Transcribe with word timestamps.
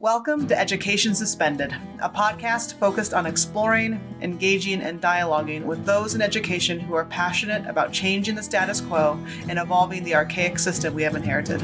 Welcome 0.00 0.46
to 0.46 0.56
Education 0.56 1.12
Suspended, 1.12 1.74
a 2.00 2.08
podcast 2.08 2.74
focused 2.74 3.12
on 3.12 3.26
exploring, 3.26 4.00
engaging, 4.20 4.80
and 4.80 5.02
dialoguing 5.02 5.64
with 5.64 5.84
those 5.84 6.14
in 6.14 6.22
education 6.22 6.78
who 6.78 6.94
are 6.94 7.06
passionate 7.06 7.66
about 7.66 7.92
changing 7.92 8.36
the 8.36 8.42
status 8.44 8.80
quo 8.80 9.18
and 9.48 9.58
evolving 9.58 10.04
the 10.04 10.14
archaic 10.14 10.60
system 10.60 10.94
we 10.94 11.02
have 11.02 11.16
inherited. 11.16 11.60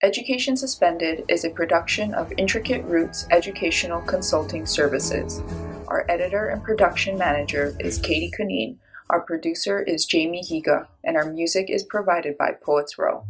Education 0.00 0.56
Suspended 0.56 1.24
is 1.28 1.44
a 1.44 1.50
production 1.50 2.14
of 2.14 2.32
Intricate 2.38 2.84
Roots 2.84 3.26
Educational 3.32 4.00
Consulting 4.02 4.64
Services. 4.64 5.42
Our 5.88 6.06
editor 6.08 6.50
and 6.50 6.62
production 6.62 7.18
manager 7.18 7.76
is 7.80 7.98
Katie 7.98 8.30
Kunine. 8.38 8.76
Our 9.08 9.20
producer 9.20 9.80
is 9.80 10.04
Jamie 10.04 10.42
Higa, 10.42 10.88
and 11.04 11.16
our 11.16 11.30
music 11.30 11.70
is 11.70 11.84
provided 11.84 12.36
by 12.36 12.50
Poets 12.60 12.98
Row. 12.98 13.24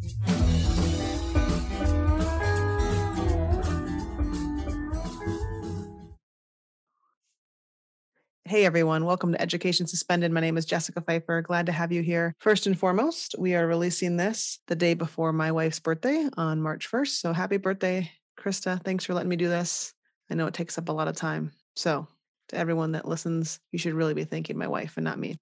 Hey 8.47 8.65
everyone, 8.65 9.05
welcome 9.05 9.33
to 9.33 9.43
Education 9.43 9.87
Suspended. 9.87 10.33
My 10.33 10.41
name 10.41 10.57
is 10.57 10.65
Jessica 10.65 11.03
Pfeiffer. 11.03 11.43
Glad 11.43 11.67
to 11.67 11.73
have 11.73 11.93
you 11.93 12.01
here. 12.01 12.35
First 12.39 12.67
and 12.67 12.79
foremost, 12.79 13.35
we 13.39 13.55
are 13.55 13.67
releasing 13.67 14.17
this 14.17 14.61
the 14.69 14.77
day 14.77 14.95
before 14.95 15.35
my 15.35 15.53
wife's 15.53 15.81
birthday 15.81 16.27
on 16.39 16.63
March 16.63 16.91
1st. 16.91 17.21
So 17.21 17.35
happy 17.35 17.59
birthday, 17.59 18.11
Krista. 18.41 18.83
Thanks 18.83 19.05
for 19.05 19.13
letting 19.13 19.29
me 19.29 19.37
do 19.37 19.51
this. 19.51 19.93
I 20.31 20.37
know 20.37 20.47
it 20.47 20.55
takes 20.55 20.79
up 20.79 20.89
a 20.89 20.93
lot 20.93 21.09
of 21.09 21.17
time. 21.17 21.53
So, 21.75 22.07
to 22.49 22.57
everyone 22.57 22.93
that 22.93 23.07
listens, 23.07 23.61
you 23.73 23.79
should 23.79 23.93
really 23.93 24.15
be 24.15 24.25
thanking 24.25 24.57
my 24.57 24.69
wife 24.69 24.97
and 24.97 25.05
not 25.05 25.19
me. 25.19 25.37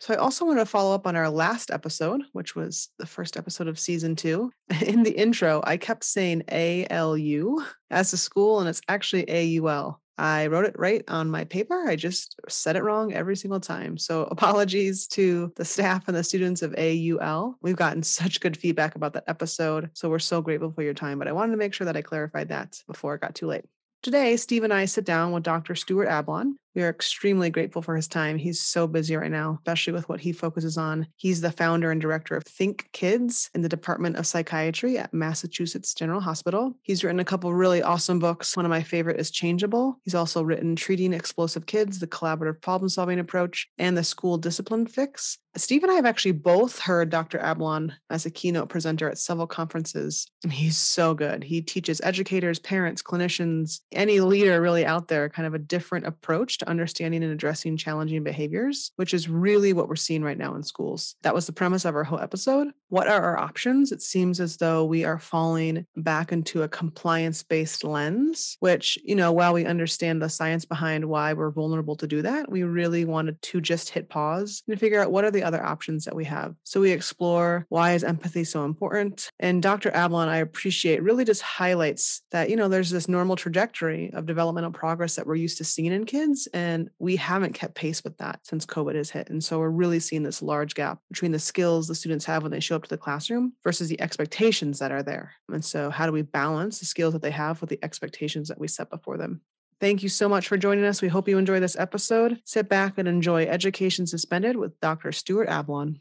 So 0.00 0.14
I 0.14 0.16
also 0.16 0.46
want 0.46 0.58
to 0.58 0.66
follow 0.66 0.94
up 0.94 1.06
on 1.06 1.14
our 1.14 1.28
last 1.28 1.70
episode, 1.70 2.22
which 2.32 2.56
was 2.56 2.88
the 2.98 3.04
first 3.04 3.36
episode 3.36 3.68
of 3.68 3.78
season 3.78 4.16
two. 4.16 4.50
In 4.86 5.02
the 5.02 5.12
intro, 5.12 5.60
I 5.64 5.76
kept 5.76 6.04
saying 6.04 6.44
ALU 6.50 7.62
as 7.90 8.12
a 8.14 8.16
school, 8.16 8.60
and 8.60 8.68
it's 8.68 8.80
actually 8.88 9.60
AUL. 9.60 10.00
I 10.16 10.46
wrote 10.48 10.64
it 10.64 10.78
right 10.78 11.04
on 11.08 11.30
my 11.30 11.44
paper. 11.44 11.86
I 11.86 11.96
just 11.96 12.34
said 12.48 12.76
it 12.76 12.82
wrong 12.82 13.12
every 13.12 13.36
single 13.36 13.60
time. 13.60 13.98
So 13.98 14.22
apologies 14.30 15.06
to 15.08 15.52
the 15.56 15.64
staff 15.66 16.08
and 16.08 16.16
the 16.16 16.24
students 16.24 16.62
of 16.62 16.74
AUL. 16.78 17.58
We've 17.60 17.76
gotten 17.76 18.02
such 18.02 18.40
good 18.40 18.56
feedback 18.56 18.94
about 18.94 19.12
that 19.12 19.24
episode. 19.28 19.90
So 19.92 20.08
we're 20.08 20.18
so 20.18 20.40
grateful 20.40 20.72
for 20.72 20.82
your 20.82 20.94
time. 20.94 21.18
But 21.18 21.28
I 21.28 21.32
wanted 21.32 21.52
to 21.52 21.58
make 21.58 21.74
sure 21.74 21.84
that 21.84 21.96
I 21.96 22.02
clarified 22.02 22.48
that 22.48 22.82
before 22.86 23.14
it 23.14 23.20
got 23.20 23.34
too 23.34 23.46
late. 23.46 23.66
Today, 24.02 24.38
Steve 24.38 24.64
and 24.64 24.72
I 24.72 24.86
sit 24.86 25.04
down 25.04 25.32
with 25.32 25.42
Dr. 25.42 25.74
Stuart 25.74 26.08
Ablon, 26.08 26.54
we 26.74 26.82
are 26.82 26.88
extremely 26.88 27.50
grateful 27.50 27.82
for 27.82 27.96
his 27.96 28.08
time. 28.08 28.38
He's 28.38 28.60
so 28.60 28.86
busy 28.86 29.16
right 29.16 29.30
now, 29.30 29.58
especially 29.60 29.92
with 29.92 30.08
what 30.08 30.20
he 30.20 30.32
focuses 30.32 30.76
on. 30.76 31.06
He's 31.16 31.40
the 31.40 31.50
founder 31.50 31.90
and 31.90 32.00
director 32.00 32.36
of 32.36 32.44
Think 32.44 32.88
Kids 32.92 33.50
in 33.54 33.62
the 33.62 33.68
Department 33.68 34.16
of 34.16 34.26
Psychiatry 34.26 34.98
at 34.98 35.12
Massachusetts 35.12 35.94
General 35.94 36.20
Hospital. 36.20 36.76
He's 36.82 37.02
written 37.02 37.20
a 37.20 37.24
couple 37.24 37.52
really 37.52 37.82
awesome 37.82 38.18
books. 38.18 38.56
One 38.56 38.66
of 38.66 38.70
my 38.70 38.82
favorite 38.82 39.20
is 39.20 39.30
Changeable. 39.30 39.98
He's 40.04 40.14
also 40.14 40.42
written 40.42 40.76
Treating 40.76 41.12
Explosive 41.12 41.66
Kids, 41.66 41.98
the 41.98 42.06
Collaborative 42.06 42.60
Problem 42.60 42.88
Solving 42.88 43.18
Approach, 43.18 43.68
and 43.78 43.96
the 43.96 44.04
School 44.04 44.38
Discipline 44.38 44.86
Fix. 44.86 45.38
Steve 45.56 45.82
and 45.82 45.90
I 45.90 45.96
have 45.96 46.06
actually 46.06 46.32
both 46.32 46.78
heard 46.78 47.10
Dr. 47.10 47.38
Ablon 47.38 47.92
as 48.08 48.24
a 48.24 48.30
keynote 48.30 48.68
presenter 48.68 49.10
at 49.10 49.18
several 49.18 49.48
conferences, 49.48 50.30
and 50.44 50.52
he's 50.52 50.76
so 50.76 51.12
good. 51.12 51.42
He 51.42 51.60
teaches 51.60 52.00
educators, 52.04 52.60
parents, 52.60 53.02
clinicians, 53.02 53.80
any 53.90 54.20
leader 54.20 54.60
really 54.60 54.86
out 54.86 55.08
there 55.08 55.28
kind 55.28 55.48
of 55.48 55.54
a 55.54 55.58
different 55.58 56.06
approach 56.06 56.58
to 56.60 56.68
understanding 56.68 57.22
and 57.22 57.32
addressing 57.32 57.76
challenging 57.76 58.22
behaviors, 58.22 58.92
which 58.96 59.12
is 59.12 59.28
really 59.28 59.72
what 59.72 59.88
we're 59.88 59.96
seeing 59.96 60.22
right 60.22 60.38
now 60.38 60.54
in 60.54 60.62
schools. 60.62 61.16
That 61.22 61.34
was 61.34 61.46
the 61.46 61.52
premise 61.52 61.84
of 61.84 61.94
our 61.94 62.04
whole 62.04 62.20
episode. 62.20 62.68
What 62.88 63.08
are 63.08 63.22
our 63.22 63.38
options? 63.38 63.92
It 63.92 64.02
seems 64.02 64.40
as 64.40 64.56
though 64.56 64.84
we 64.84 65.04
are 65.04 65.18
falling 65.18 65.86
back 65.96 66.32
into 66.32 66.62
a 66.62 66.68
compliance 66.68 67.42
based 67.42 67.84
lens, 67.84 68.56
which, 68.60 68.98
you 69.04 69.14
know, 69.14 69.32
while 69.32 69.52
we 69.52 69.64
understand 69.64 70.20
the 70.20 70.28
science 70.28 70.64
behind 70.64 71.04
why 71.04 71.32
we're 71.32 71.50
vulnerable 71.50 71.96
to 71.96 72.06
do 72.06 72.22
that, 72.22 72.50
we 72.50 72.62
really 72.62 73.04
wanted 73.04 73.40
to 73.42 73.60
just 73.60 73.90
hit 73.90 74.08
pause 74.08 74.62
and 74.68 74.78
figure 74.78 75.00
out 75.00 75.12
what 75.12 75.24
are 75.24 75.30
the 75.30 75.42
other 75.42 75.62
options 75.62 76.04
that 76.04 76.16
we 76.16 76.24
have. 76.24 76.54
So 76.64 76.80
we 76.80 76.90
explore 76.90 77.66
why 77.68 77.92
is 77.92 78.04
empathy 78.04 78.44
so 78.44 78.64
important? 78.64 79.30
And 79.38 79.62
Dr. 79.62 79.90
Ablon, 79.90 80.28
I 80.28 80.38
appreciate, 80.38 81.02
really 81.02 81.24
just 81.24 81.42
highlights 81.42 82.22
that, 82.30 82.50
you 82.50 82.56
know, 82.56 82.68
there's 82.68 82.90
this 82.90 83.08
normal 83.08 83.36
trajectory 83.36 84.10
of 84.12 84.26
developmental 84.26 84.72
progress 84.72 85.16
that 85.16 85.26
we're 85.26 85.36
used 85.36 85.58
to 85.58 85.64
seeing 85.64 85.92
in 85.92 86.04
kids. 86.04 86.48
And 86.52 86.90
we 86.98 87.16
haven't 87.16 87.54
kept 87.54 87.74
pace 87.74 88.02
with 88.04 88.16
that 88.18 88.40
since 88.44 88.66
COVID 88.66 88.94
has 88.94 89.10
hit. 89.10 89.30
And 89.30 89.42
so 89.42 89.58
we're 89.58 89.70
really 89.70 90.00
seeing 90.00 90.22
this 90.22 90.42
large 90.42 90.74
gap 90.74 90.98
between 91.08 91.32
the 91.32 91.38
skills 91.38 91.88
the 91.88 91.94
students 91.94 92.24
have 92.24 92.42
when 92.42 92.52
they 92.52 92.60
show 92.60 92.76
up 92.76 92.84
to 92.84 92.88
the 92.88 92.98
classroom 92.98 93.52
versus 93.64 93.88
the 93.88 94.00
expectations 94.00 94.78
that 94.78 94.92
are 94.92 95.02
there. 95.02 95.32
And 95.48 95.64
so, 95.64 95.90
how 95.90 96.06
do 96.06 96.12
we 96.12 96.22
balance 96.22 96.78
the 96.78 96.86
skills 96.86 97.12
that 97.12 97.22
they 97.22 97.30
have 97.30 97.60
with 97.60 97.70
the 97.70 97.78
expectations 97.82 98.48
that 98.48 98.58
we 98.58 98.68
set 98.68 98.90
before 98.90 99.16
them? 99.16 99.40
Thank 99.80 100.02
you 100.02 100.10
so 100.10 100.28
much 100.28 100.46
for 100.46 100.58
joining 100.58 100.84
us. 100.84 101.00
We 101.00 101.08
hope 101.08 101.26
you 101.26 101.38
enjoy 101.38 101.58
this 101.58 101.76
episode. 101.76 102.40
Sit 102.44 102.68
back 102.68 102.98
and 102.98 103.08
enjoy 103.08 103.46
Education 103.46 104.06
Suspended 104.06 104.56
with 104.56 104.78
Dr. 104.80 105.10
Stuart 105.10 105.48
Ablon. 105.48 105.96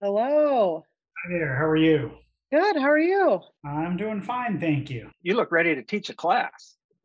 Hello. 0.00 0.84
Hi 1.24 1.32
there. 1.32 1.56
How 1.56 1.64
are 1.64 1.76
you? 1.76 2.12
Good. 2.54 2.76
How 2.76 2.88
are 2.88 2.98
you? 3.00 3.40
I'm 3.66 3.96
doing 3.96 4.22
fine, 4.22 4.60
thank 4.60 4.88
you. 4.88 5.10
You 5.22 5.34
look 5.34 5.50
ready 5.50 5.74
to 5.74 5.82
teach 5.82 6.08
a 6.08 6.14
class. 6.14 6.76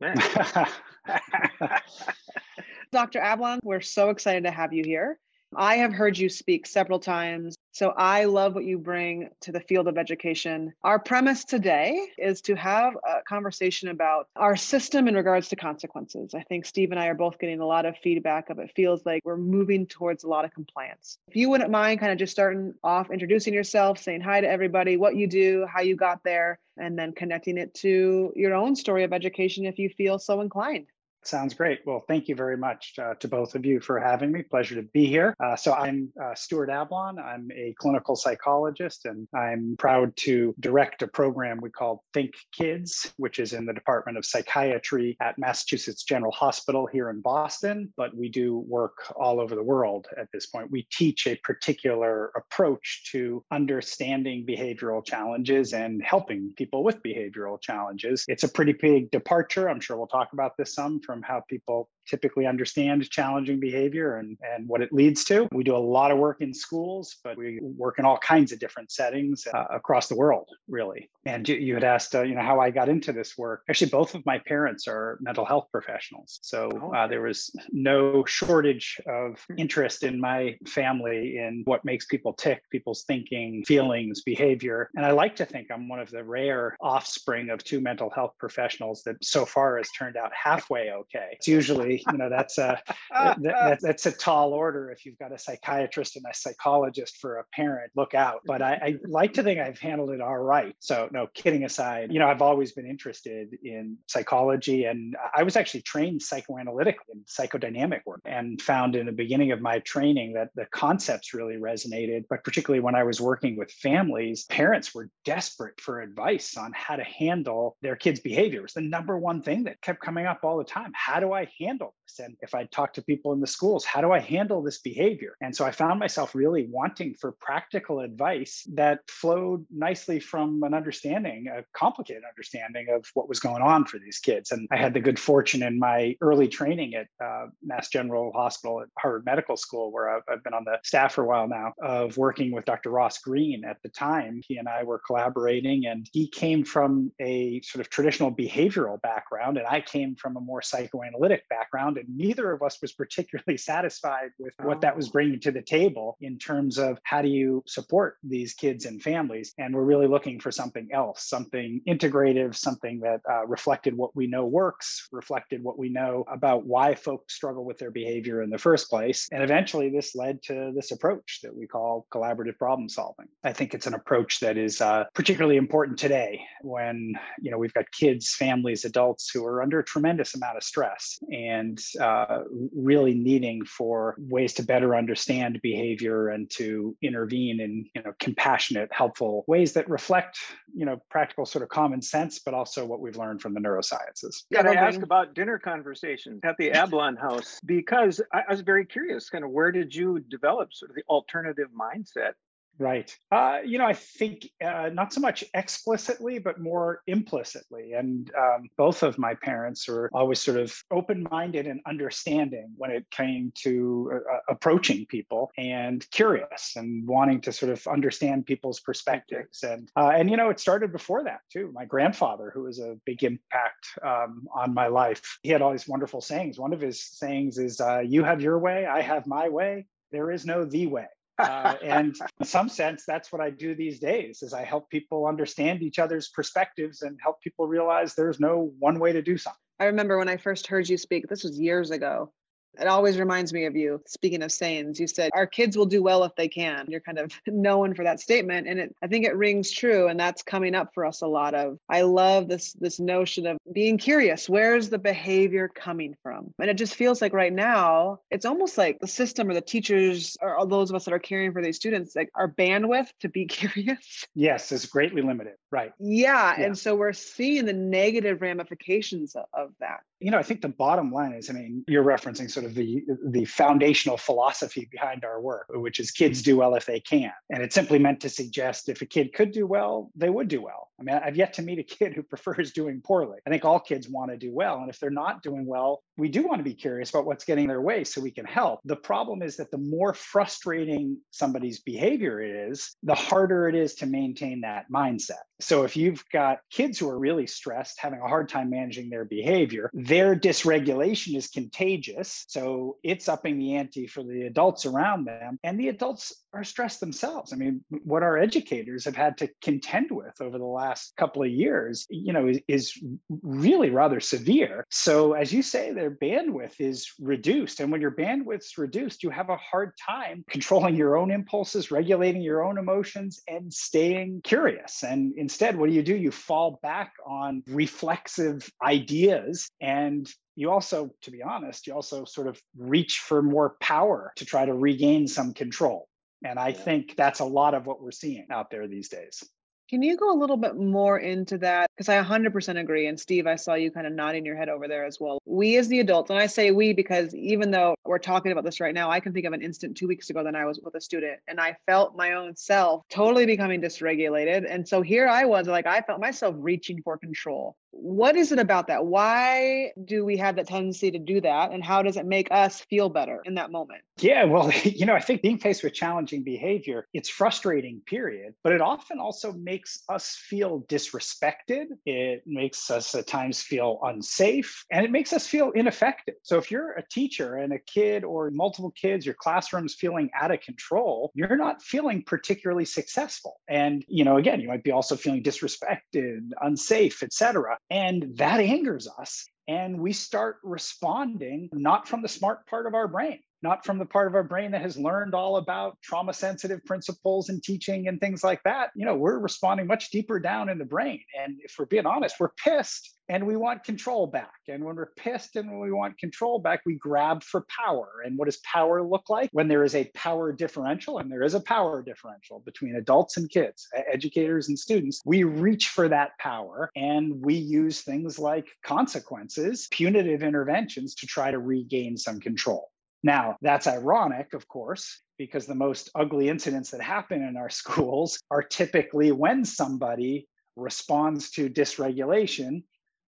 Dr. 2.92 3.18
Ablon, 3.18 3.58
we're 3.64 3.80
so 3.80 4.10
excited 4.10 4.44
to 4.44 4.52
have 4.52 4.72
you 4.72 4.84
here. 4.84 5.18
I 5.56 5.78
have 5.78 5.92
heard 5.92 6.16
you 6.16 6.28
speak 6.28 6.66
several 6.66 7.00
times, 7.00 7.56
so 7.72 7.92
I 7.96 8.24
love 8.24 8.54
what 8.54 8.64
you 8.64 8.78
bring 8.78 9.30
to 9.42 9.52
the 9.52 9.60
field 9.60 9.88
of 9.88 9.98
education. 9.98 10.72
Our 10.84 11.00
premise 11.00 11.44
today 11.44 12.06
is 12.16 12.40
to 12.42 12.54
have 12.54 12.94
a 12.96 13.22
conversation 13.28 13.88
about 13.88 14.28
our 14.36 14.54
system 14.56 15.08
in 15.08 15.14
regards 15.14 15.48
to 15.48 15.56
consequences. 15.56 16.34
I 16.34 16.42
think 16.44 16.66
Steve 16.66 16.92
and 16.92 17.00
I 17.00 17.06
are 17.06 17.14
both 17.14 17.38
getting 17.40 17.60
a 17.60 17.66
lot 17.66 17.84
of 17.84 17.96
feedback 17.98 18.48
of 18.48 18.60
it 18.60 18.70
feels 18.76 19.04
like 19.04 19.22
we're 19.24 19.36
moving 19.36 19.86
towards 19.86 20.22
a 20.22 20.28
lot 20.28 20.44
of 20.44 20.54
compliance. 20.54 21.18
If 21.26 21.34
you 21.34 21.50
wouldn't 21.50 21.70
mind 21.70 21.98
kind 21.98 22.12
of 22.12 22.18
just 22.18 22.32
starting 22.32 22.74
off 22.84 23.10
introducing 23.10 23.52
yourself, 23.52 23.98
saying 23.98 24.20
hi 24.20 24.40
to 24.40 24.48
everybody, 24.48 24.96
what 24.96 25.16
you 25.16 25.26
do, 25.26 25.66
how 25.72 25.82
you 25.82 25.96
got 25.96 26.22
there, 26.22 26.60
and 26.76 26.96
then 26.96 27.12
connecting 27.12 27.58
it 27.58 27.74
to 27.74 28.32
your 28.36 28.54
own 28.54 28.76
story 28.76 29.02
of 29.02 29.12
education 29.12 29.66
if 29.66 29.78
you 29.78 29.88
feel 29.88 30.18
so 30.18 30.40
inclined. 30.40 30.86
Sounds 31.22 31.52
great. 31.52 31.80
Well, 31.84 32.02
thank 32.08 32.28
you 32.28 32.34
very 32.34 32.56
much 32.56 32.94
uh, 32.98 33.14
to 33.14 33.28
both 33.28 33.54
of 33.54 33.66
you 33.66 33.80
for 33.80 34.00
having 34.00 34.32
me. 34.32 34.42
Pleasure 34.42 34.76
to 34.76 34.82
be 34.82 35.06
here. 35.06 35.34
Uh, 35.42 35.54
so, 35.54 35.74
I'm 35.74 36.10
uh, 36.20 36.34
Stuart 36.34 36.70
Ablon. 36.70 37.22
I'm 37.22 37.50
a 37.54 37.74
clinical 37.78 38.16
psychologist, 38.16 39.04
and 39.04 39.28
I'm 39.34 39.76
proud 39.78 40.16
to 40.18 40.54
direct 40.60 41.02
a 41.02 41.08
program 41.08 41.60
we 41.60 41.70
call 41.70 42.04
Think 42.14 42.32
Kids, 42.52 43.12
which 43.18 43.38
is 43.38 43.52
in 43.52 43.66
the 43.66 43.74
Department 43.74 44.16
of 44.16 44.24
Psychiatry 44.24 45.18
at 45.20 45.38
Massachusetts 45.38 46.04
General 46.04 46.32
Hospital 46.32 46.86
here 46.86 47.10
in 47.10 47.20
Boston. 47.20 47.92
But 47.98 48.16
we 48.16 48.30
do 48.30 48.64
work 48.66 48.96
all 49.14 49.40
over 49.40 49.54
the 49.54 49.62
world 49.62 50.06
at 50.16 50.28
this 50.32 50.46
point. 50.46 50.70
We 50.70 50.86
teach 50.90 51.26
a 51.26 51.36
particular 51.36 52.32
approach 52.34 53.10
to 53.12 53.44
understanding 53.50 54.46
behavioral 54.46 55.04
challenges 55.04 55.74
and 55.74 56.02
helping 56.02 56.54
people 56.56 56.82
with 56.82 57.02
behavioral 57.02 57.60
challenges. 57.60 58.24
It's 58.26 58.44
a 58.44 58.48
pretty 58.48 58.72
big 58.72 59.10
departure. 59.10 59.68
I'm 59.68 59.80
sure 59.80 59.98
we'll 59.98 60.06
talk 60.06 60.32
about 60.32 60.56
this 60.56 60.74
some 60.74 61.00
from 61.10 61.22
how 61.22 61.42
people 61.48 61.88
typically 62.06 62.46
understand 62.46 63.08
challenging 63.10 63.58
behavior 63.58 64.16
and, 64.16 64.36
and 64.42 64.68
what 64.68 64.80
it 64.80 64.92
leads 64.92 65.24
to. 65.24 65.48
We 65.52 65.64
do 65.64 65.76
a 65.76 65.78
lot 65.78 66.10
of 66.10 66.18
work 66.18 66.40
in 66.40 66.54
schools, 66.54 67.16
but 67.24 67.36
we 67.36 67.58
work 67.60 67.98
in 67.98 68.04
all 68.04 68.18
kinds 68.18 68.52
of 68.52 68.58
different 68.58 68.90
settings 68.92 69.46
uh, 69.52 69.64
across 69.70 70.08
the 70.08 70.16
world, 70.16 70.48
really. 70.68 71.10
And 71.26 71.48
you, 71.48 71.56
you 71.56 71.74
had 71.74 71.84
asked, 71.84 72.14
uh, 72.14 72.22
you 72.22 72.34
know, 72.34 72.42
how 72.42 72.60
I 72.60 72.70
got 72.70 72.88
into 72.88 73.12
this 73.12 73.36
work. 73.36 73.62
Actually, 73.68 73.90
both 73.90 74.14
of 74.14 74.24
my 74.24 74.38
parents 74.38 74.86
are 74.86 75.18
mental 75.20 75.44
health 75.44 75.66
professionals. 75.72 76.38
So 76.42 76.70
oh. 76.82 76.94
uh, 76.94 77.06
there 77.06 77.22
was 77.22 77.50
no 77.72 78.24
shortage 78.24 79.00
of 79.06 79.44
interest 79.56 80.02
in 80.04 80.20
my 80.20 80.56
family 80.66 81.38
in 81.38 81.62
what 81.64 81.84
makes 81.84 82.06
people 82.06 82.32
tick, 82.32 82.62
people's 82.70 83.04
thinking, 83.04 83.64
feelings, 83.64 84.22
behavior. 84.22 84.90
And 84.94 85.04
I 85.04 85.10
like 85.10 85.36
to 85.36 85.44
think 85.44 85.68
I'm 85.70 85.88
one 85.88 86.00
of 86.00 86.10
the 86.10 86.24
rare 86.24 86.76
offspring 86.80 87.50
of 87.50 87.62
two 87.62 87.80
mental 87.80 88.10
health 88.10 88.34
professionals 88.38 89.02
that 89.04 89.16
so 89.22 89.44
far 89.44 89.76
has 89.76 89.88
turned 89.90 90.16
out 90.16 90.32
halfway 90.34 90.90
okay. 91.00 91.28
It's 91.32 91.48
usually 91.48 92.02
you 92.10 92.18
know 92.18 92.28
that's 92.28 92.58
a 92.58 92.80
that, 93.10 93.78
that's 93.82 94.06
a 94.06 94.12
tall 94.12 94.52
order 94.52 94.90
if 94.90 95.06
you've 95.06 95.18
got 95.18 95.32
a 95.32 95.38
psychiatrist 95.38 96.16
and 96.16 96.24
a 96.30 96.34
psychologist 96.34 97.18
for 97.18 97.38
a 97.38 97.44
parent 97.52 97.92
look 97.94 98.14
out. 98.14 98.40
But 98.44 98.62
I, 98.62 98.72
I 98.72 98.94
like 99.04 99.34
to 99.34 99.42
think 99.42 99.60
i've 99.60 99.78
handled 99.78 100.10
it 100.10 100.20
all 100.20 100.38
right. 100.38 100.74
So 100.78 101.08
no 101.12 101.26
kidding 101.34 101.64
aside 101.64 102.12
you 102.12 102.18
know 102.18 102.28
i've 102.28 102.42
always 102.42 102.72
been 102.72 102.86
interested 102.86 103.48
in 103.62 103.96
psychology 104.06 104.84
and 104.84 105.16
i 105.34 105.42
was 105.42 105.56
actually 105.56 105.82
trained 105.82 106.20
psychoanalytically 106.20 107.10
in 107.12 107.24
psychodynamic 107.24 108.00
work 108.06 108.20
and 108.24 108.60
found 108.60 108.96
in 108.96 109.06
the 109.06 109.12
beginning 109.12 109.52
of 109.52 109.60
my 109.60 109.78
training 109.80 110.34
that 110.34 110.50
the 110.54 110.66
concepts 110.66 111.34
really 111.34 111.56
resonated. 111.56 112.24
But 112.28 112.44
particularly 112.44 112.80
when 112.80 112.94
i 112.94 113.02
was 113.02 113.20
working 113.20 113.56
with 113.56 113.70
families 113.70 114.44
parents 114.44 114.94
were 114.94 115.08
desperate 115.24 115.80
for 115.80 116.00
advice 116.00 116.56
on 116.56 116.72
how 116.74 116.96
to 116.96 117.04
handle 117.04 117.76
their 117.82 117.96
kids 117.96 118.20
behavior 118.20 118.60
it 118.60 118.62
was 118.62 118.72
the 118.74 118.80
number 118.80 119.18
one 119.18 119.42
thing 119.42 119.64
that 119.64 119.80
kept 119.80 120.00
coming 120.00 120.26
up 120.26 120.40
all 120.42 120.58
the 120.58 120.64
time 120.64 120.89
how 120.94 121.20
do 121.20 121.32
i 121.32 121.48
handle 121.60 121.94
And 122.18 122.36
if 122.40 122.54
I 122.54 122.64
talk 122.64 122.92
to 122.94 123.02
people 123.02 123.32
in 123.32 123.40
the 123.40 123.46
schools, 123.46 123.84
how 123.84 124.00
do 124.00 124.12
I 124.12 124.18
handle 124.18 124.62
this 124.62 124.78
behavior? 124.78 125.36
And 125.40 125.54
so 125.54 125.64
I 125.64 125.70
found 125.70 126.00
myself 126.00 126.34
really 126.34 126.66
wanting 126.70 127.14
for 127.14 127.32
practical 127.32 128.00
advice 128.00 128.66
that 128.74 129.00
flowed 129.08 129.64
nicely 129.70 130.20
from 130.20 130.62
an 130.62 130.74
understanding, 130.74 131.46
a 131.48 131.64
complicated 131.74 132.22
understanding 132.28 132.86
of 132.90 133.06
what 133.14 133.28
was 133.28 133.40
going 133.40 133.62
on 133.62 133.84
for 133.84 133.98
these 133.98 134.18
kids. 134.18 134.50
And 134.50 134.66
I 134.70 134.76
had 134.76 134.94
the 134.94 135.00
good 135.00 135.18
fortune 135.18 135.62
in 135.62 135.78
my 135.78 136.16
early 136.20 136.48
training 136.48 136.94
at 136.94 137.08
uh, 137.24 137.46
Mass 137.62 137.88
General 137.88 138.32
Hospital 138.32 138.80
at 138.80 138.88
Harvard 138.98 139.24
Medical 139.24 139.56
School, 139.56 139.92
where 139.92 140.08
I've, 140.08 140.22
I've 140.30 140.42
been 140.42 140.54
on 140.54 140.64
the 140.64 140.78
staff 140.82 141.14
for 141.14 141.24
a 141.24 141.26
while 141.26 141.48
now, 141.48 141.72
of 141.82 142.16
working 142.16 142.52
with 142.52 142.64
Dr. 142.64 142.90
Ross 142.90 143.18
Greene 143.18 143.64
at 143.64 143.76
the 143.82 143.88
time. 143.88 144.40
He 144.46 144.56
and 144.56 144.68
I 144.68 144.82
were 144.82 145.00
collaborating, 145.06 145.86
and 145.86 146.06
he 146.12 146.28
came 146.28 146.64
from 146.64 147.12
a 147.20 147.60
sort 147.62 147.80
of 147.80 147.90
traditional 147.90 148.32
behavioral 148.32 149.00
background, 149.00 149.58
and 149.58 149.66
I 149.66 149.80
came 149.80 150.16
from 150.16 150.36
a 150.36 150.40
more 150.40 150.62
psychoanalytic 150.62 151.48
background. 151.48 151.98
And 152.00 152.16
neither 152.16 152.50
of 152.50 152.62
us 152.62 152.78
was 152.80 152.92
particularly 152.92 153.56
satisfied 153.72 154.30
with 154.38 154.54
what 154.62 154.80
that 154.80 154.96
was 154.96 155.08
oh. 155.08 155.12
bringing 155.12 155.40
to 155.40 155.50
the 155.50 155.62
table 155.62 156.16
in 156.20 156.38
terms 156.38 156.78
of 156.78 156.98
how 157.04 157.22
do 157.22 157.28
you 157.28 157.62
support 157.66 158.16
these 158.22 158.54
kids 158.54 158.86
and 158.86 159.02
families. 159.02 159.52
And 159.58 159.74
we're 159.74 159.84
really 159.84 160.06
looking 160.06 160.40
for 160.40 160.50
something 160.50 160.88
else, 160.92 161.28
something 161.28 161.80
integrative, 161.86 162.56
something 162.56 163.00
that 163.00 163.20
uh, 163.30 163.46
reflected 163.46 163.96
what 163.96 164.16
we 164.16 164.26
know 164.26 164.46
works, 164.46 165.08
reflected 165.12 165.62
what 165.62 165.78
we 165.78 165.88
know 165.88 166.24
about 166.30 166.66
why 166.66 166.94
folks 166.94 167.34
struggle 167.34 167.64
with 167.64 167.78
their 167.78 167.90
behavior 167.90 168.42
in 168.42 168.50
the 168.50 168.58
first 168.58 168.88
place. 168.88 169.28
And 169.32 169.42
eventually, 169.42 169.90
this 169.90 170.14
led 170.14 170.42
to 170.44 170.72
this 170.74 170.90
approach 170.90 171.40
that 171.42 171.54
we 171.54 171.66
call 171.66 172.06
collaborative 172.12 172.58
problem 172.58 172.88
solving. 172.88 173.26
I 173.44 173.52
think 173.52 173.74
it's 173.74 173.86
an 173.86 173.94
approach 173.94 174.40
that 174.40 174.56
is 174.56 174.80
uh, 174.80 175.04
particularly 175.14 175.56
important 175.56 175.98
today 175.98 176.40
when 176.62 177.14
you 177.40 177.50
know 177.50 177.58
we've 177.58 177.74
got 177.74 177.90
kids, 177.92 178.34
families, 178.34 178.84
adults 178.84 179.30
who 179.30 179.44
are 179.44 179.62
under 179.62 179.80
a 179.80 179.84
tremendous 179.84 180.34
amount 180.34 180.56
of 180.56 180.62
stress 180.62 181.18
and 181.30 181.80
uh, 181.96 182.44
really 182.74 183.14
needing 183.14 183.64
for 183.64 184.16
ways 184.18 184.54
to 184.54 184.62
better 184.62 184.94
understand 184.96 185.60
behavior 185.62 186.28
and 186.28 186.50
to 186.50 186.96
intervene 187.02 187.60
in 187.60 187.86
you 187.94 188.02
know 188.02 188.12
compassionate, 188.18 188.90
helpful 188.92 189.44
ways 189.46 189.72
that 189.74 189.88
reflect 189.88 190.38
you 190.74 190.84
know 190.86 191.00
practical 191.10 191.46
sort 191.46 191.62
of 191.62 191.68
common 191.68 192.02
sense, 192.02 192.38
but 192.38 192.54
also 192.54 192.84
what 192.84 193.00
we've 193.00 193.16
learned 193.16 193.40
from 193.40 193.54
the 193.54 193.60
neurosciences. 193.60 194.44
Got 194.52 194.62
to 194.62 194.78
ask 194.78 195.00
about 195.00 195.34
dinner 195.34 195.58
conversations 195.58 196.40
at 196.44 196.56
the 196.58 196.70
Ablon 196.70 197.18
House 197.18 197.60
because 197.64 198.20
I, 198.32 198.42
I 198.48 198.50
was 198.50 198.60
very 198.62 198.86
curious. 198.86 199.30
Kind 199.30 199.44
of 199.44 199.50
where 199.50 199.72
did 199.72 199.94
you 199.94 200.20
develop 200.20 200.72
sort 200.72 200.90
of 200.90 200.96
the 200.96 201.04
alternative 201.08 201.68
mindset 201.78 202.32
Right. 202.80 203.14
Uh, 203.30 203.58
you 203.62 203.76
know, 203.76 203.84
I 203.84 203.92
think 203.92 204.48
uh, 204.64 204.88
not 204.90 205.12
so 205.12 205.20
much 205.20 205.44
explicitly, 205.52 206.38
but 206.38 206.58
more 206.58 207.02
implicitly. 207.06 207.92
And 207.92 208.32
um, 208.34 208.70
both 208.78 209.02
of 209.02 209.18
my 209.18 209.34
parents 209.34 209.86
were 209.86 210.08
always 210.14 210.40
sort 210.40 210.56
of 210.56 210.74
open 210.90 211.28
minded 211.30 211.66
and 211.66 211.82
understanding 211.86 212.72
when 212.78 212.90
it 212.90 213.04
came 213.10 213.52
to 213.64 214.22
uh, 214.32 214.38
approaching 214.48 215.04
people 215.04 215.50
and 215.58 216.10
curious 216.10 216.72
and 216.74 217.06
wanting 217.06 217.42
to 217.42 217.52
sort 217.52 217.70
of 217.70 217.86
understand 217.86 218.46
people's 218.46 218.80
perspectives. 218.80 219.62
And, 219.62 219.90
uh, 219.94 220.12
and 220.14 220.30
you 220.30 220.38
know, 220.38 220.48
it 220.48 220.58
started 220.58 220.90
before 220.90 221.22
that 221.24 221.40
too. 221.52 221.70
My 221.74 221.84
grandfather, 221.84 222.50
who 222.54 222.62
was 222.62 222.78
a 222.78 222.96
big 223.04 223.22
impact 223.24 223.88
um, 224.02 224.48
on 224.54 224.72
my 224.72 224.86
life, 224.86 225.38
he 225.42 225.50
had 225.50 225.60
all 225.60 225.72
these 225.72 225.86
wonderful 225.86 226.22
sayings. 226.22 226.58
One 226.58 226.72
of 226.72 226.80
his 226.80 227.04
sayings 227.04 227.58
is, 227.58 227.78
uh, 227.78 227.98
You 227.98 228.24
have 228.24 228.40
your 228.40 228.58
way, 228.58 228.86
I 228.86 229.02
have 229.02 229.26
my 229.26 229.50
way. 229.50 229.86
There 230.12 230.30
is 230.30 230.46
no 230.46 230.64
the 230.64 230.86
way 230.86 231.06
uh, 231.40 231.76
and 231.82 232.16
in 232.38 232.46
some 232.46 232.68
sense 232.68 233.04
that's 233.06 233.32
what 233.32 233.40
i 233.40 233.50
do 233.50 233.74
these 233.74 233.98
days 233.98 234.42
is 234.42 234.52
i 234.52 234.62
help 234.62 234.88
people 234.90 235.26
understand 235.26 235.82
each 235.82 235.98
other's 235.98 236.28
perspectives 236.28 237.02
and 237.02 237.18
help 237.22 237.40
people 237.40 237.66
realize 237.66 238.14
there's 238.14 238.40
no 238.40 238.72
one 238.78 238.98
way 238.98 239.12
to 239.12 239.22
do 239.22 239.36
something. 239.36 239.58
I 239.78 239.84
remember 239.84 240.18
when 240.18 240.28
i 240.28 240.36
first 240.36 240.66
heard 240.66 240.88
you 240.88 240.96
speak 240.96 241.28
this 241.28 241.44
was 241.44 241.58
years 241.58 241.90
ago 241.90 242.32
it 242.78 242.86
always 242.86 243.18
reminds 243.18 243.52
me 243.52 243.64
of 243.64 243.76
you. 243.76 244.00
Speaking 244.06 244.42
of 244.42 244.52
sayings, 244.52 245.00
you 245.00 245.06
said 245.06 245.30
our 245.34 245.46
kids 245.46 245.76
will 245.76 245.86
do 245.86 246.02
well 246.02 246.24
if 246.24 246.34
they 246.36 246.48
can. 246.48 246.86
You're 246.88 247.00
kind 247.00 247.18
of 247.18 247.32
known 247.46 247.94
for 247.94 248.04
that 248.04 248.20
statement, 248.20 248.68
and 248.68 248.78
it, 248.78 248.96
I 249.02 249.06
think 249.06 249.24
it 249.24 249.36
rings 249.36 249.70
true. 249.70 250.08
And 250.08 250.18
that's 250.18 250.42
coming 250.42 250.74
up 250.74 250.94
for 250.94 251.04
us 251.04 251.22
a 251.22 251.26
lot 251.26 251.54
of. 251.54 251.78
I 251.88 252.02
love 252.02 252.48
this 252.48 252.72
this 252.74 253.00
notion 253.00 253.46
of 253.46 253.58
being 253.72 253.98
curious. 253.98 254.48
Where's 254.48 254.88
the 254.88 254.98
behavior 254.98 255.68
coming 255.68 256.16
from? 256.22 256.54
And 256.58 256.70
it 256.70 256.74
just 256.74 256.94
feels 256.94 257.20
like 257.20 257.32
right 257.32 257.52
now, 257.52 258.20
it's 258.30 258.44
almost 258.44 258.78
like 258.78 258.98
the 259.00 259.06
system 259.06 259.48
or 259.48 259.54
the 259.54 259.60
teachers 259.60 260.36
or 260.40 260.56
all 260.56 260.66
those 260.66 260.90
of 260.90 260.96
us 260.96 261.04
that 261.04 261.14
are 261.14 261.18
caring 261.18 261.52
for 261.52 261.62
these 261.62 261.76
students, 261.76 262.14
like 262.14 262.30
our 262.34 262.48
bandwidth 262.48 263.08
to 263.20 263.28
be 263.28 263.46
curious. 263.46 264.26
Yes, 264.34 264.72
is 264.72 264.86
greatly 264.86 265.22
limited. 265.22 265.54
Right. 265.72 265.92
Yeah, 265.98 266.58
yeah. 266.58 266.66
and 266.66 266.78
so 266.78 266.96
we're 266.96 267.12
seeing 267.12 267.64
the 267.64 267.72
negative 267.72 268.42
ramifications 268.42 269.36
of, 269.54 269.70
that. 269.78 270.00
You 270.18 270.30
know, 270.30 270.38
I 270.38 270.42
think 270.42 270.62
the 270.62 270.68
bottom 270.68 271.12
line 271.12 271.32
is, 271.32 271.48
I 271.48 271.52
mean, 271.52 271.84
you're 271.86 272.04
referencing 272.04 272.50
sort 272.50 272.66
of 272.66 272.74
the 272.74 273.02
the 273.24 273.44
foundational 273.44 274.16
philosophy 274.16 274.88
behind 274.90 275.24
our 275.24 275.40
work, 275.40 275.66
which 275.70 276.00
is 276.00 276.10
kids 276.10 276.42
do 276.42 276.56
well 276.56 276.74
if 276.74 276.86
they 276.86 277.00
can. 277.00 277.32
And 277.48 277.62
it's 277.62 277.74
simply 277.74 277.98
meant 277.98 278.20
to 278.20 278.28
suggest 278.28 278.88
if 278.88 279.00
a 279.00 279.06
kid 279.06 279.32
could 279.32 279.52
do 279.52 279.66
well, 279.66 280.10
they 280.16 280.28
would 280.28 280.48
do 280.48 280.60
well. 280.60 280.88
I 280.98 281.04
mean, 281.04 281.20
I've 281.24 281.36
yet 281.36 281.54
to 281.54 281.62
meet 281.62 281.78
a 281.78 281.82
kid 281.96 282.12
who 282.14 282.22
prefers 282.22 282.72
doing 282.72 283.00
poorly. 283.00 283.38
I 283.46 283.50
think 283.50 283.64
all 283.64 283.80
kids 283.80 284.08
want 284.08 284.30
to 284.30 284.36
do 284.36 284.52
well. 284.52 284.78
And 284.78 284.90
if 284.90 284.98
they're 284.98 285.10
not 285.10 285.42
doing 285.42 285.64
well, 285.64 286.02
we 286.18 286.28
do 286.28 286.46
want 286.46 286.58
to 286.58 286.64
be 286.64 286.74
curious 286.74 287.10
about 287.10 287.24
what's 287.24 287.44
getting 287.44 287.68
their 287.68 287.80
way 287.80 288.04
so 288.04 288.20
we 288.20 288.30
can 288.30 288.44
help. 288.44 288.80
The 288.84 288.96
problem 288.96 289.42
is 289.42 289.56
that 289.56 289.70
the 289.70 289.78
more 289.78 290.12
frustrating 290.12 291.18
somebody's 291.30 291.80
behavior 291.80 292.68
is, 292.68 292.94
the 293.02 293.14
harder 293.14 293.68
it 293.68 293.74
is 293.74 293.94
to 293.96 294.06
maintain 294.06 294.60
that 294.62 294.86
mindset. 294.92 295.44
So 295.60 295.84
if 295.84 295.96
you've 295.96 296.24
got 296.32 296.60
kids 296.70 296.98
who 296.98 297.08
are 297.08 297.18
really 297.18 297.46
stressed, 297.46 297.98
having 297.98 298.20
a 298.20 298.28
hard 298.28 298.48
time 298.48 298.70
managing 298.70 299.10
their 299.10 299.24
behavior, 299.24 299.90
their 299.92 300.34
dysregulation 300.34 301.36
is 301.36 301.48
contagious. 301.48 302.44
So 302.48 302.96
it's 303.02 303.28
upping 303.28 303.58
the 303.58 303.76
ante 303.76 304.06
for 304.06 304.22
the 304.22 304.42
adults 304.42 304.86
around 304.86 305.26
them. 305.26 305.58
And 305.62 305.78
the 305.78 305.88
adults 305.88 306.32
are 306.52 306.64
stressed 306.64 307.00
themselves. 307.00 307.52
I 307.52 307.56
mean, 307.56 307.84
what 308.04 308.22
our 308.22 308.36
educators 308.36 309.04
have 309.04 309.16
had 309.16 309.38
to 309.38 309.48
contend 309.62 310.10
with 310.10 310.40
over 310.40 310.58
the 310.58 310.64
last 310.64 311.14
couple 311.16 311.42
of 311.42 311.50
years, 311.50 312.06
you 312.10 312.32
know, 312.32 312.48
is, 312.48 312.60
is 312.66 313.04
really 313.42 313.90
rather 313.90 314.20
severe. 314.20 314.84
So 314.90 315.34
as 315.34 315.52
you 315.52 315.62
say, 315.62 315.92
their 315.92 316.10
bandwidth 316.10 316.80
is 316.80 317.12
reduced. 317.20 317.80
And 317.80 317.92
when 317.92 318.00
your 318.00 318.10
bandwidth's 318.10 318.78
reduced, 318.78 319.22
you 319.22 319.30
have 319.30 319.48
a 319.48 319.56
hard 319.56 319.92
time 319.96 320.44
controlling 320.48 320.96
your 320.96 321.16
own 321.16 321.30
impulses, 321.30 321.90
regulating 321.90 322.42
your 322.42 322.64
own 322.64 322.78
emotions, 322.78 323.40
and 323.46 323.72
staying 323.72 324.40
curious. 324.42 325.02
And 325.02 325.32
instead, 325.50 325.76
what 325.76 325.90
do 325.90 325.96
you 325.96 326.02
do? 326.04 326.14
You 326.14 326.30
fall 326.30 326.78
back 326.80 327.14
on 327.26 327.64
reflexive 327.66 328.70
ideas 328.80 329.68
and 329.80 330.32
you 330.54 330.70
also, 330.70 331.10
to 331.22 331.32
be 331.32 331.42
honest, 331.42 331.88
you 331.88 331.92
also 331.92 332.24
sort 332.24 332.46
of 332.46 332.60
reach 332.76 333.18
for 333.18 333.42
more 333.42 333.74
power 333.80 334.32
to 334.36 334.44
try 334.44 334.64
to 334.64 334.72
regain 334.72 335.26
some 335.26 335.52
control. 335.52 336.06
And 336.44 336.56
I 336.56 336.72
think 336.72 337.16
that's 337.16 337.40
a 337.40 337.44
lot 337.44 337.74
of 337.74 337.84
what 337.84 338.00
we're 338.00 338.12
seeing 338.12 338.46
out 338.52 338.70
there 338.70 338.86
these 338.86 339.08
days. 339.08 339.42
Can 339.90 340.04
you 340.04 340.16
go 340.16 340.32
a 340.32 340.38
little 340.38 340.56
bit 340.56 340.76
more 340.76 341.18
into 341.18 341.58
that? 341.58 341.90
Because 341.90 342.08
I 342.08 342.22
100% 342.22 342.78
agree. 342.78 343.08
And 343.08 343.18
Steve, 343.18 343.48
I 343.48 343.56
saw 343.56 343.74
you 343.74 343.90
kind 343.90 344.06
of 344.06 344.12
nodding 344.12 344.46
your 344.46 344.54
head 344.54 344.68
over 344.68 344.86
there 344.86 345.04
as 345.04 345.18
well. 345.18 345.40
We, 345.46 345.78
as 345.78 345.88
the 345.88 345.98
adults, 345.98 346.30
and 346.30 346.38
I 346.38 346.46
say 346.46 346.70
we 346.70 346.92
because 346.92 347.34
even 347.34 347.72
though 347.72 347.96
we're 348.04 348.20
talking 348.20 348.52
about 348.52 348.62
this 348.62 348.78
right 348.78 348.94
now, 348.94 349.10
I 349.10 349.18
can 349.18 349.32
think 349.32 349.46
of 349.46 349.52
an 349.52 349.62
instant 349.62 349.96
two 349.96 350.06
weeks 350.06 350.30
ago 350.30 350.44
that 350.44 350.54
I 350.54 350.64
was 350.64 350.78
with 350.80 350.94
a 350.94 351.00
student 351.00 351.40
and 351.48 351.60
I 351.60 351.76
felt 351.86 352.16
my 352.16 352.34
own 352.34 352.54
self 352.54 353.02
totally 353.10 353.46
becoming 353.46 353.82
dysregulated. 353.82 354.64
And 354.72 354.86
so 354.86 355.02
here 355.02 355.26
I 355.26 355.46
was, 355.46 355.66
like, 355.66 355.88
I 355.88 356.02
felt 356.02 356.20
myself 356.20 356.54
reaching 356.56 357.02
for 357.02 357.18
control 357.18 357.74
what 357.92 358.36
is 358.36 358.52
it 358.52 358.58
about 358.58 358.86
that? 358.86 359.04
Why 359.04 359.92
do 360.04 360.24
we 360.24 360.36
have 360.36 360.56
that 360.56 360.68
tendency 360.68 361.10
to 361.10 361.18
do 361.18 361.40
that? 361.40 361.72
And 361.72 361.82
how 361.82 362.02
does 362.02 362.16
it 362.16 362.26
make 362.26 362.48
us 362.50 362.80
feel 362.80 363.08
better 363.08 363.40
in 363.44 363.54
that 363.54 363.70
moment? 363.70 364.02
Yeah, 364.20 364.44
well, 364.44 364.70
you 364.84 365.06
know, 365.06 365.14
I 365.14 365.20
think 365.20 365.42
being 365.42 365.58
faced 365.58 365.82
with 365.82 365.94
challenging 365.94 366.42
behavior, 366.44 367.06
it's 367.12 367.28
frustrating, 367.28 368.00
period, 368.06 368.54
but 368.62 368.72
it 368.72 368.80
often 368.80 369.18
also 369.18 369.52
makes 369.52 370.02
us 370.08 370.36
feel 370.48 370.82
disrespected. 370.88 371.86
It 372.06 372.42
makes 372.46 372.90
us 372.90 373.14
at 373.14 373.26
times 373.26 373.60
feel 373.62 373.98
unsafe 374.02 374.84
and 374.90 375.04
it 375.04 375.10
makes 375.10 375.32
us 375.32 375.46
feel 375.46 375.70
ineffective. 375.72 376.34
So 376.42 376.58
if 376.58 376.70
you're 376.70 376.92
a 376.92 377.04
teacher 377.10 377.56
and 377.56 377.72
a 377.72 377.78
kid 377.78 378.24
or 378.24 378.50
multiple 378.50 378.92
kids, 378.92 379.26
your 379.26 379.34
classroom's 379.34 379.94
feeling 379.94 380.30
out 380.38 380.52
of 380.52 380.60
control, 380.60 381.32
you're 381.34 381.56
not 381.56 381.82
feeling 381.82 382.22
particularly 382.24 382.84
successful. 382.84 383.56
And, 383.68 384.04
you 384.08 384.24
know, 384.24 384.36
again, 384.36 384.60
you 384.60 384.68
might 384.68 384.84
be 384.84 384.92
also 384.92 385.16
feeling 385.16 385.42
disrespected, 385.42 386.50
unsafe, 386.60 387.22
etc. 387.22 387.78
And 387.88 388.36
that 388.36 388.60
angers 388.60 389.08
us. 389.18 389.46
And 389.68 390.00
we 390.00 390.12
start 390.12 390.58
responding 390.62 391.68
not 391.72 392.08
from 392.08 392.22
the 392.22 392.28
smart 392.28 392.66
part 392.66 392.86
of 392.86 392.94
our 392.94 393.08
brain. 393.08 393.40
Not 393.62 393.84
from 393.84 393.98
the 393.98 394.06
part 394.06 394.26
of 394.26 394.34
our 394.34 394.42
brain 394.42 394.70
that 394.72 394.82
has 394.82 394.96
learned 394.96 395.34
all 395.34 395.56
about 395.56 395.98
trauma 396.02 396.32
sensitive 396.32 396.84
principles 396.84 397.48
and 397.48 397.62
teaching 397.62 398.08
and 398.08 398.20
things 398.20 398.42
like 398.42 398.62
that. 398.64 398.90
You 398.94 399.04
know, 399.04 399.16
we're 399.16 399.38
responding 399.38 399.86
much 399.86 400.10
deeper 400.10 400.40
down 400.40 400.68
in 400.68 400.78
the 400.78 400.84
brain. 400.84 401.20
And 401.40 401.58
if 401.60 401.74
we're 401.78 401.86
being 401.86 402.06
honest, 402.06 402.36
we're 402.40 402.52
pissed 402.64 403.16
and 403.28 403.46
we 403.46 403.56
want 403.56 403.84
control 403.84 404.26
back. 404.26 404.58
And 404.68 404.84
when 404.84 404.96
we're 404.96 405.12
pissed 405.16 405.54
and 405.56 405.70
when 405.70 405.80
we 405.80 405.92
want 405.92 406.18
control 406.18 406.58
back, 406.58 406.80
we 406.84 406.96
grab 406.96 407.44
for 407.44 407.64
power. 407.84 408.22
And 408.24 408.36
what 408.36 408.46
does 408.46 408.58
power 408.58 409.02
look 409.02 409.30
like? 409.30 409.50
When 409.52 409.68
there 409.68 409.84
is 409.84 409.94
a 409.94 410.10
power 410.14 410.52
differential, 410.52 411.18
and 411.18 411.30
there 411.30 411.42
is 411.42 411.54
a 411.54 411.60
power 411.60 412.02
differential 412.02 412.60
between 412.60 412.96
adults 412.96 413.36
and 413.36 413.48
kids, 413.48 413.86
educators 414.12 414.68
and 414.68 414.78
students, 414.78 415.20
we 415.24 415.44
reach 415.44 415.88
for 415.88 416.08
that 416.08 416.36
power 416.38 416.90
and 416.96 417.40
we 417.40 417.54
use 417.54 418.00
things 418.00 418.38
like 418.38 418.66
consequences, 418.84 419.86
punitive 419.90 420.42
interventions 420.42 421.14
to 421.16 421.26
try 421.26 421.50
to 421.50 421.58
regain 421.58 422.16
some 422.16 422.40
control. 422.40 422.90
Now, 423.22 423.56
that's 423.60 423.86
ironic, 423.86 424.54
of 424.54 424.66
course, 424.66 425.20
because 425.36 425.66
the 425.66 425.74
most 425.74 426.10
ugly 426.14 426.48
incidents 426.48 426.90
that 426.90 427.02
happen 427.02 427.42
in 427.42 427.56
our 427.56 427.70
schools 427.80 428.40
are 428.50 428.62
typically 428.62 429.32
when 429.32 429.64
somebody 429.64 430.48
responds 430.76 431.50
to 431.50 431.68
dysregulation 431.68 432.84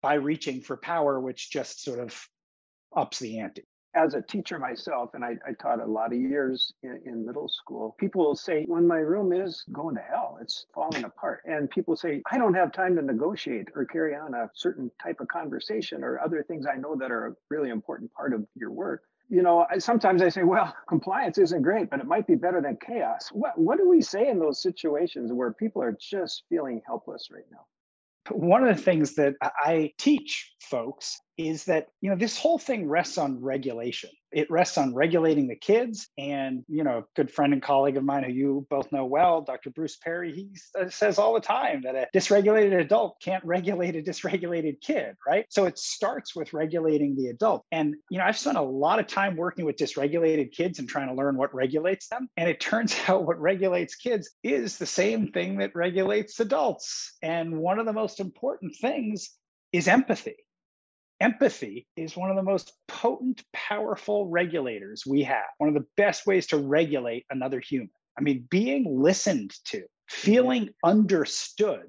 by 0.02 0.14
reaching 0.14 0.60
for 0.60 0.76
power, 0.76 1.18
which 1.20 1.50
just 1.50 1.82
sort 1.82 2.00
of 2.00 2.28
ups 2.94 3.18
the 3.18 3.38
ante. 3.40 3.64
As 3.98 4.14
a 4.14 4.22
teacher 4.22 4.58
myself, 4.58 5.10
and 5.14 5.24
I, 5.24 5.36
I 5.46 5.52
taught 5.60 5.80
a 5.80 5.84
lot 5.86 6.12
of 6.12 6.20
years 6.20 6.72
in, 6.84 7.00
in, 7.04 7.26
middle 7.26 7.48
school, 7.48 7.96
people 7.98 8.24
will 8.24 8.36
say, 8.36 8.64
when 8.66 8.86
my 8.86 8.98
room 8.98 9.32
is 9.32 9.64
going 9.72 9.96
to 9.96 10.00
hell, 10.00 10.38
it's 10.40 10.66
falling 10.72 11.04
apart. 11.04 11.42
And 11.46 11.68
people 11.68 11.96
say, 11.96 12.22
I 12.30 12.38
don't 12.38 12.54
have 12.54 12.70
time 12.72 12.94
to 12.96 13.02
negotiate 13.02 13.68
or 13.74 13.84
carry 13.84 14.14
on 14.14 14.34
a 14.34 14.48
certain 14.54 14.90
type 15.02 15.20
of 15.20 15.26
conversation 15.28 16.04
or 16.04 16.20
other 16.20 16.44
things 16.44 16.64
I 16.64 16.76
know 16.76 16.94
that 16.96 17.10
are 17.10 17.26
a 17.26 17.34
really 17.50 17.70
important 17.70 18.12
part 18.12 18.32
of 18.32 18.46
your 18.54 18.70
work 18.70 19.02
you 19.28 19.42
know, 19.42 19.66
I, 19.70 19.78
sometimes 19.78 20.22
I 20.22 20.30
say, 20.30 20.42
well, 20.42 20.74
compliance 20.88 21.38
isn't 21.38 21.62
great, 21.62 21.90
but 21.90 22.00
it 22.00 22.06
might 22.06 22.26
be 22.26 22.34
better 22.34 22.60
than 22.60 22.78
chaos. 22.84 23.28
What, 23.32 23.58
what 23.58 23.78
do 23.78 23.88
we 23.88 24.00
say 24.00 24.28
in 24.28 24.38
those 24.38 24.62
situations 24.62 25.32
where 25.32 25.52
people 25.52 25.82
are 25.82 25.96
just 26.00 26.44
feeling 26.48 26.80
helpless 26.86 27.28
right 27.30 27.44
now? 27.50 27.66
One 28.30 28.66
of 28.66 28.76
the 28.76 28.82
things 28.82 29.14
that 29.14 29.34
I 29.42 29.92
teach 29.98 30.54
folks 30.60 31.20
is 31.38 31.64
that 31.66 31.86
you 32.00 32.10
know 32.10 32.16
this 32.16 32.36
whole 32.36 32.58
thing 32.58 32.88
rests 32.88 33.16
on 33.16 33.40
regulation. 33.40 34.10
It 34.30 34.50
rests 34.50 34.76
on 34.76 34.92
regulating 34.92 35.48
the 35.48 35.56
kids. 35.56 36.08
And 36.18 36.64
you 36.68 36.82
know 36.82 36.98
a 36.98 37.04
good 37.14 37.30
friend 37.30 37.52
and 37.52 37.62
colleague 37.62 37.96
of 37.96 38.04
mine 38.04 38.24
who 38.24 38.32
you 38.32 38.66
both 38.68 38.90
know 38.92 39.06
well 39.06 39.40
dr 39.40 39.70
bruce 39.70 39.96
perry 39.96 40.32
he 40.32 40.50
uh, 40.78 40.90
says 40.90 41.18
all 41.18 41.34
the 41.34 41.40
time 41.40 41.82
that 41.84 41.94
a 41.94 42.08
dysregulated 42.14 42.78
adult 42.80 43.16
can't 43.22 43.44
regulate 43.44 43.96
a 43.96 44.02
dysregulated 44.02 44.80
kid 44.80 45.14
right? 45.26 45.46
So 45.48 45.64
it 45.64 45.78
starts 45.78 46.34
with 46.34 46.52
regulating 46.52 47.16
the 47.16 47.28
adult. 47.28 47.64
And 47.70 47.94
you 48.10 48.18
know 48.18 48.24
i've 48.24 48.38
spent 48.38 48.58
a 48.58 48.62
lot 48.62 48.98
of 48.98 49.06
time 49.06 49.36
working 49.36 49.64
with 49.64 49.76
dysregulated 49.76 50.52
kids 50.52 50.80
and 50.80 50.88
trying 50.88 51.08
to 51.08 51.14
learn 51.14 51.36
what 51.36 51.54
regulates 51.54 52.08
them. 52.08 52.28
And 52.36 52.48
it 52.50 52.60
turns 52.60 52.96
out 53.08 53.24
what 53.24 53.40
regulates 53.40 53.94
kids 53.94 54.28
is 54.42 54.76
the 54.76 54.86
same 54.86 55.28
thing 55.28 55.58
that 55.58 55.76
regulates 55.76 56.40
adults. 56.40 57.16
And 57.22 57.58
one 57.58 57.78
of 57.78 57.86
the 57.86 57.92
most 57.92 58.18
important 58.18 58.74
things 58.80 59.30
is 59.72 59.86
empathy 59.86 60.36
empathy 61.20 61.86
is 61.96 62.16
one 62.16 62.30
of 62.30 62.36
the 62.36 62.42
most 62.42 62.72
potent, 62.86 63.42
powerful 63.52 64.26
regulators 64.28 65.04
we 65.06 65.22
have, 65.22 65.46
one 65.58 65.68
of 65.68 65.74
the 65.74 65.86
best 65.96 66.26
ways 66.26 66.46
to 66.48 66.58
regulate 66.58 67.24
another 67.30 67.60
human. 67.60 67.90
I 68.18 68.22
mean, 68.22 68.46
being 68.50 69.00
listened 69.00 69.52
to, 69.66 69.84
feeling 70.08 70.70
understood 70.84 71.84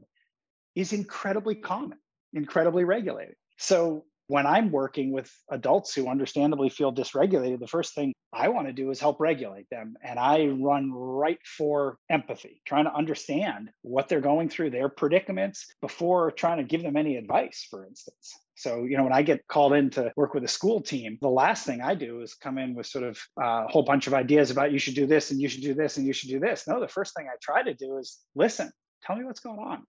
is 0.75 0.93
incredibly 0.93 1.55
common, 1.55 1.98
incredibly 2.33 2.83
regulated. 2.83 3.36
So 3.57 4.05
when 4.27 4.45
I'm 4.45 4.71
working 4.71 5.12
with 5.12 5.31
adults 5.50 5.93
who 5.95 6.07
understandably 6.07 6.69
feel 6.69 6.93
dysregulated, 6.93 7.59
the 7.59 7.67
first 7.67 7.95
thing 7.95 8.13
I 8.31 8.50
want 8.50 8.67
to 8.67 8.74
do 8.74 8.91
is 8.91 9.00
help 9.00 9.19
regulate 9.19 9.65
them. 9.71 9.95
And 10.03 10.19
I 10.19 10.45
run 10.45 10.91
right 10.93 11.39
for 11.57 11.98
empathy, 12.12 12.62
trying 12.63 12.86
to 12.86 12.93
understand 12.93 13.71
what 13.81 14.07
they're 14.07 14.21
going 14.21 14.50
through, 14.50 14.69
their 14.69 14.88
predicaments, 14.88 15.65
before 15.81 16.31
trying 16.31 16.57
to 16.57 16.63
give 16.63 16.83
them 16.83 16.95
any 16.95 17.15
advice, 17.15 17.65
for 17.71 17.88
instance. 17.88 18.38
So, 18.60 18.84
you 18.84 18.98
know, 18.98 19.04
when 19.04 19.13
I 19.13 19.22
get 19.22 19.48
called 19.48 19.74
in 19.74 19.89
to 19.92 20.12
work 20.16 20.34
with 20.34 20.44
a 20.44 20.48
school 20.48 20.82
team, 20.82 21.18
the 21.22 21.30
last 21.30 21.66
thing 21.66 21.82
I 21.82 21.96
do 21.96 22.22
is 22.22 22.34
come 22.34 22.58
in 22.58 22.75
with 22.75 22.88
sort 22.88 23.06
of 23.06 23.18
uh, 23.42 23.66
a 23.66 23.68
whole 23.68 23.84
bunch 23.84 24.08
of 24.08 24.13
ideas 24.13 24.51
about 24.51 24.72
you 24.72 24.80
should 24.80 24.96
do 24.96 25.08
this 25.08 25.32
and 25.32 25.39
you 25.39 25.48
should 25.48 25.63
do 25.63 25.74
this 25.74 25.98
and 25.98 26.06
you 26.06 26.13
should 26.13 26.30
do 26.30 26.39
this. 26.39 26.68
No, 26.68 26.80
the 26.80 26.88
first 26.88 27.16
thing 27.16 27.28
I 27.28 27.36
try 27.42 27.63
to 27.63 27.74
do 27.74 27.98
is 27.98 28.20
listen, 28.36 28.70
tell 29.04 29.16
me 29.16 29.24
what's 29.24 29.39
going 29.39 29.60
on, 29.60 29.86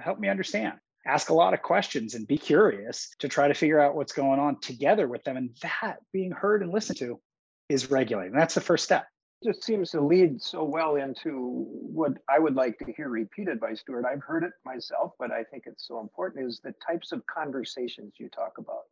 help 0.00 0.18
me 0.18 0.28
understand 0.28 0.74
ask 1.06 1.30
a 1.30 1.34
lot 1.34 1.54
of 1.54 1.62
questions 1.62 2.14
and 2.14 2.26
be 2.26 2.36
curious 2.36 3.14
to 3.20 3.28
try 3.28 3.48
to 3.48 3.54
figure 3.54 3.80
out 3.80 3.94
what's 3.94 4.12
going 4.12 4.40
on 4.40 4.60
together 4.60 5.06
with 5.06 5.22
them. 5.24 5.36
And 5.36 5.50
that 5.62 5.98
being 6.12 6.32
heard 6.32 6.62
and 6.62 6.72
listened 6.72 6.98
to 6.98 7.20
is 7.68 7.90
regulating. 7.90 8.34
That's 8.34 8.54
the 8.54 8.60
first 8.60 8.84
step. 8.84 9.06
Just 9.44 9.64
seems 9.64 9.90
to 9.90 10.00
lead 10.00 10.42
so 10.42 10.64
well 10.64 10.96
into 10.96 11.66
what 11.70 12.12
I 12.28 12.38
would 12.38 12.54
like 12.54 12.78
to 12.78 12.92
hear 12.96 13.08
repeated 13.08 13.60
by 13.60 13.74
Stuart. 13.74 14.04
I've 14.06 14.22
heard 14.22 14.44
it 14.44 14.52
myself, 14.64 15.12
but 15.18 15.30
I 15.30 15.44
think 15.44 15.64
it's 15.66 15.86
so 15.86 16.00
important 16.00 16.46
is 16.46 16.60
the 16.64 16.74
types 16.86 17.12
of 17.12 17.22
conversations 17.26 18.14
you 18.18 18.28
talk 18.30 18.54
about. 18.58 18.84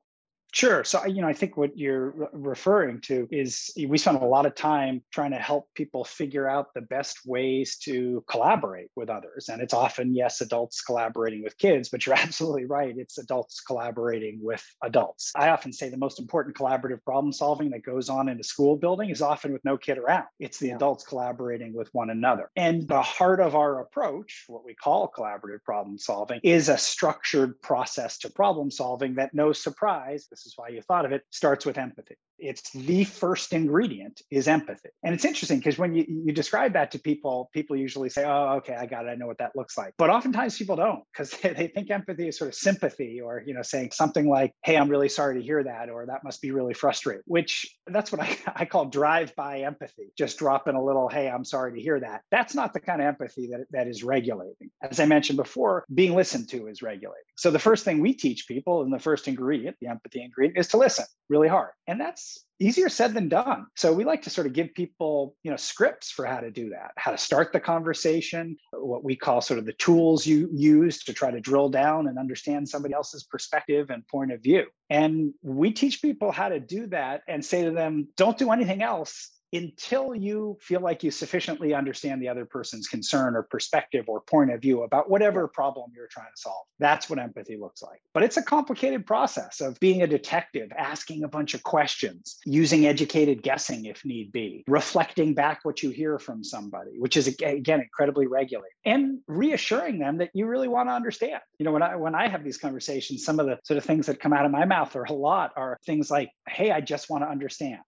Sure. 0.54 0.84
So, 0.84 1.04
you 1.04 1.20
know, 1.20 1.26
I 1.26 1.32
think 1.32 1.56
what 1.56 1.76
you're 1.76 2.30
referring 2.32 3.00
to 3.02 3.26
is 3.32 3.72
we 3.88 3.98
spend 3.98 4.18
a 4.18 4.24
lot 4.24 4.46
of 4.46 4.54
time 4.54 5.02
trying 5.10 5.32
to 5.32 5.36
help 5.36 5.66
people 5.74 6.04
figure 6.04 6.48
out 6.48 6.72
the 6.74 6.80
best 6.80 7.26
ways 7.26 7.76
to 7.78 8.24
collaborate 8.30 8.86
with 8.94 9.10
others. 9.10 9.48
And 9.48 9.60
it's 9.60 9.74
often, 9.74 10.14
yes, 10.14 10.40
adults 10.40 10.80
collaborating 10.80 11.42
with 11.42 11.58
kids, 11.58 11.88
but 11.88 12.06
you're 12.06 12.14
absolutely 12.18 12.66
right. 12.66 12.94
It's 12.96 13.18
adults 13.18 13.62
collaborating 13.62 14.38
with 14.40 14.64
adults. 14.84 15.32
I 15.34 15.48
often 15.48 15.72
say 15.72 15.88
the 15.88 15.96
most 15.96 16.20
important 16.20 16.56
collaborative 16.56 17.02
problem 17.04 17.32
solving 17.32 17.70
that 17.70 17.82
goes 17.82 18.08
on 18.08 18.28
in 18.28 18.38
a 18.38 18.44
school 18.44 18.76
building 18.76 19.10
is 19.10 19.22
often 19.22 19.52
with 19.52 19.64
no 19.64 19.76
kid 19.76 19.98
around. 19.98 20.26
It's 20.38 20.60
the 20.60 20.68
yeah. 20.68 20.76
adults 20.76 21.02
collaborating 21.02 21.74
with 21.74 21.88
one 21.92 22.10
another. 22.10 22.52
And 22.54 22.86
the 22.86 23.02
heart 23.02 23.40
of 23.40 23.56
our 23.56 23.80
approach, 23.80 24.44
what 24.46 24.64
we 24.64 24.76
call 24.76 25.10
collaborative 25.10 25.64
problem 25.64 25.98
solving, 25.98 26.38
is 26.44 26.68
a 26.68 26.78
structured 26.78 27.60
process 27.60 28.18
to 28.18 28.30
problem 28.30 28.70
solving 28.70 29.16
that, 29.16 29.34
no 29.34 29.52
surprise, 29.52 30.28
is 30.46 30.54
why 30.56 30.68
you 30.68 30.82
thought 30.82 31.04
of 31.04 31.12
it, 31.12 31.22
starts 31.30 31.66
with 31.66 31.78
empathy. 31.78 32.16
It's 32.38 32.70
the 32.72 33.04
first 33.04 33.52
ingredient 33.52 34.20
is 34.30 34.48
empathy. 34.48 34.90
And 35.02 35.14
it's 35.14 35.24
interesting 35.24 35.58
because 35.58 35.78
when 35.78 35.94
you, 35.94 36.04
you 36.08 36.32
describe 36.32 36.72
that 36.74 36.90
to 36.92 36.98
people, 36.98 37.50
people 37.52 37.76
usually 37.76 38.08
say, 38.08 38.24
oh, 38.24 38.56
okay, 38.56 38.74
I 38.74 38.86
got 38.86 39.06
it. 39.06 39.10
I 39.10 39.14
know 39.14 39.26
what 39.26 39.38
that 39.38 39.52
looks 39.54 39.78
like. 39.78 39.94
But 39.98 40.10
oftentimes 40.10 40.58
people 40.58 40.76
don't 40.76 41.02
because 41.12 41.30
they 41.42 41.68
think 41.68 41.90
empathy 41.90 42.28
is 42.28 42.38
sort 42.38 42.48
of 42.48 42.54
sympathy 42.54 43.20
or, 43.20 43.42
you 43.46 43.54
know, 43.54 43.62
saying 43.62 43.92
something 43.92 44.28
like, 44.28 44.52
hey, 44.64 44.76
I'm 44.76 44.88
really 44.88 45.08
sorry 45.08 45.38
to 45.38 45.42
hear 45.42 45.62
that, 45.62 45.88
or 45.90 46.06
that 46.06 46.24
must 46.24 46.42
be 46.42 46.50
really 46.50 46.74
frustrating, 46.74 47.22
which 47.26 47.66
that's 47.86 48.10
what 48.10 48.20
I, 48.20 48.36
I 48.54 48.64
call 48.64 48.86
drive-by 48.86 49.60
empathy. 49.60 50.12
Just 50.18 50.38
dropping 50.38 50.74
a 50.74 50.84
little, 50.84 51.08
hey, 51.08 51.28
I'm 51.28 51.44
sorry 51.44 51.74
to 51.74 51.80
hear 51.80 52.00
that. 52.00 52.22
That's 52.30 52.54
not 52.54 52.72
the 52.72 52.80
kind 52.80 53.00
of 53.00 53.06
empathy 53.06 53.48
that, 53.52 53.66
that 53.70 53.88
is 53.88 54.02
regulating. 54.02 54.70
As 54.82 55.00
I 55.00 55.06
mentioned 55.06 55.36
before, 55.36 55.84
being 55.92 56.14
listened 56.14 56.48
to 56.50 56.66
is 56.66 56.82
regulating. 56.82 57.24
So 57.36 57.50
the 57.50 57.58
first 57.58 57.84
thing 57.84 58.00
we 58.00 58.14
teach 58.14 58.46
people 58.48 58.82
and 58.82 58.92
the 58.92 58.98
first 58.98 59.28
ingredient, 59.28 59.76
the 59.80 59.88
empathy 59.88 60.22
ingredient, 60.22 60.58
is 60.58 60.68
to 60.68 60.78
listen 60.78 61.04
really 61.28 61.48
hard. 61.48 61.70
And 61.86 62.00
that's 62.00 62.23
easier 62.60 62.88
said 62.88 63.14
than 63.14 63.28
done. 63.28 63.66
So 63.76 63.92
we 63.92 64.04
like 64.04 64.22
to 64.22 64.30
sort 64.30 64.46
of 64.46 64.52
give 64.52 64.74
people, 64.74 65.34
you 65.42 65.50
know, 65.50 65.56
scripts 65.56 66.10
for 66.10 66.24
how 66.24 66.40
to 66.40 66.50
do 66.50 66.70
that, 66.70 66.92
how 66.96 67.10
to 67.10 67.18
start 67.18 67.52
the 67.52 67.60
conversation, 67.60 68.56
what 68.72 69.04
we 69.04 69.16
call 69.16 69.40
sort 69.40 69.58
of 69.58 69.66
the 69.66 69.72
tools 69.72 70.26
you 70.26 70.48
use 70.52 71.04
to 71.04 71.12
try 71.12 71.30
to 71.30 71.40
drill 71.40 71.68
down 71.68 72.06
and 72.06 72.18
understand 72.18 72.68
somebody 72.68 72.94
else's 72.94 73.24
perspective 73.24 73.90
and 73.90 74.06
point 74.06 74.32
of 74.32 74.42
view. 74.42 74.66
And 74.88 75.34
we 75.42 75.72
teach 75.72 76.00
people 76.00 76.30
how 76.30 76.48
to 76.48 76.60
do 76.60 76.86
that 76.88 77.22
and 77.26 77.44
say 77.44 77.64
to 77.64 77.72
them, 77.72 78.08
don't 78.16 78.38
do 78.38 78.52
anything 78.52 78.82
else 78.82 79.30
until 79.54 80.14
you 80.14 80.58
feel 80.60 80.80
like 80.80 81.02
you 81.02 81.10
sufficiently 81.10 81.74
understand 81.74 82.20
the 82.20 82.28
other 82.28 82.44
person's 82.44 82.88
concern 82.88 83.36
or 83.36 83.42
perspective 83.42 84.04
or 84.08 84.20
point 84.20 84.50
of 84.50 84.60
view 84.60 84.82
about 84.82 85.08
whatever 85.08 85.48
problem 85.48 85.90
you're 85.94 86.08
trying 86.08 86.26
to 86.34 86.40
solve. 86.40 86.66
That's 86.78 87.08
what 87.08 87.18
empathy 87.18 87.56
looks 87.56 87.82
like. 87.82 88.00
But 88.12 88.24
it's 88.24 88.36
a 88.36 88.42
complicated 88.42 89.06
process 89.06 89.60
of 89.60 89.78
being 89.80 90.02
a 90.02 90.06
detective, 90.06 90.70
asking 90.76 91.24
a 91.24 91.28
bunch 91.28 91.54
of 91.54 91.62
questions, 91.62 92.38
using 92.44 92.86
educated 92.86 93.42
guessing 93.42 93.84
if 93.84 94.04
need 94.04 94.32
be, 94.32 94.64
reflecting 94.66 95.34
back 95.34 95.60
what 95.62 95.82
you 95.82 95.90
hear 95.90 96.18
from 96.18 96.42
somebody, 96.42 96.98
which 96.98 97.16
is 97.16 97.28
again 97.28 97.80
incredibly 97.80 98.26
regulated, 98.26 98.72
and 98.84 99.20
reassuring 99.26 99.98
them 99.98 100.18
that 100.18 100.30
you 100.34 100.46
really 100.46 100.68
want 100.68 100.88
to 100.88 100.92
understand. 100.92 101.40
You 101.58 101.64
know, 101.64 101.72
when 101.72 101.82
I 101.82 101.96
when 101.96 102.14
I 102.14 102.28
have 102.28 102.44
these 102.44 102.58
conversations, 102.58 103.24
some 103.24 103.38
of 103.40 103.46
the 103.46 103.58
sort 103.64 103.78
of 103.78 103.84
things 103.84 104.06
that 104.06 104.20
come 104.20 104.32
out 104.32 104.44
of 104.44 104.50
my 104.50 104.64
mouth 104.64 104.94
are 104.96 105.04
a 105.04 105.12
lot 105.12 105.52
are 105.56 105.78
things 105.86 106.10
like, 106.10 106.30
"Hey, 106.48 106.70
I 106.70 106.80
just 106.80 107.08
want 107.08 107.22
to 107.24 107.28
understand." 107.28 107.80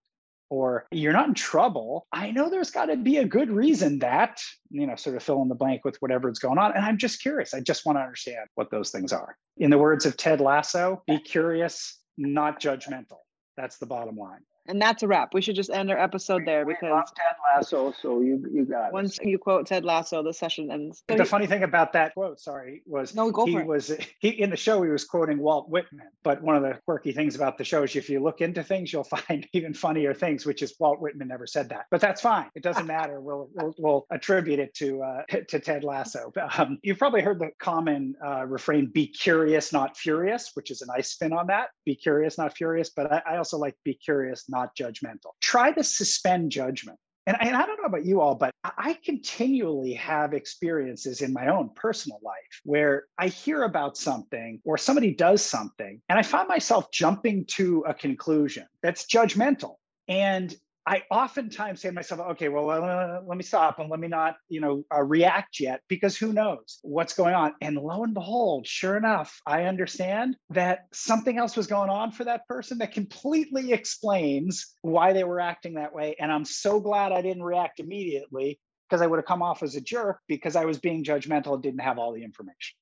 Or 0.51 0.87
you're 0.91 1.13
not 1.13 1.29
in 1.29 1.35
trouble. 1.35 2.07
I 2.13 2.31
know 2.31 2.49
there's 2.49 2.71
got 2.71 2.87
to 2.87 2.97
be 2.97 3.17
a 3.19 3.25
good 3.25 3.51
reason 3.51 3.99
that, 4.01 4.41
you 4.71 4.87
know, 4.87 4.97
sort 4.97 5.17
of 5.17 5.23
fill 5.23 5.43
in 5.43 5.49
the 5.49 5.55
blank 5.55 5.85
with 5.85 5.97
whatever 6.01 6.29
going 6.39 6.59
on. 6.59 6.73
And 6.75 6.85
I'm 6.85 6.99
just 6.99 7.21
curious. 7.21 7.55
I 7.55 7.61
just 7.61 7.87
want 7.87 7.99
to 7.99 8.03
understand 8.03 8.49
what 8.55 8.71
those 8.71 8.91
things 8.91 9.13
are. 9.13 9.37
In 9.59 9.71
the 9.71 9.79
words 9.79 10.07
of 10.07 10.17
Ted 10.17 10.41
Lasso, 10.41 11.03
be 11.07 11.19
curious, 11.19 11.99
not 12.17 12.61
judgmental. 12.61 13.19
That's 13.57 13.79
the 13.79 13.87
bottom 13.87 14.17
line. 14.17 14.41
And 14.69 14.81
that's 14.81 15.03
a 15.03 15.09
wrap. 15.09 15.35
We 15.35 15.41
should 15.41 15.57
just 15.57 15.71
end 15.71 15.91
our 15.91 15.99
episode 15.99 16.45
there 16.45 16.65
because 16.65 17.11
Ted 17.17 17.37
Lasso, 17.45 17.93
so 18.01 18.21
you 18.21 18.45
you 18.53 18.65
got 18.65 18.93
once 18.93 19.19
it. 19.19 19.29
you 19.29 19.39
quote 19.39 19.67
Ted 19.67 19.85
Lasso, 19.85 20.23
the 20.23 20.33
session 20.33 20.71
ends. 20.71 21.03
So 21.09 21.17
the 21.17 21.23
he, 21.23 21.29
funny 21.29 21.47
thing 21.47 21.63
about 21.63 21.93
that 21.93 22.15
quote, 22.15 22.41
sorry, 22.41 22.83
was 22.87 23.15
no, 23.15 23.31
go 23.31 23.47
he 23.47 23.57
was 23.57 23.93
he 24.19 24.29
in 24.29 24.51
the 24.51 24.57
show 24.57 24.83
he 24.83 24.91
was 24.91 25.05
quoting 25.05 25.39
Walt 25.39 25.69
Whitman. 25.69 26.09
But 26.23 26.43
one 26.43 26.57
of 26.57 26.63
the 26.63 26.79
quirky 26.85 27.13
things 27.13 27.37
about 27.37 27.59
the 27.59 27.65
show 27.65 27.83
is 27.83 27.95
if 27.97 28.11
you 28.11 28.21
look 28.21 28.41
into 28.41 28.63
things, 28.63 28.93
you'll 28.93 29.05
find 29.29 29.47
even 29.53 29.75
funnier 29.75 30.15
things, 30.15 30.47
which 30.47 30.63
is 30.63 30.75
Walt 30.79 31.01
Whitman 31.01 31.29
never 31.29 31.47
said 31.47 31.69
that. 31.69 31.87
But 31.91 32.01
that's 32.01 32.21
fine. 32.21 32.51
It 32.55 32.63
doesn't 32.63 32.87
matter. 32.97 33.21
We'll 33.21 33.49
we'll, 33.55 33.75
we'll 33.79 34.07
attribute 34.11 34.59
it 34.59 34.75
to 34.75 35.03
uh, 35.03 35.23
to 35.49 35.61
Ted 35.61 35.85
Lasso. 35.85 36.33
Um, 36.59 36.79
you've 36.83 36.99
probably 36.99 37.23
heard 37.23 37.39
the 37.39 37.51
common 37.59 38.15
uh, 38.25 38.47
refrain, 38.47 38.87
"Be 38.87 39.07
curious, 39.07 39.73
not 39.73 39.97
furious," 39.97 40.51
which 40.55 40.71
is 40.71 40.83
a 40.83 40.87
nice 40.87 41.11
spin 41.11 41.33
on 41.33 41.49
that. 41.49 41.69
Be 41.85 41.95
curious, 41.95 42.39
not 42.39 42.57
furious. 42.57 42.91
But 42.91 43.13
I, 43.13 43.23
I 43.33 43.37
also 43.37 43.59
like 43.59 43.77
be 43.85 43.95
curious, 43.95 44.45
not 44.49 44.56
judgmental. 44.77 45.33
Try 45.41 45.73
to 45.73 45.85
suspend 45.85 46.51
judgment. 46.51 46.99
And, 47.29 47.37
and, 47.41 47.57
I 47.57 47.67
don't 47.67 47.81
know 47.83 47.89
about 47.89 48.05
you 48.05 48.21
all, 48.21 48.37
but 48.37 48.53
I 48.63 48.97
continually 49.05 49.95
have 49.95 50.33
experiences 50.33 51.23
in 51.23 51.33
my 51.33 51.49
own 51.49 51.71
personal 51.75 52.21
life 52.23 52.61
where 52.63 53.07
I 53.19 53.27
hear 53.27 53.65
about 53.65 53.97
something 53.97 54.61
or 54.65 54.79
somebody 54.79 55.13
does 55.13 55.43
something, 55.43 56.01
and 56.09 56.19
I 56.21 56.23
find 56.23 56.47
myself 56.47 56.93
jumping 56.93 57.45
to 57.57 57.85
a 57.89 57.95
conclusion 57.95 58.67
that's 58.81 59.07
judgmental. 59.07 59.75
And 60.07 60.55
I 60.89 61.03
oftentimes 61.11 61.81
say 61.81 61.89
to 61.89 61.95
myself, 61.95 62.21
okay, 62.33 62.49
well, 62.49 62.71
uh, 62.71 63.21
let 63.27 63.37
me 63.37 63.43
stop 63.43 63.81
and 63.81 63.91
let 63.91 63.99
me 63.99 64.07
not, 64.07 64.37
you 64.49 64.61
know, 64.61 64.85
uh, 64.95 65.03
react 65.03 65.59
yet 65.59 65.81
because 65.89 66.17
who 66.17 66.33
knows 66.33 66.79
what's 66.83 67.15
going 67.15 67.35
on. 67.35 67.55
And 67.61 67.77
lo 67.77 68.05
and 68.05 68.15
behold, 68.15 68.69
sure 68.69 68.97
enough, 68.97 69.41
I 69.45 69.65
understand 69.65 70.37
that 70.51 70.87
something 70.93 71.39
else 71.39 71.57
was 71.57 71.67
going 71.67 71.91
on 71.91 72.13
for 72.13 72.23
that 72.25 72.47
person 72.47 72.79
that 72.79 72.93
completely 72.93 73.73
explains 73.73 74.75
why 74.83 75.13
they 75.13 75.25
were 75.25 75.41
acting 75.41 75.75
that 75.75 75.93
way. 75.93 76.15
And 76.21 76.31
I'm 76.31 76.45
so 76.45 76.79
glad 76.79 77.11
I 77.11 77.21
didn't 77.21 77.43
react 77.43 77.81
immediately 77.81 78.61
because 78.89 79.03
I 79.03 79.09
would 79.09 79.17
have 79.17 79.27
come 79.27 79.43
off 79.43 79.65
as 79.65 79.75
a 79.75 79.81
jerk 79.81 80.21
because 80.29 80.55
I 80.55 80.67
was 80.67 80.79
being 80.79 81.03
judgmental 81.03 81.55
and 81.55 81.63
didn't 81.65 81.81
have 81.81 81.99
all 81.99 82.13
the 82.13 82.23
information. 82.23 82.77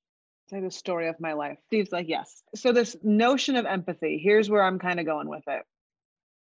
Say 0.51 0.61
the 0.61 0.71
story 0.71 1.09
of 1.09 1.19
my 1.21 1.33
life. 1.33 1.57
Steve's 1.69 1.91
like, 1.91 2.07
yes. 2.07 2.43
So 2.55 2.73
this 2.73 2.95
notion 3.03 3.57
of 3.57 3.65
empathy, 3.65 4.21
here's 4.23 4.51
where 4.51 4.63
I'm 4.63 4.79
kind 4.79 5.01
of 5.01 5.07
going 5.07 5.31
with 5.31 5.45
it 5.47 5.63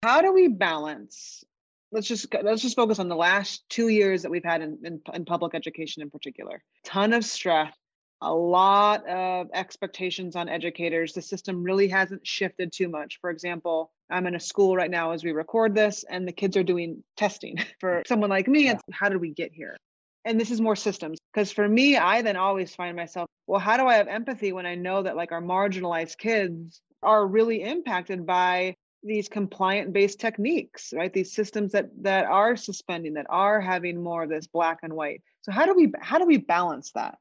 how 0.01 0.22
do 0.22 0.34
we 0.34 0.48
balance 0.48 1.44
let's 1.91 2.08
just 2.08 2.27
let's 2.43 2.62
just 2.62 2.75
focus 2.75 3.00
on 3.00 3.10
the 3.10 3.15
last 3.15 3.63
two 3.69 3.88
years 3.88 4.22
that 4.22 4.31
we've 4.31 4.43
had 4.43 4.62
in, 4.62 4.77
in, 4.84 5.01
in 5.13 5.25
public 5.25 5.55
education 5.55 6.01
in 6.01 6.10
particular. 6.10 6.62
Ton 6.84 7.13
of 7.13 7.25
stress 7.25 7.74
a 8.22 8.34
lot 8.34 9.08
of 9.08 9.48
expectations 9.53 10.36
on 10.36 10.50
educators. 10.50 11.13
The 11.13 11.22
system 11.22 11.63
really 11.63 11.88
hasn't 11.88 12.27
shifted 12.27 12.74
too 12.74 12.89
much. 12.89 13.17
For 13.22 13.29
example 13.29 13.91
i'm 14.10 14.25
in 14.25 14.36
a 14.36 14.39
school 14.39 14.75
right 14.75 14.89
now 14.89 15.12
as 15.12 15.24
we 15.24 15.31
record 15.31 15.75
this 15.75 16.03
and 16.10 16.27
the 16.27 16.31
kids 16.31 16.58
are 16.58 16.63
doing 16.63 17.03
testing 17.17 17.58
for 17.79 18.00
mm. 18.00 18.08
someone 18.08 18.29
like 18.29 18.48
me 18.48 18.69
and 18.69 18.79
how 18.91 19.10
did 19.10 19.22
we 19.22 19.34
get 19.34 19.51
here? 19.53 19.77
And 20.25 20.39
this 20.39 20.51
is 20.51 20.60
more 20.60 20.75
systems 20.75 21.17
because 21.34 21.51
for 21.51 21.67
me 21.67 21.98
i 21.98 22.22
then 22.22 22.36
always 22.36 22.75
find 22.75 22.96
myself 22.96 23.27
well 23.48 23.60
how 23.60 23.77
do 23.77 23.88
i 23.88 23.96
have 23.96 24.08
empathy 24.08 24.51
when 24.51 24.65
i 24.65 24.75
know 24.75 25.01
that 25.01 25.15
like 25.15 25.31
our 25.31 25.41
marginalized 25.41 26.17
kids 26.17 26.81
are 27.01 27.25
really 27.25 27.63
impacted 27.63 28.25
by 28.25 28.75
these 29.03 29.29
compliant 29.29 29.94
based 29.94 30.20
techniques 30.20 30.94
right? 30.96 31.13
These 31.13 31.34
systems 31.34 31.72
that 31.72 31.89
that 32.01 32.25
are 32.25 32.56
suspending 32.56 33.13
that 33.13 33.27
are 33.29 33.62
having 33.62 34.01
more 34.01 34.24
of 34.24 34.29
this 34.29 34.48
black 34.48 34.79
and 34.84 34.94
white. 34.94 35.22
So 35.41 35.51
how 35.51 35.65
do 35.65 35.74
we 35.74 35.91
how 36.00 36.18
do 36.18 36.25
we 36.25 36.38
balance 36.38 36.91
that? 36.94 37.18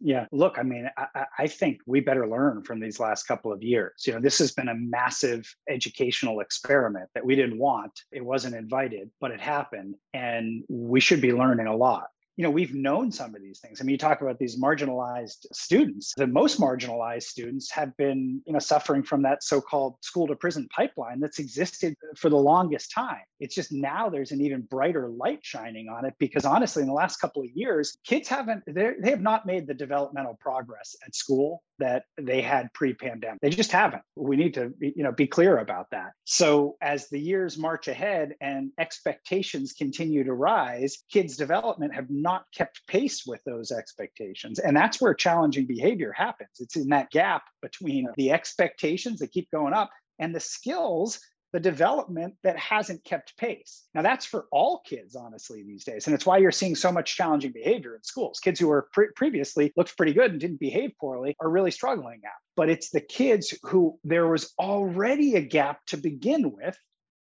Yeah 0.00 0.26
look 0.32 0.58
i 0.58 0.62
mean 0.62 0.90
I, 0.98 1.26
I, 1.38 1.46
think 1.46 1.78
we 1.86 2.00
better 2.00 2.28
learn 2.28 2.64
from 2.64 2.80
these 2.80 2.98
last 2.98 3.24
couple 3.24 3.52
of 3.52 3.62
years. 3.62 4.02
You 4.06 4.12
know 4.12 4.20
this 4.20 4.38
has 4.38 4.52
been 4.52 4.68
a 4.68 4.74
massive 4.74 5.46
educational 5.68 6.40
experiment 6.40 7.08
that 7.14 7.24
we 7.24 7.36
didn't 7.36 7.58
want. 7.58 7.92
It 8.12 8.24
wasn't 8.24 8.56
invited 8.56 9.10
but 9.20 9.30
it 9.30 9.40
happened 9.40 9.94
and 10.12 10.64
we 10.68 11.00
should 11.00 11.20
be 11.20 11.32
learning 11.32 11.68
a 11.68 11.76
lot 11.76 12.08
you 12.36 12.42
know 12.42 12.50
we've 12.50 12.74
known 12.74 13.12
some 13.12 13.34
of 13.34 13.42
these 13.42 13.60
things. 13.60 13.80
I 13.80 13.84
mean 13.84 13.92
you 13.92 13.98
talk 13.98 14.20
about 14.20 14.38
these 14.38 14.60
marginalized 14.60 15.46
students 15.52 16.12
the 16.16 16.26
most 16.26 16.60
marginalized 16.60 17.24
students 17.24 17.70
have 17.70 17.96
been 17.96 18.42
you 18.46 18.52
know 18.52 18.58
suffering 18.58 19.02
from 19.02 19.22
that 19.22 19.42
so-called 19.42 19.96
school 20.00 20.26
to 20.26 20.36
prison 20.36 20.68
pipeline 20.74 21.20
that's 21.20 21.38
existed 21.38 21.94
for 22.16 22.28
the 22.28 22.36
longest 22.36 22.92
time. 22.92 23.22
It's 23.40 23.54
just 23.54 23.72
now 23.72 24.08
there's 24.08 24.32
an 24.32 24.40
even 24.40 24.62
brighter 24.62 25.08
light 25.08 25.40
shining 25.42 25.88
on 25.88 26.04
it 26.04 26.14
because 26.18 26.44
honestly 26.44 26.82
in 26.82 26.88
the 26.88 26.94
last 26.94 27.18
couple 27.18 27.42
of 27.42 27.48
years 27.54 27.96
kids 28.04 28.28
haven't 28.28 28.62
they 28.66 29.10
have 29.10 29.20
not 29.20 29.46
made 29.46 29.66
the 29.66 29.74
developmental 29.74 30.36
progress 30.40 30.96
at 31.06 31.14
school 31.14 31.62
that 31.78 32.04
they 32.20 32.40
had 32.40 32.72
pre-pandemic 32.72 33.40
they 33.40 33.50
just 33.50 33.72
haven't 33.72 34.02
we 34.16 34.36
need 34.36 34.54
to 34.54 34.72
you 34.80 35.02
know 35.02 35.12
be 35.12 35.26
clear 35.26 35.58
about 35.58 35.86
that 35.90 36.12
so 36.24 36.76
as 36.80 37.08
the 37.08 37.18
years 37.18 37.58
march 37.58 37.88
ahead 37.88 38.34
and 38.40 38.70
expectations 38.78 39.72
continue 39.72 40.24
to 40.24 40.32
rise 40.32 40.98
kids 41.10 41.36
development 41.36 41.94
have 41.94 42.10
not 42.10 42.44
kept 42.54 42.86
pace 42.88 43.24
with 43.26 43.42
those 43.44 43.70
expectations. 43.70 44.58
And 44.58 44.76
that's 44.76 45.00
where 45.00 45.14
challenging 45.14 45.66
behavior 45.66 46.12
happens. 46.12 46.50
It's 46.58 46.76
in 46.76 46.88
that 46.88 47.10
gap 47.10 47.42
between 47.62 48.08
the 48.16 48.32
expectations 48.32 49.20
that 49.20 49.32
keep 49.32 49.50
going 49.50 49.74
up 49.74 49.90
and 50.18 50.34
the 50.34 50.40
skills 50.40 51.20
the 51.54 51.60
development 51.60 52.34
that 52.42 52.58
hasn't 52.58 53.04
kept 53.04 53.36
pace. 53.36 53.84
Now, 53.94 54.02
that's 54.02 54.26
for 54.26 54.46
all 54.50 54.82
kids, 54.84 55.14
honestly, 55.14 55.62
these 55.62 55.84
days. 55.84 56.08
And 56.08 56.14
it's 56.14 56.26
why 56.26 56.38
you're 56.38 56.50
seeing 56.50 56.74
so 56.74 56.90
much 56.90 57.16
challenging 57.16 57.52
behavior 57.52 57.94
in 57.94 58.02
schools. 58.02 58.40
Kids 58.40 58.58
who 58.58 58.66
were 58.66 58.88
pre- 58.92 59.12
previously 59.14 59.72
looked 59.76 59.96
pretty 59.96 60.12
good 60.12 60.32
and 60.32 60.40
didn't 60.40 60.58
behave 60.58 60.90
poorly 61.00 61.36
are 61.40 61.48
really 61.48 61.70
struggling 61.70 62.20
now. 62.24 62.30
But 62.56 62.70
it's 62.70 62.90
the 62.90 63.00
kids 63.00 63.56
who 63.62 64.00
there 64.02 64.26
was 64.26 64.52
already 64.58 65.36
a 65.36 65.42
gap 65.42 65.86
to 65.86 65.96
begin 65.96 66.50
with 66.50 66.76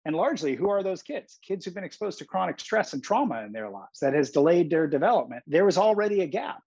and 0.06 0.16
largely, 0.16 0.56
who 0.56 0.70
are 0.70 0.84
those 0.84 1.04
kids? 1.04 1.40
Kids 1.48 1.64
who've 1.64 1.74
been 1.74 1.84
exposed 1.84 2.18
to 2.20 2.26
chronic 2.26 2.60
stress 2.60 2.94
and 2.94 3.04
trauma 3.04 3.44
in 3.44 3.54
their 3.54 3.70
lives 3.70 4.00
that 4.02 4.14
has 4.14 4.32
delayed 4.32 4.70
their 4.70 4.88
development. 4.88 5.44
There 5.48 5.64
was 5.64 5.78
already 5.78 6.22
a 6.22 6.28
gap. 6.28 6.62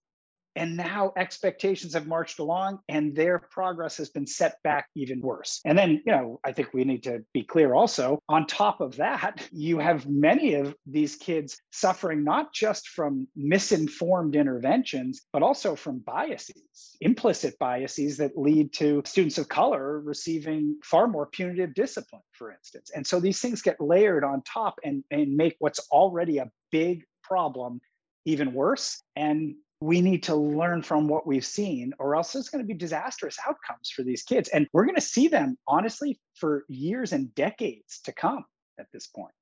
And 0.56 0.76
now 0.76 1.12
expectations 1.16 1.94
have 1.94 2.06
marched 2.06 2.38
along 2.38 2.80
and 2.88 3.14
their 3.14 3.38
progress 3.38 3.98
has 3.98 4.08
been 4.08 4.26
set 4.26 4.56
back 4.64 4.88
even 4.94 5.20
worse. 5.20 5.60
And 5.64 5.78
then, 5.78 6.02
you 6.06 6.12
know, 6.12 6.40
I 6.44 6.52
think 6.52 6.72
we 6.72 6.84
need 6.84 7.02
to 7.04 7.22
be 7.32 7.42
clear 7.42 7.74
also 7.74 8.20
on 8.28 8.46
top 8.46 8.80
of 8.80 8.96
that, 8.96 9.46
you 9.52 9.78
have 9.78 10.08
many 10.08 10.54
of 10.54 10.74
these 10.86 11.16
kids 11.16 11.58
suffering 11.70 12.24
not 12.24 12.52
just 12.52 12.88
from 12.88 13.28
misinformed 13.36 14.34
interventions, 14.34 15.22
but 15.32 15.42
also 15.42 15.76
from 15.76 15.98
biases, 15.98 16.96
implicit 17.00 17.58
biases 17.58 18.16
that 18.16 18.36
lead 18.36 18.72
to 18.74 19.02
students 19.04 19.38
of 19.38 19.48
color 19.48 20.00
receiving 20.00 20.78
far 20.82 21.06
more 21.06 21.26
punitive 21.26 21.74
discipline, 21.74 22.22
for 22.32 22.52
instance. 22.52 22.90
And 22.94 23.06
so 23.06 23.20
these 23.20 23.40
things 23.40 23.62
get 23.62 23.80
layered 23.80 24.24
on 24.24 24.42
top 24.42 24.78
and, 24.82 25.04
and 25.10 25.36
make 25.36 25.56
what's 25.58 25.80
already 25.90 26.38
a 26.38 26.50
big 26.72 27.04
problem 27.22 27.80
even 28.24 28.52
worse. 28.52 29.02
And 29.14 29.54
we 29.80 30.00
need 30.00 30.22
to 30.24 30.34
learn 30.34 30.82
from 30.82 31.08
what 31.08 31.26
we've 31.26 31.44
seen, 31.44 31.92
or 31.98 32.16
else 32.16 32.32
there's 32.32 32.48
going 32.48 32.64
to 32.64 32.66
be 32.66 32.78
disastrous 32.78 33.36
outcomes 33.46 33.90
for 33.94 34.02
these 34.02 34.22
kids. 34.22 34.48
And 34.48 34.66
we're 34.72 34.84
going 34.84 34.94
to 34.94 35.00
see 35.00 35.28
them, 35.28 35.58
honestly, 35.68 36.18
for 36.34 36.64
years 36.68 37.12
and 37.12 37.34
decades 37.34 38.00
to 38.04 38.12
come 38.12 38.44
at 38.78 38.86
this 38.92 39.06
point. 39.06 39.32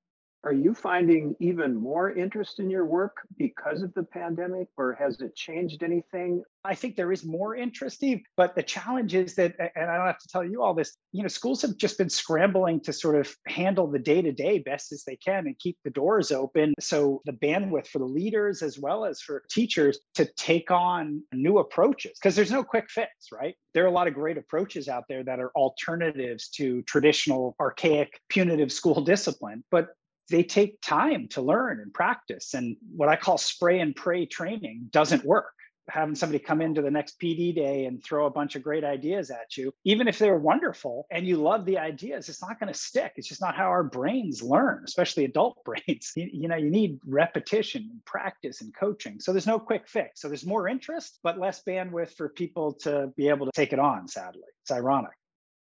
Are 0.44 0.52
you 0.52 0.74
finding 0.74 1.34
even 1.40 1.74
more 1.74 2.12
interest 2.12 2.60
in 2.60 2.68
your 2.68 2.84
work 2.84 3.16
because 3.38 3.80
of 3.80 3.94
the 3.94 4.02
pandemic, 4.02 4.68
or 4.76 4.92
has 4.92 5.18
it 5.22 5.34
changed 5.34 5.82
anything? 5.82 6.42
I 6.66 6.74
think 6.74 6.96
there 6.96 7.12
is 7.12 7.24
more 7.24 7.56
interest, 7.56 7.96
Steve, 7.96 8.20
but 8.36 8.54
the 8.54 8.62
challenge 8.62 9.14
is 9.14 9.34
that, 9.36 9.54
and 9.58 9.90
I 9.90 9.96
don't 9.96 10.06
have 10.06 10.18
to 10.18 10.28
tell 10.28 10.44
you 10.44 10.62
all 10.62 10.74
this, 10.74 10.96
you 11.12 11.22
know, 11.22 11.28
schools 11.28 11.62
have 11.62 11.78
just 11.78 11.96
been 11.96 12.10
scrambling 12.10 12.80
to 12.80 12.92
sort 12.92 13.16
of 13.16 13.34
handle 13.46 13.90
the 13.90 13.98
day 13.98 14.20
to 14.20 14.32
day 14.32 14.58
best 14.58 14.92
as 14.92 15.02
they 15.04 15.16
can 15.16 15.46
and 15.46 15.58
keep 15.58 15.78
the 15.82 15.90
doors 15.90 16.30
open. 16.30 16.74
So 16.78 17.22
the 17.24 17.32
bandwidth 17.32 17.86
for 17.86 17.98
the 17.98 18.04
leaders 18.04 18.62
as 18.62 18.78
well 18.78 19.06
as 19.06 19.22
for 19.22 19.44
teachers 19.50 19.98
to 20.16 20.26
take 20.36 20.70
on 20.70 21.22
new 21.32 21.56
approaches, 21.58 22.18
because 22.20 22.36
there's 22.36 22.52
no 22.52 22.64
quick 22.64 22.90
fix, 22.90 23.28
right? 23.32 23.54
There 23.72 23.84
are 23.84 23.88
a 23.88 23.92
lot 23.92 24.08
of 24.08 24.14
great 24.14 24.36
approaches 24.36 24.88
out 24.88 25.04
there 25.08 25.24
that 25.24 25.40
are 25.40 25.52
alternatives 25.56 26.50
to 26.50 26.82
traditional, 26.82 27.56
archaic, 27.58 28.20
punitive 28.28 28.70
school 28.72 29.00
discipline. 29.04 29.64
But 29.70 29.88
they 30.30 30.42
take 30.42 30.80
time 30.80 31.28
to 31.28 31.42
learn 31.42 31.80
and 31.80 31.92
practice. 31.92 32.54
And 32.54 32.76
what 32.96 33.08
I 33.08 33.16
call 33.16 33.38
spray 33.38 33.80
and 33.80 33.94
pray 33.94 34.26
training 34.26 34.88
doesn't 34.90 35.24
work. 35.24 35.52
Having 35.90 36.14
somebody 36.14 36.38
come 36.38 36.62
into 36.62 36.80
the 36.80 36.90
next 36.90 37.20
PD 37.20 37.54
day 37.54 37.84
and 37.84 38.02
throw 38.02 38.24
a 38.24 38.30
bunch 38.30 38.56
of 38.56 38.62
great 38.62 38.84
ideas 38.84 39.30
at 39.30 39.54
you, 39.58 39.70
even 39.84 40.08
if 40.08 40.18
they're 40.18 40.38
wonderful 40.38 41.06
and 41.10 41.26
you 41.26 41.36
love 41.36 41.66
the 41.66 41.76
ideas, 41.76 42.30
it's 42.30 42.40
not 42.40 42.58
going 42.58 42.72
to 42.72 42.78
stick. 42.78 43.12
It's 43.16 43.28
just 43.28 43.42
not 43.42 43.54
how 43.54 43.66
our 43.66 43.84
brains 43.84 44.42
learn, 44.42 44.82
especially 44.86 45.26
adult 45.26 45.62
brains. 45.66 46.12
You, 46.16 46.30
you 46.32 46.48
know, 46.48 46.56
you 46.56 46.70
need 46.70 47.00
repetition 47.06 47.86
and 47.92 48.02
practice 48.06 48.62
and 48.62 48.74
coaching. 48.74 49.20
So 49.20 49.32
there's 49.32 49.46
no 49.46 49.58
quick 49.58 49.86
fix. 49.86 50.22
So 50.22 50.28
there's 50.28 50.46
more 50.46 50.68
interest, 50.68 51.18
but 51.22 51.38
less 51.38 51.62
bandwidth 51.62 52.16
for 52.16 52.30
people 52.30 52.72
to 52.84 53.12
be 53.14 53.28
able 53.28 53.44
to 53.44 53.52
take 53.54 53.74
it 53.74 53.78
on, 53.78 54.08
sadly. 54.08 54.40
It's 54.62 54.72
ironic. 54.72 55.12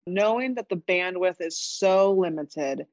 Knowing 0.06 0.54
that 0.54 0.70
the 0.70 0.76
bandwidth 0.76 1.36
is 1.40 1.58
so 1.58 2.12
limited 2.12 2.86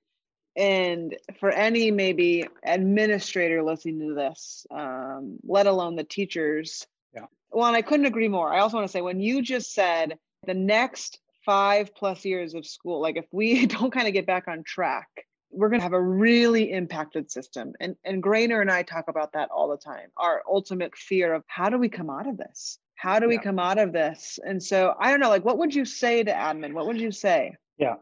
and 0.56 1.16
for 1.40 1.50
any 1.50 1.92
maybe 1.92 2.46
administrator 2.64 3.64
listening 3.64 4.00
to 4.00 4.16
this 4.16 4.66
um, 4.72 5.38
let 5.44 5.68
alone 5.68 5.96
the 5.96 6.04
teachers 6.04 6.86
yeah 7.14 7.26
well 7.52 7.68
and 7.68 7.76
i 7.76 7.82
couldn't 7.82 8.06
agree 8.06 8.28
more 8.28 8.54
i 8.54 8.60
also 8.60 8.78
want 8.78 8.88
to 8.88 8.92
say 8.92 9.02
when 9.02 9.20
you 9.20 9.42
just 9.42 9.74
said 9.74 10.18
the 10.46 10.54
next 10.54 11.20
five 11.46 11.94
plus 11.96 12.26
years 12.26 12.54
of 12.54 12.66
school 12.66 13.02
like 13.02 13.18
if 13.18 13.26
we 13.32 13.66
don't 13.68 13.92
kind 13.92 14.08
of 14.08 14.14
get 14.14 14.26
back 14.26 14.48
on 14.48 14.64
track 14.64 15.08
we're 15.52 15.70
going 15.70 15.80
to 15.80 15.84
have 15.84 15.94
a 15.94 16.02
really 16.02 16.72
impacted 16.72 17.32
system. 17.32 17.74
And, 17.80 17.96
and 18.06 18.24
Grainer 18.24 18.62
and 18.62 18.72
I 18.72 18.84
talk 18.84 19.06
about 19.08 19.34
that 19.34 19.50
all 19.50 19.70
the 19.70 19.78
time. 19.78 20.08
Our 20.18 20.42
ultimate 20.50 20.96
fear 20.96 21.34
of 21.34 21.44
how 21.48 21.70
do 21.70 21.78
we 21.78 21.90
come 21.90 22.10
out 22.10 22.28
of 22.28 22.38
this? 22.38 22.80
How 22.96 23.20
do 23.20 23.28
we 23.28 23.36
yeah. 23.36 23.42
come 23.42 23.60
out 23.60 23.78
of 23.78 23.94
this? 23.94 24.40
And 24.46 24.62
so 24.62 24.96
I 25.00 25.12
don't 25.12 25.20
know, 25.20 25.30
like, 25.30 25.46
what 25.46 25.58
would 25.58 25.74
you 25.74 25.86
say 25.86 26.24
to 26.24 26.32
admin? 26.32 26.74
What 26.74 26.88
would 26.88 27.02
you 27.02 27.12
say? 27.12 27.56
Yeah. 27.78 27.96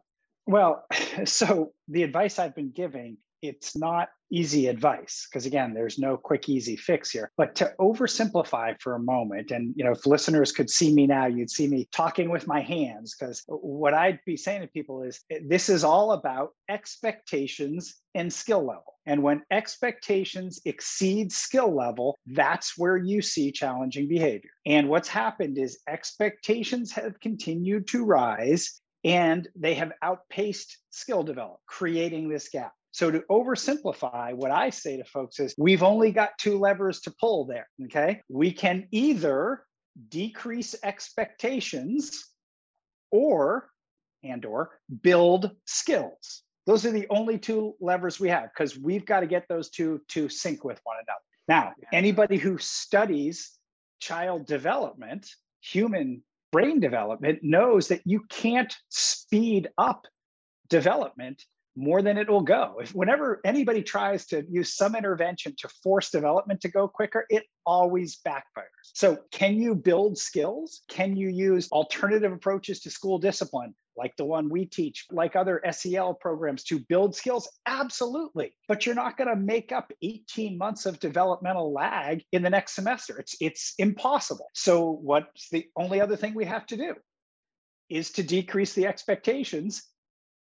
Well, 0.49 0.83
so 1.25 1.73
the 1.87 2.01
advice 2.01 2.39
I've 2.39 2.55
been 2.55 2.71
giving, 2.71 3.17
it's 3.43 3.77
not 3.77 4.09
easy 4.31 4.67
advice 4.67 5.27
because 5.27 5.47
again 5.47 5.73
there's 5.73 5.97
no 5.97 6.15
quick 6.15 6.49
easy 6.49 6.75
fix 6.75 7.09
here. 7.09 7.31
But 7.37 7.55
to 7.55 7.73
oversimplify 7.79 8.79
for 8.79 8.93
a 8.95 8.99
moment 8.99 9.49
and 9.51 9.73
you 9.75 9.83
know 9.83 9.91
if 9.91 10.05
listeners 10.05 10.51
could 10.51 10.69
see 10.69 10.93
me 10.93 11.07
now 11.07 11.25
you'd 11.25 11.49
see 11.49 11.67
me 11.67 11.87
talking 11.91 12.29
with 12.29 12.45
my 12.45 12.61
hands 12.61 13.15
because 13.17 13.43
what 13.47 13.95
i'd 13.95 14.19
be 14.27 14.37
saying 14.37 14.61
to 14.61 14.67
people 14.67 15.01
is 15.01 15.21
this 15.47 15.67
is 15.67 15.83
all 15.83 16.11
about 16.11 16.51
expectations 16.69 17.95
and 18.13 18.31
skill 18.31 18.65
level. 18.65 18.99
And 19.05 19.23
when 19.23 19.43
expectations 19.51 20.59
exceed 20.65 21.31
skill 21.31 21.75
level 21.75 22.19
that's 22.27 22.77
where 22.77 22.97
you 22.97 23.21
see 23.21 23.51
challenging 23.51 24.07
behavior. 24.07 24.51
And 24.65 24.89
what's 24.89 25.07
happened 25.07 25.57
is 25.57 25.79
expectations 25.87 26.91
have 26.91 27.19
continued 27.19 27.87
to 27.87 28.05
rise 28.05 28.79
and 29.03 29.47
they 29.55 29.75
have 29.75 29.91
outpaced 30.01 30.77
skill 30.89 31.23
development 31.23 31.61
creating 31.67 32.29
this 32.29 32.49
gap 32.49 32.73
so 32.91 33.11
to 33.11 33.19
oversimplify, 33.29 34.33
what 34.33 34.51
I 34.51 34.71
say 34.71 34.97
to 34.97 35.03
folks 35.03 35.39
is 35.39 35.53
we've 35.57 35.83
only 35.83 36.11
got 36.11 36.37
two 36.39 36.57
levers 36.57 37.01
to 37.01 37.11
pull 37.11 37.45
there. 37.45 37.67
Okay. 37.85 38.21
We 38.29 38.51
can 38.51 38.87
either 38.91 39.63
decrease 40.09 40.75
expectations 40.83 42.25
or 43.11 43.69
and 44.23 44.43
or 44.43 44.71
build 45.01 45.51
skills. 45.65 46.43
Those 46.65 46.85
are 46.85 46.91
the 46.91 47.07
only 47.09 47.37
two 47.37 47.75
levers 47.79 48.19
we 48.19 48.29
have 48.29 48.49
because 48.53 48.77
we've 48.77 49.05
got 49.05 49.21
to 49.21 49.27
get 49.27 49.47
those 49.47 49.69
two 49.69 50.01
to 50.09 50.29
sync 50.29 50.63
with 50.63 50.79
one 50.83 50.97
another. 50.97 51.21
Now, 51.47 51.73
anybody 51.91 52.37
who 52.37 52.57
studies 52.59 53.51
child 53.99 54.45
development, 54.45 55.27
human 55.61 56.23
brain 56.51 56.79
development, 56.79 57.39
knows 57.41 57.87
that 57.89 58.01
you 58.05 58.23
can't 58.29 58.75
speed 58.89 59.69
up 59.77 60.05
development 60.69 61.43
more 61.79 62.01
than 62.01 62.17
it 62.17 62.29
will 62.29 62.41
go. 62.41 62.75
If 62.81 62.93
whenever 62.93 63.39
anybody 63.45 63.81
tries 63.81 64.25
to 64.27 64.43
use 64.49 64.75
some 64.75 64.95
intervention 64.95 65.55
to 65.59 65.69
force 65.81 66.09
development 66.09 66.61
to 66.61 66.69
go 66.69 66.87
quicker, 66.87 67.25
it 67.29 67.43
always 67.65 68.19
backfires. 68.27 68.89
So, 68.93 69.19
can 69.31 69.55
you 69.55 69.75
build 69.75 70.17
skills? 70.17 70.81
Can 70.89 71.15
you 71.15 71.29
use 71.29 71.69
alternative 71.71 72.33
approaches 72.33 72.81
to 72.81 72.91
school 72.91 73.17
discipline? 73.17 73.73
Like 73.95 74.15
the 74.17 74.25
one 74.25 74.49
we 74.49 74.65
teach, 74.65 75.05
like 75.09 75.35
other 75.35 75.61
SEL 75.71 76.15
programs 76.15 76.63
to 76.65 76.79
build 76.79 77.15
skills? 77.15 77.49
Absolutely. 77.65 78.53
But 78.67 78.85
you're 78.85 78.95
not 78.95 79.17
going 79.17 79.29
to 79.29 79.35
make 79.35 79.71
up 79.71 79.91
18 80.01 80.57
months 80.57 80.85
of 80.85 80.99
developmental 80.99 81.73
lag 81.73 82.23
in 82.31 82.43
the 82.43 82.49
next 82.49 82.75
semester. 82.75 83.19
It's, 83.19 83.35
it's 83.39 83.73
impossible. 83.77 84.47
So, 84.53 84.91
what's 84.91 85.49
the 85.49 85.65
only 85.77 86.01
other 86.01 86.17
thing 86.17 86.33
we 86.33 86.45
have 86.45 86.65
to 86.67 86.77
do? 86.77 86.95
Is 87.89 88.11
to 88.11 88.23
decrease 88.23 88.73
the 88.73 88.87
expectations 88.87 89.83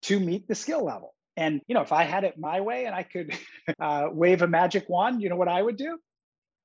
to 0.03 0.19
meet 0.19 0.47
the 0.47 0.55
skill 0.55 0.83
level. 0.83 1.13
And 1.39 1.61
you 1.67 1.73
know, 1.73 1.81
if 1.81 1.93
I 1.93 2.03
had 2.03 2.25
it 2.25 2.37
my 2.37 2.59
way 2.59 2.85
and 2.85 2.93
I 2.93 3.03
could 3.03 3.33
uh, 3.79 4.09
wave 4.11 4.41
a 4.41 4.47
magic 4.47 4.89
wand, 4.89 5.21
you 5.21 5.29
know 5.29 5.37
what 5.37 5.47
I 5.47 5.61
would 5.61 5.77
do? 5.77 5.97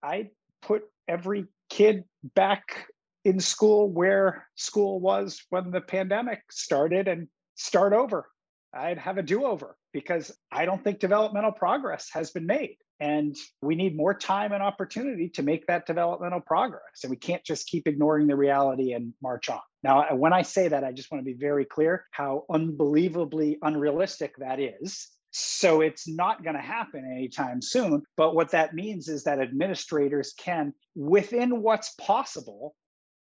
I'd 0.03 0.31
put 0.61 0.83
every 1.09 1.47
kid 1.71 2.05
back 2.35 2.89
in 3.25 3.39
school 3.39 3.89
where 3.89 4.47
school 4.57 5.01
was 5.01 5.41
when 5.49 5.71
the 5.71 5.81
pandemic 5.81 6.43
started 6.51 7.07
and 7.07 7.29
start 7.55 7.93
over. 7.93 8.29
I'd 8.75 8.99
have 8.99 9.17
a 9.17 9.23
do 9.23 9.45
over 9.45 9.77
because 9.93 10.37
I 10.51 10.65
don't 10.65 10.83
think 10.83 10.99
developmental 10.99 11.53
progress 11.53 12.11
has 12.13 12.33
been 12.33 12.47
made. 12.47 12.77
And 13.00 13.37
we 13.61 13.74
need 13.74 13.96
more 13.96 14.14
time 14.14 14.52
and 14.52 14.62
opportunity 14.62 15.28
to 15.30 15.42
make 15.42 15.66
that 15.66 15.87
developmental 15.87 16.40
progress. 16.40 17.02
And 17.02 17.11
we 17.11 17.16
can't 17.16 17.44
just 17.44 17.66
keep 17.66 17.88
ignoring 17.88 18.26
the 18.26 18.37
reality 18.37 18.92
and 18.92 19.12
march 19.22 19.48
on. 19.48 19.61
Now, 19.83 20.14
when 20.14 20.33
I 20.33 20.42
say 20.42 20.68
that, 20.68 20.85
I 20.85 20.92
just 20.92 21.11
want 21.11 21.24
to 21.24 21.30
be 21.30 21.38
very 21.38 21.64
clear 21.64 22.07
how 22.12 22.44
unbelievably 22.50 23.59
unrealistic 23.62 24.37
that 24.38 24.61
is. 24.61 25.09
So 25.33 25.80
it's 25.80 26.07
not 26.07 26.44
going 26.44 26.54
to 26.54 26.62
happen 26.62 27.04
anytime 27.04 27.61
soon. 27.61 28.04
But 28.16 28.37
what 28.37 28.52
that 28.52 28.74
means 28.74 29.09
is 29.09 29.24
that 29.24 29.40
administrators 29.40 30.33
can, 30.38 30.72
within 30.94 31.61
what's 31.61 31.94
possible, 32.00 32.76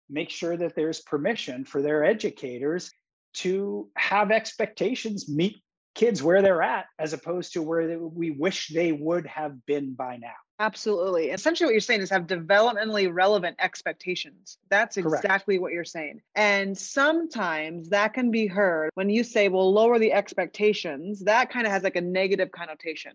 make 0.09 0.29
sure 0.29 0.55
that 0.55 0.75
there's 0.75 1.01
permission 1.01 1.65
for 1.65 1.81
their 1.81 2.03
educators 2.03 2.91
to 3.33 3.89
have 3.97 4.31
expectations 4.31 5.27
meet 5.27 5.57
kids 5.97 6.21
where 6.21 6.43
they're 6.43 6.61
at 6.61 6.85
as 6.99 7.13
opposed 7.13 7.53
to 7.53 7.61
where 7.61 7.97
we 7.97 8.29
wish 8.29 8.67
they 8.67 8.91
would 8.91 9.25
have 9.25 9.65
been 9.65 9.93
by 9.93 10.15
now. 10.17 10.35
Absolutely. 10.59 11.29
Essentially, 11.29 11.65
what 11.65 11.73
you're 11.73 11.81
saying 11.81 12.01
is 12.01 12.09
have 12.11 12.27
developmentally 12.27 13.11
relevant 13.11 13.55
expectations. 13.59 14.57
That's 14.69 14.95
Correct. 14.95 15.23
exactly 15.23 15.59
what 15.59 15.71
you're 15.73 15.83
saying. 15.83 16.21
And 16.35 16.77
sometimes 16.77 17.89
that 17.89 18.13
can 18.13 18.31
be 18.31 18.45
heard 18.45 18.91
when 18.93 19.09
you 19.09 19.23
say, 19.23 19.49
well, 19.49 19.71
lower 19.73 19.97
the 19.97 20.13
expectations, 20.13 21.21
that 21.25 21.51
kind 21.51 21.65
of 21.65 21.73
has 21.73 21.83
like 21.83 21.95
a 21.95 22.01
negative 22.01 22.51
connotation. 22.51 23.13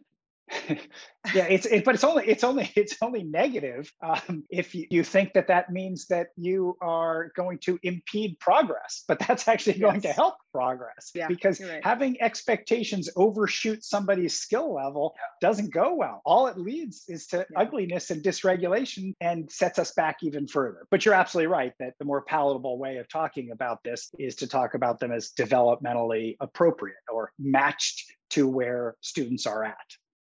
Yeah 1.34 1.44
it's 1.44 1.66
it, 1.66 1.84
but 1.84 1.94
it's 1.94 2.04
only 2.04 2.24
it's 2.26 2.44
only 2.44 2.70
it's 2.76 2.96
only 3.00 3.22
negative 3.22 3.90
um, 4.02 4.44
if 4.50 4.74
you, 4.74 4.86
you 4.90 5.04
think 5.04 5.32
that 5.32 5.48
that 5.48 5.70
means 5.70 6.06
that 6.08 6.28
you 6.36 6.76
are 6.80 7.30
going 7.36 7.58
to 7.58 7.78
impede 7.82 8.38
progress 8.40 9.04
but 9.08 9.18
that's 9.18 9.48
actually 9.48 9.78
going 9.78 10.00
to 10.00 10.12
help 10.12 10.34
progress 10.52 11.10
yeah, 11.14 11.26
because 11.26 11.60
right. 11.60 11.84
having 11.84 12.20
expectations 12.20 13.08
overshoot 13.16 13.82
somebody's 13.82 14.38
skill 14.38 14.74
level 14.74 15.14
doesn't 15.40 15.72
go 15.72 15.94
well. 15.94 16.20
All 16.24 16.46
it 16.46 16.58
leads 16.58 17.04
is 17.08 17.26
to 17.28 17.46
yeah. 17.50 17.60
ugliness 17.60 18.10
and 18.10 18.22
dysregulation 18.22 19.14
and 19.20 19.50
sets 19.50 19.78
us 19.78 19.92
back 19.92 20.18
even 20.22 20.46
further. 20.46 20.86
But 20.90 21.04
you're 21.04 21.14
absolutely 21.14 21.48
right 21.48 21.72
that 21.80 21.94
the 21.98 22.04
more 22.04 22.22
palatable 22.22 22.78
way 22.78 22.98
of 22.98 23.08
talking 23.08 23.50
about 23.50 23.82
this 23.82 24.10
is 24.18 24.36
to 24.36 24.46
talk 24.46 24.74
about 24.74 25.00
them 25.00 25.10
as 25.12 25.32
developmentally 25.38 26.36
appropriate 26.40 26.96
or 27.12 27.32
matched 27.38 28.04
to 28.30 28.46
where 28.48 28.96
students 29.00 29.46
are 29.46 29.64
at 29.64 29.76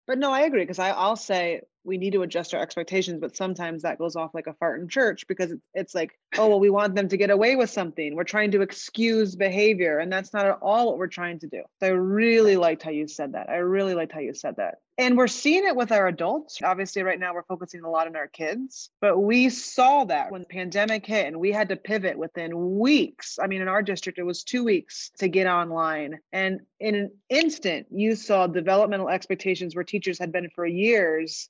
but 0.09 0.18
no, 0.18 0.33
I 0.33 0.42
agree 0.42 0.62
because 0.62 0.81
I'll 0.81 1.16
say 1.16 1.62
we 1.88 1.98
need 1.98 2.12
to 2.12 2.22
adjust 2.22 2.55
our 2.55 2.61
expectations, 2.61 3.18
but 3.20 3.37
sometimes 3.37 3.83
that 3.83 3.98
goes 3.98 4.14
off 4.14 4.35
like 4.35 4.46
a 4.46 4.55
fart 4.55 4.81
in 4.81 4.88
church 4.88 5.27
because 5.27 5.53
it's 5.74 5.94
like, 5.94 6.12
oh, 6.37 6.48
well, 6.48 6.61
we 6.61 6.70
want 6.70 6.94
them 6.94 7.09
to 7.09 7.16
get 7.16 7.31
away 7.31 7.57
with 7.57 7.70
something. 7.70 8.14
We're 8.14 8.24
trying 8.24 8.53
to 8.53 8.61
excuse 8.61 9.35
behavior, 9.35 9.98
and 9.98 10.12
that's 10.12 10.33
not 10.33 10.46
at 10.46 10.59
all 10.62 10.87
what 10.87 10.98
we're 10.98 11.09
trying 11.09 11.40
to 11.40 11.48
do. 11.48 11.62
So 11.81 11.87
I 11.87 11.90
really 11.90 12.57
liked 12.57 12.83
how 12.83 12.90
you 12.90 13.09
said 13.09 13.33
that. 13.33 13.48
I 13.48 13.57
really 13.57 13.94
liked 13.94 14.12
how 14.12 14.20
you 14.20 14.35
said 14.35 14.57
that. 14.57 14.77
And 14.98 15.16
we're 15.16 15.29
seeing 15.29 15.64
it 15.64 15.77
with 15.77 15.92
our 15.92 16.09
adults. 16.09 16.59
Obviously, 16.61 17.05
right 17.05 17.20
now 17.20 17.33
we're 17.33 17.44
focusing 17.44 17.85
a 17.85 17.90
lot 17.90 18.09
on 18.09 18.16
our 18.16 18.27
kids, 18.27 18.90
but 19.01 19.16
we 19.16 19.48
saw 19.48 20.05
that 20.05 20.33
when 20.33 20.40
the 20.40 20.48
pandemic 20.48 21.07
hit 21.07 21.29
and 21.29 21.38
we 21.38 21.53
had 21.53 21.68
to 21.68 21.77
pivot 21.77 22.18
within 22.18 22.79
weeks. 22.81 23.38
I 23.40 23.46
mean, 23.46 23.62
in 23.62 23.68
our 23.68 23.81
district, 23.81 24.18
it 24.18 24.24
was 24.24 24.42
two 24.42 24.64
weeks 24.64 25.12
to 25.18 25.29
get 25.29 25.46
online. 25.46 26.18
And 26.33 26.62
in 26.81 26.96
an 26.96 27.11
instant, 27.29 27.87
you 27.92 28.16
saw 28.16 28.48
developmental 28.48 29.09
expectations 29.09 29.77
where 29.77 29.85
teachers 29.85 30.18
had 30.18 30.33
been 30.33 30.51
for 30.53 30.66
years 30.66 31.48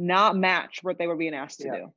not 0.00 0.36
match 0.36 0.80
what 0.82 0.98
they 0.98 1.06
were 1.06 1.16
being 1.16 1.34
asked 1.34 1.60
to 1.60 1.66
yeah. 1.66 1.76
do. 1.76 1.92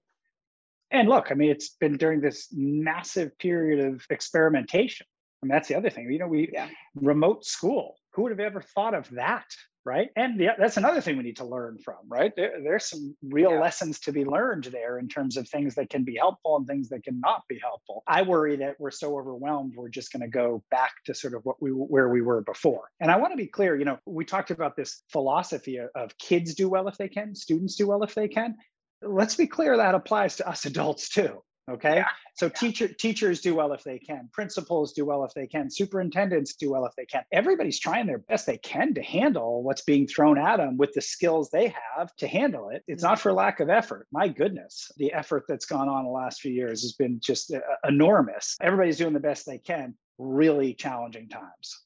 And 0.91 1.09
look, 1.09 1.31
I 1.31 1.33
mean, 1.33 1.49
it's 1.49 1.69
been 1.69 1.97
during 1.97 2.21
this 2.21 2.49
massive 2.51 3.37
period 3.39 3.85
of 3.85 4.05
experimentation. 4.09 5.07
I 5.41 5.45
mean, 5.45 5.51
that's 5.51 5.67
the 5.67 5.75
other 5.75 5.89
thing. 5.89 6.11
You 6.11 6.19
know, 6.19 6.27
we 6.27 6.49
yeah. 6.53 6.67
remote 6.95 7.45
school. 7.45 7.95
Who 8.13 8.23
would 8.23 8.31
have 8.31 8.39
ever 8.39 8.61
thought 8.61 8.93
of 8.93 9.09
that? 9.11 9.45
Right? 9.85 10.09
And 10.15 10.39
yeah, 10.39 10.53
that's 10.57 10.77
another 10.77 11.01
thing 11.01 11.17
we 11.17 11.23
need 11.23 11.37
to 11.37 11.45
learn 11.45 11.77
from, 11.83 11.97
right? 12.07 12.31
There, 12.35 12.53
there's 12.63 12.85
some 12.85 13.15
real 13.21 13.51
yeah. 13.51 13.59
lessons 13.59 13.99
to 14.01 14.11
be 14.11 14.23
learned 14.23 14.65
there 14.65 14.97
in 14.97 15.07
terms 15.07 15.35
of 15.37 15.47
things 15.47 15.75
that 15.75 15.89
can 15.89 16.03
be 16.03 16.15
helpful 16.15 16.55
and 16.55 16.65
things 16.65 16.89
that 16.89 17.03
cannot 17.03 17.43
be 17.49 17.59
helpful. 17.61 18.03
I 18.07 18.21
worry 18.21 18.55
that 18.57 18.75
we're 18.79 18.91
so 18.91 19.17
overwhelmed, 19.17 19.73
we're 19.75 19.89
just 19.89 20.11
going 20.11 20.21
to 20.21 20.27
go 20.27 20.63
back 20.71 20.91
to 21.05 21.13
sort 21.13 21.33
of 21.33 21.41
what 21.43 21.61
we 21.61 21.71
where 21.71 22.09
we 22.09 22.21
were 22.21 22.41
before. 22.41 22.89
And 22.99 23.11
I 23.11 23.17
want 23.17 23.33
to 23.33 23.37
be 23.37 23.47
clear, 23.47 23.77
you 23.77 23.85
know, 23.85 23.97
we 24.05 24.25
talked 24.25 24.51
about 24.51 24.75
this 24.75 25.03
philosophy 25.11 25.79
of 25.95 26.17
kids 26.17 26.55
do 26.55 26.69
well 26.69 26.87
if 26.87 26.97
they 26.97 27.09
can, 27.09 27.35
students 27.35 27.75
do 27.75 27.87
well 27.87 28.03
if 28.03 28.15
they 28.15 28.27
can. 28.27 28.55
Let's 29.01 29.35
be 29.35 29.47
clear 29.47 29.75
that 29.77 29.95
applies 29.95 30.37
to 30.37 30.47
us 30.47 30.65
adults 30.65 31.09
too 31.09 31.43
okay? 31.69 31.97
Yeah. 31.97 32.07
so 32.35 32.47
yeah. 32.47 32.51
teacher 32.51 32.87
teachers 32.87 33.41
do 33.41 33.55
well 33.55 33.73
if 33.73 33.83
they 33.83 33.99
can. 33.99 34.29
Principals 34.31 34.93
do 34.93 35.05
well 35.05 35.23
if 35.23 35.33
they 35.33 35.47
can. 35.47 35.69
Superintendents 35.69 36.55
do 36.55 36.71
well 36.71 36.85
if 36.85 36.95
they 36.95 37.05
can. 37.05 37.23
Everybody's 37.31 37.79
trying 37.79 38.07
their 38.07 38.19
best 38.19 38.45
they 38.45 38.57
can 38.57 38.93
to 38.95 39.01
handle 39.01 39.63
what's 39.63 39.81
being 39.81 40.07
thrown 40.07 40.37
at 40.37 40.57
them 40.57 40.77
with 40.77 40.93
the 40.93 41.01
skills 41.01 41.49
they 41.49 41.73
have 41.97 42.15
to 42.17 42.27
handle 42.27 42.69
it. 42.69 42.83
It's 42.87 43.03
not 43.03 43.19
for 43.19 43.33
lack 43.33 43.59
of 43.59 43.69
effort. 43.69 44.07
My 44.11 44.27
goodness 44.27 44.91
the 44.97 45.13
effort 45.13 45.45
that's 45.47 45.65
gone 45.65 45.89
on 45.89 46.05
the 46.05 46.11
last 46.11 46.41
few 46.41 46.51
years 46.51 46.81
has 46.81 46.93
been 46.93 47.19
just 47.19 47.53
uh, 47.53 47.59
enormous. 47.87 48.57
Everybody's 48.61 48.97
doing 48.97 49.13
the 49.13 49.19
best 49.19 49.45
they 49.45 49.57
can. 49.57 49.95
Really 50.17 50.73
challenging 50.73 51.29
times 51.29 51.83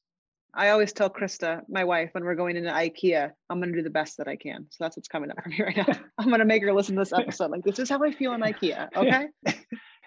I 0.58 0.70
always 0.70 0.92
tell 0.92 1.08
Krista, 1.08 1.62
my 1.70 1.84
wife, 1.84 2.10
when 2.14 2.24
we're 2.24 2.34
going 2.34 2.58
into 2.58 2.72
IKEA, 2.72 3.32
I'm 3.48 3.60
going 3.60 3.72
to 3.72 3.78
do 3.78 3.84
the 3.84 3.92
best 3.92 4.18
that 4.18 4.28
I 4.28 4.36
can. 4.36 4.66
So 4.72 4.84
that's 4.84 4.98
what's 4.98 5.08
coming 5.08 5.30
up 5.30 5.38
for 5.44 5.50
me 5.50 5.62
right 5.62 5.78
now. 5.78 5.86
I'm 6.18 6.30
going 6.30 6.40
to 6.40 6.46
make 6.46 6.64
her 6.64 6.74
listen 6.74 6.96
to 6.96 7.02
this 7.02 7.14
episode. 7.14 7.52
Like, 7.52 7.64
this 7.64 7.78
is 7.78 7.90
how 7.90 8.04
I 8.04 8.12
feel 8.12 8.34
in 8.34 8.42
IKEA. 8.42 8.90
Okay. 8.98 9.28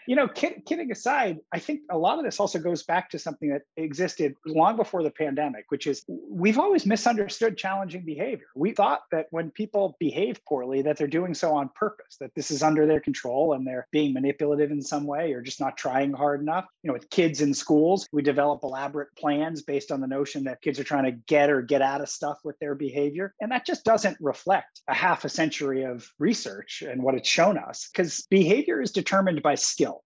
You 0.06 0.16
know, 0.16 0.28
kid, 0.28 0.62
kidding 0.66 0.90
aside, 0.90 1.38
I 1.52 1.58
think 1.58 1.82
a 1.90 1.98
lot 1.98 2.18
of 2.18 2.24
this 2.24 2.40
also 2.40 2.58
goes 2.58 2.82
back 2.82 3.10
to 3.10 3.18
something 3.18 3.50
that 3.50 3.62
existed 3.76 4.34
long 4.46 4.76
before 4.76 5.02
the 5.02 5.10
pandemic, 5.10 5.66
which 5.68 5.86
is 5.86 6.04
we've 6.08 6.58
always 6.58 6.86
misunderstood 6.86 7.56
challenging 7.56 8.04
behavior. 8.04 8.46
We 8.54 8.72
thought 8.72 9.02
that 9.12 9.26
when 9.30 9.50
people 9.50 9.96
behave 10.00 10.40
poorly, 10.46 10.82
that 10.82 10.96
they're 10.96 11.06
doing 11.06 11.34
so 11.34 11.54
on 11.54 11.70
purpose, 11.74 12.16
that 12.20 12.34
this 12.34 12.50
is 12.50 12.62
under 12.62 12.86
their 12.86 13.00
control 13.00 13.52
and 13.52 13.66
they're 13.66 13.86
being 13.90 14.12
manipulative 14.12 14.70
in 14.70 14.82
some 14.82 15.06
way 15.06 15.32
or 15.32 15.42
just 15.42 15.60
not 15.60 15.76
trying 15.76 16.12
hard 16.12 16.40
enough. 16.40 16.66
You 16.82 16.88
know, 16.88 16.94
with 16.94 17.10
kids 17.10 17.40
in 17.40 17.54
schools, 17.54 18.08
we 18.12 18.22
develop 18.22 18.60
elaborate 18.62 19.14
plans 19.16 19.62
based 19.62 19.92
on 19.92 20.00
the 20.00 20.06
notion 20.06 20.44
that 20.44 20.62
kids 20.62 20.78
are 20.78 20.84
trying 20.84 21.04
to 21.04 21.12
get 21.12 21.50
or 21.50 21.62
get 21.62 21.82
out 21.82 22.00
of 22.00 22.08
stuff 22.08 22.38
with 22.44 22.58
their 22.58 22.74
behavior. 22.74 23.34
And 23.40 23.52
that 23.52 23.66
just 23.66 23.84
doesn't 23.84 24.16
reflect 24.20 24.80
a 24.88 24.94
half 24.94 25.24
a 25.24 25.28
century 25.28 25.84
of 25.84 26.10
research 26.18 26.82
and 26.82 27.02
what 27.02 27.14
it's 27.14 27.28
shown 27.28 27.58
us 27.58 27.88
because 27.92 28.26
behavior 28.30 28.80
is 28.80 28.92
determined 28.92 29.42
by 29.42 29.54
skill, 29.54 29.99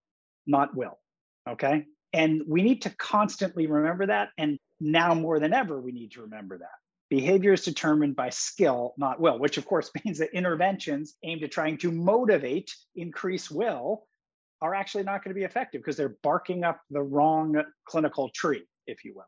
not 0.46 0.76
will. 0.76 0.98
Okay. 1.48 1.86
And 2.12 2.42
we 2.46 2.62
need 2.62 2.82
to 2.82 2.90
constantly 2.90 3.66
remember 3.66 4.06
that. 4.06 4.30
And 4.38 4.58
now 4.80 5.14
more 5.14 5.40
than 5.40 5.52
ever, 5.52 5.80
we 5.80 5.92
need 5.92 6.12
to 6.12 6.22
remember 6.22 6.58
that. 6.58 6.66
Behavior 7.10 7.52
is 7.52 7.64
determined 7.64 8.16
by 8.16 8.30
skill, 8.30 8.94
not 8.96 9.20
will, 9.20 9.38
which 9.38 9.58
of 9.58 9.66
course 9.66 9.90
means 10.04 10.18
that 10.18 10.34
interventions 10.34 11.14
aimed 11.22 11.42
at 11.42 11.52
trying 11.52 11.78
to 11.78 11.90
motivate, 11.90 12.74
increase 12.94 13.50
will, 13.50 14.06
are 14.62 14.74
actually 14.74 15.04
not 15.04 15.22
going 15.22 15.34
to 15.34 15.38
be 15.38 15.44
effective 15.44 15.80
because 15.80 15.96
they're 15.96 16.16
barking 16.22 16.64
up 16.64 16.80
the 16.90 17.02
wrong 17.02 17.62
clinical 17.86 18.30
tree, 18.30 18.64
if 18.86 19.04
you 19.04 19.12
will 19.14 19.26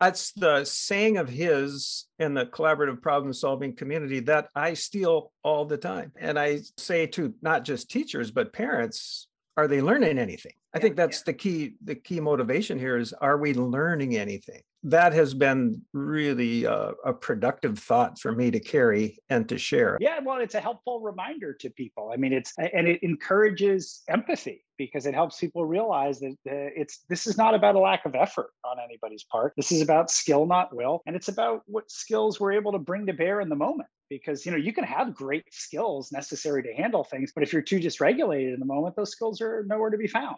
that's 0.00 0.32
the 0.32 0.64
saying 0.64 1.16
of 1.16 1.28
his 1.28 2.06
in 2.18 2.34
the 2.34 2.46
collaborative 2.46 3.02
problem 3.02 3.32
solving 3.32 3.74
community 3.74 4.20
that 4.20 4.48
I 4.54 4.74
steal 4.74 5.32
all 5.42 5.64
the 5.64 5.76
time. 5.76 6.12
And 6.18 6.38
I 6.38 6.60
say 6.76 7.06
to 7.08 7.34
not 7.42 7.64
just 7.64 7.90
teachers, 7.90 8.30
but 8.30 8.52
parents, 8.52 9.27
are 9.58 9.66
they 9.66 9.82
learning 9.82 10.18
anything? 10.18 10.52
I 10.72 10.78
think 10.78 10.94
that's 10.94 11.18
yeah. 11.18 11.24
the 11.26 11.32
key 11.34 11.72
the 11.82 11.96
key 11.96 12.20
motivation 12.20 12.78
here 12.78 12.96
is 12.96 13.12
are 13.12 13.36
we 13.36 13.54
learning 13.54 14.16
anything? 14.16 14.62
That 14.84 15.12
has 15.12 15.34
been 15.34 15.82
really 15.92 16.64
a, 16.64 16.92
a, 17.04 17.12
productive 17.12 17.78
thought 17.78 18.18
for 18.18 18.32
me 18.32 18.50
to 18.52 18.60
carry 18.60 19.18
and 19.28 19.48
to 19.48 19.58
share. 19.58 19.98
Yeah, 20.00 20.20
well, 20.24 20.38
it's 20.38 20.54
a 20.54 20.60
helpful 20.60 21.00
reminder 21.00 21.52
to 21.54 21.70
people. 21.70 22.10
I 22.12 22.16
mean, 22.16 22.32
it's 22.32 22.52
and 22.58 22.86
it 22.86 23.02
encourages 23.02 24.02
empathy 24.08 24.64
because 24.76 25.06
it 25.06 25.14
helps 25.14 25.40
people 25.40 25.64
realize 25.66 26.20
that 26.20 26.36
uh, 26.46 26.70
it's 26.76 27.00
this 27.08 27.26
is 27.26 27.36
not 27.36 27.54
about 27.54 27.74
a 27.74 27.80
lack 27.80 28.06
of 28.06 28.14
effort 28.14 28.50
on 28.64 28.76
anybody's 28.82 29.24
part. 29.24 29.52
This 29.56 29.72
is 29.72 29.82
about 29.82 30.10
skill, 30.10 30.46
not 30.46 30.74
will, 30.74 31.02
and 31.06 31.16
it's 31.16 31.28
about 31.28 31.62
what 31.66 31.90
skills 31.90 32.38
we're 32.38 32.52
able 32.52 32.72
to 32.72 32.78
bring 32.78 33.06
to 33.06 33.12
bear 33.12 33.40
in 33.40 33.48
the 33.48 33.56
moment 33.56 33.88
because 34.08 34.46
you 34.46 34.52
know 34.52 34.58
you 34.58 34.72
can 34.72 34.84
have 34.84 35.14
great 35.14 35.44
skills 35.50 36.10
necessary 36.12 36.62
to 36.62 36.72
handle 36.72 37.04
things 37.04 37.32
but 37.34 37.42
if 37.42 37.52
you're 37.52 37.62
too 37.62 37.78
dysregulated 37.78 38.54
in 38.54 38.60
the 38.60 38.66
moment 38.66 38.96
those 38.96 39.10
skills 39.10 39.40
are 39.40 39.64
nowhere 39.66 39.90
to 39.90 39.98
be 39.98 40.06
found 40.06 40.36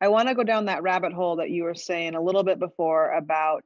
I 0.00 0.08
want 0.08 0.28
to 0.28 0.34
go 0.34 0.44
down 0.44 0.66
that 0.66 0.82
rabbit 0.82 1.12
hole 1.12 1.36
that 1.36 1.50
you 1.50 1.64
were 1.64 1.74
saying 1.74 2.14
a 2.14 2.22
little 2.22 2.42
bit 2.42 2.58
before 2.58 3.12
about. 3.12 3.64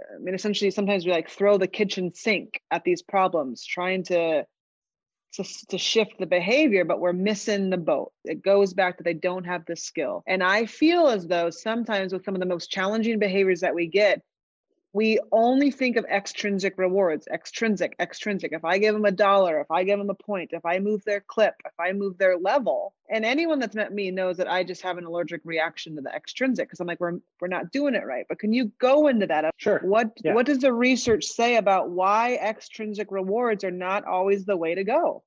I 0.00 0.18
mean, 0.18 0.34
essentially, 0.34 0.70
sometimes 0.70 1.04
we 1.04 1.12
like 1.12 1.28
throw 1.28 1.58
the 1.58 1.66
kitchen 1.66 2.14
sink 2.14 2.60
at 2.70 2.84
these 2.84 3.02
problems, 3.02 3.66
trying 3.66 4.04
to, 4.04 4.46
to 5.34 5.44
to 5.68 5.78
shift 5.78 6.18
the 6.18 6.26
behavior, 6.26 6.86
but 6.86 7.00
we're 7.00 7.12
missing 7.12 7.68
the 7.68 7.76
boat. 7.76 8.12
It 8.24 8.42
goes 8.42 8.72
back 8.72 8.96
to 8.96 9.04
they 9.04 9.12
don't 9.14 9.44
have 9.44 9.66
the 9.66 9.76
skill, 9.76 10.22
and 10.26 10.42
I 10.42 10.64
feel 10.64 11.08
as 11.08 11.26
though 11.26 11.50
sometimes 11.50 12.14
with 12.14 12.24
some 12.24 12.34
of 12.34 12.40
the 12.40 12.46
most 12.46 12.70
challenging 12.70 13.18
behaviors 13.18 13.60
that 13.60 13.74
we 13.74 13.86
get, 13.88 14.22
we 14.92 15.18
only 15.32 15.70
think 15.70 15.96
of 15.96 16.04
extrinsic 16.06 16.74
rewards 16.78 17.26
extrinsic 17.32 17.94
extrinsic. 18.00 18.52
If 18.52 18.64
i 18.64 18.78
give 18.78 18.94
them 18.94 19.04
a 19.04 19.10
dollar 19.10 19.60
if 19.60 19.70
i 19.70 19.84
give 19.84 19.98
them 19.98 20.10
a 20.10 20.14
point 20.14 20.50
if 20.52 20.64
i 20.64 20.78
move 20.78 21.04
their 21.04 21.20
clip 21.20 21.54
if 21.64 21.78
i 21.78 21.92
move 21.92 22.18
their 22.18 22.36
level 22.38 22.94
and 23.08 23.24
anyone 23.24 23.58
that's 23.58 23.74
met 23.74 23.92
me 23.92 24.10
knows 24.10 24.36
that 24.38 24.50
i 24.50 24.64
just 24.64 24.82
have 24.82 24.98
an 24.98 25.04
allergic 25.04 25.40
reaction 25.44 25.96
to 25.96 26.02
the 26.02 26.14
extrinsic 26.14 26.68
because 26.68 26.80
i'm 26.80 26.86
like 26.86 27.00
we're, 27.00 27.18
we're 27.40 27.48
not 27.48 27.72
doing 27.72 27.94
it 27.94 28.04
right. 28.04 28.26
But 28.28 28.38
can 28.38 28.52
you 28.52 28.70
go 28.78 29.08
into 29.08 29.26
that? 29.26 29.44
Uh, 29.44 29.50
sure. 29.56 29.80
what 29.82 30.12
yeah. 30.22 30.34
what 30.34 30.46
does 30.46 30.58
the 30.58 30.72
research 30.72 31.24
say 31.24 31.56
about 31.56 31.90
why 31.90 32.34
extrinsic 32.34 33.10
rewards 33.10 33.64
are 33.64 33.70
not 33.70 34.04
always 34.04 34.44
the 34.44 34.56
way 34.56 34.74
to 34.74 34.84
go? 34.84 35.22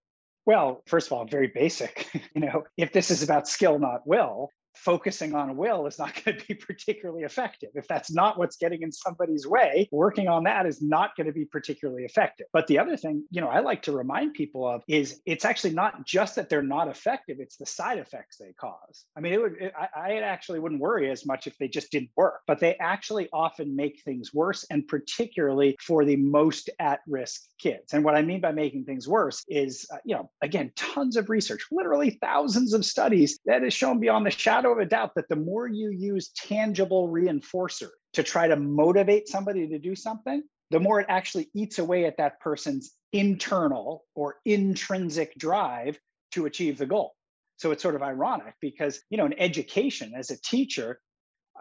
Well, 0.45 0.81
first 0.85 1.07
of 1.07 1.13
all, 1.13 1.25
very 1.25 1.47
basic. 1.47 2.09
you 2.35 2.41
know, 2.41 2.63
if 2.77 2.91
this 2.91 3.11
is 3.11 3.23
about 3.23 3.47
skill, 3.47 3.79
not 3.79 4.05
will, 4.05 4.49
focusing 4.75 5.35
on 5.35 5.55
will 5.57 5.87
is 5.87 5.99
not 5.99 6.13
going 6.25 6.37
to 6.37 6.47
be 6.47 6.55
particularly 6.55 7.23
effective. 7.23 7.69
If 7.75 7.87
that's 7.87 8.11
not 8.11 8.37
what's 8.37 8.57
getting 8.57 8.81
in 8.81 8.91
somebody's 8.91 9.47
way, 9.47 9.87
working 9.91 10.27
on 10.27 10.43
that 10.43 10.65
is 10.65 10.81
not 10.81 11.15
going 11.15 11.27
to 11.27 11.33
be 11.33 11.45
particularly 11.45 12.03
effective. 12.03 12.47
But 12.53 12.67
the 12.67 12.79
other 12.79 12.97
thing, 12.97 13.25
you 13.31 13.41
know, 13.41 13.49
I 13.49 13.59
like 13.59 13.83
to 13.83 13.91
remind 13.91 14.33
people 14.33 14.67
of 14.67 14.83
is 14.87 15.21
it's 15.25 15.45
actually 15.45 15.73
not 15.73 16.05
just 16.05 16.35
that 16.35 16.49
they're 16.49 16.61
not 16.61 16.87
effective, 16.87 17.37
it's 17.39 17.57
the 17.57 17.65
side 17.65 17.99
effects 17.99 18.37
they 18.37 18.53
cause. 18.53 19.05
I 19.15 19.21
mean, 19.21 19.33
it 19.33 19.41
would, 19.41 19.53
it, 19.59 19.73
I, 19.77 19.87
I 19.95 20.13
actually 20.21 20.59
wouldn't 20.59 20.81
worry 20.81 21.09
as 21.11 21.25
much 21.25 21.47
if 21.47 21.57
they 21.57 21.67
just 21.67 21.91
didn't 21.91 22.11
work, 22.15 22.41
but 22.47 22.59
they 22.59 22.75
actually 22.75 23.29
often 23.31 23.75
make 23.75 24.01
things 24.03 24.33
worse, 24.33 24.65
and 24.69 24.87
particularly 24.87 25.75
for 25.79 26.05
the 26.05 26.15
most 26.15 26.69
at 26.79 26.99
risk 27.07 27.41
kids. 27.59 27.93
And 27.93 28.03
what 28.03 28.15
I 28.15 28.21
mean 28.21 28.41
by 28.41 28.51
making 28.51 28.85
things 28.85 29.07
worse 29.07 29.43
is, 29.47 29.87
uh, 29.93 29.97
you 30.03 30.15
know, 30.15 30.29
again, 30.41 30.71
tons 30.75 31.15
of 31.15 31.29
research, 31.29 31.65
literally 31.71 32.17
thousands 32.21 32.73
of 32.73 32.85
studies 32.85 33.39
that 33.45 33.63
has 33.63 33.73
shown 33.73 33.99
beyond 33.99 34.25
the 34.25 34.31
shadow 34.31 34.62
shadow 34.63 34.73
of 34.73 34.79
a 34.79 34.85
doubt 34.85 35.15
that 35.15 35.27
the 35.29 35.35
more 35.35 35.67
you 35.67 35.89
use 35.89 36.29
tangible 36.29 37.09
reinforcer 37.09 37.89
to 38.13 38.23
try 38.23 38.47
to 38.47 38.55
motivate 38.55 39.27
somebody 39.27 39.67
to 39.67 39.79
do 39.79 39.95
something, 39.95 40.41
the 40.71 40.79
more 40.79 41.01
it 41.01 41.05
actually 41.09 41.49
eats 41.53 41.79
away 41.79 42.05
at 42.05 42.17
that 42.17 42.39
person's 42.39 42.93
internal 43.11 44.05
or 44.15 44.37
intrinsic 44.45 45.37
drive 45.37 45.99
to 46.31 46.45
achieve 46.45 46.77
the 46.77 46.85
goal. 46.85 47.13
So 47.57 47.71
it's 47.71 47.83
sort 47.83 47.95
of 47.95 48.01
ironic 48.01 48.55
because, 48.61 49.01
you 49.09 49.17
know, 49.17 49.25
in 49.25 49.39
education 49.39 50.13
as 50.15 50.31
a 50.31 50.41
teacher, 50.41 50.99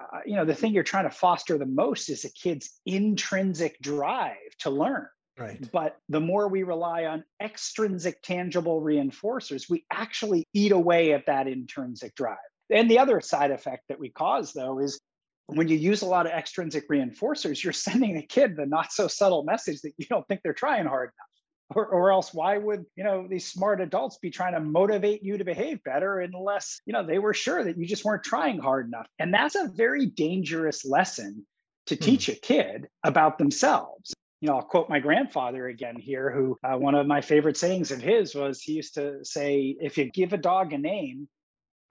uh, 0.01 0.21
you 0.25 0.37
know, 0.37 0.45
the 0.45 0.55
thing 0.55 0.73
you're 0.73 0.85
trying 0.85 1.05
to 1.05 1.11
foster 1.15 1.59
the 1.59 1.67
most 1.67 2.09
is 2.09 2.25
a 2.25 2.33
kid's 2.33 2.71
intrinsic 2.87 3.79
drive 3.81 4.37
to 4.61 4.71
learn. 4.71 5.07
Right. 5.39 5.71
But 5.73 5.97
the 6.09 6.21
more 6.21 6.49
we 6.49 6.63
rely 6.63 7.05
on 7.07 7.25
extrinsic 7.43 8.23
tangible 8.23 8.81
reinforcers, 8.81 9.69
we 9.69 9.85
actually 9.91 10.47
eat 10.55 10.73
away 10.73 11.13
at 11.13 11.27
that 11.27 11.49
intrinsic 11.49 12.15
drive. 12.15 12.39
And 12.73 12.91
the 12.91 12.99
other 12.99 13.21
side 13.21 13.51
effect 13.51 13.85
that 13.89 14.01
we 14.01 14.09
cause, 14.11 14.53
though, 14.53 14.79
is 14.79 15.01
when 15.47 15.69
you 15.69 15.77
use 15.77 16.03
a 16.03 16.07
lot 16.07 16.27
of 16.27 16.33
extrinsic 16.33 16.89
reinforcers, 16.89 17.63
you're 17.63 17.73
sending 17.73 18.17
a 18.17 18.23
kid 18.23 18.57
the 18.57 18.67
not 18.67 18.93
so 18.93 19.09
subtle 19.09 19.45
message 19.45 19.83
that 19.83 19.93
you 19.99 20.07
don't 20.07 20.27
think 20.29 20.41
they're 20.43 20.53
trying 20.53 20.87
hard 20.87 21.11
enough. 21.11 21.29
Or, 21.75 21.87
or 21.87 22.13
else 22.13 22.35
why 22.35 22.59
would 22.59 22.85
you 22.97 23.05
know 23.05 23.27
these 23.27 23.51
smart 23.51 23.81
adults 23.81 24.19
be 24.19 24.29
trying 24.29 24.53
to 24.53 24.61
motivate 24.61 25.23
you 25.23 25.39
to 25.39 25.45
behave 25.45 25.83
better 25.85 26.21
unless 26.21 26.83
you 26.85 26.93
know 26.93 27.03
they 27.03 27.19
were 27.19 27.33
sure 27.33 27.65
that 27.65 27.79
you 27.79 27.87
just 27.87 28.05
weren't 28.05 28.25
trying 28.25 28.59
hard 28.59 28.89
enough 28.89 29.07
and 29.19 29.33
that's 29.33 29.55
a 29.55 29.71
very 29.75 30.05
dangerous 30.05 30.85
lesson 30.85 31.47
to 31.87 31.95
hmm. 31.95 32.05
teach 32.05 32.29
a 32.29 32.35
kid 32.35 32.89
about 33.05 33.39
themselves 33.39 34.13
you 34.43 34.49
know, 34.49 34.57
I'll 34.57 34.63
quote 34.63 34.91
my 34.91 34.99
grandfather 34.99 35.69
again 35.69 35.95
here, 35.97 36.29
who 36.29 36.59
uh, 36.65 36.77
one 36.77 36.97
of 36.97 37.07
my 37.07 37.21
favorite 37.21 37.57
sayings 37.57 37.93
of 37.93 38.03
his 38.03 38.35
was 38.35 38.61
he 38.61 38.73
used 38.73 38.95
to 38.95 39.25
say, 39.25 39.77
if 39.81 39.97
you 39.97 40.11
give 40.11 40.33
a 40.33 40.37
dog 40.37 40.73
a 40.73 40.79
name, 40.79 41.29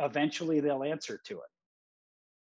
eventually 0.02 0.60
they'll 0.60 0.84
answer 0.84 1.20
to 1.26 1.36
it. 1.36 1.50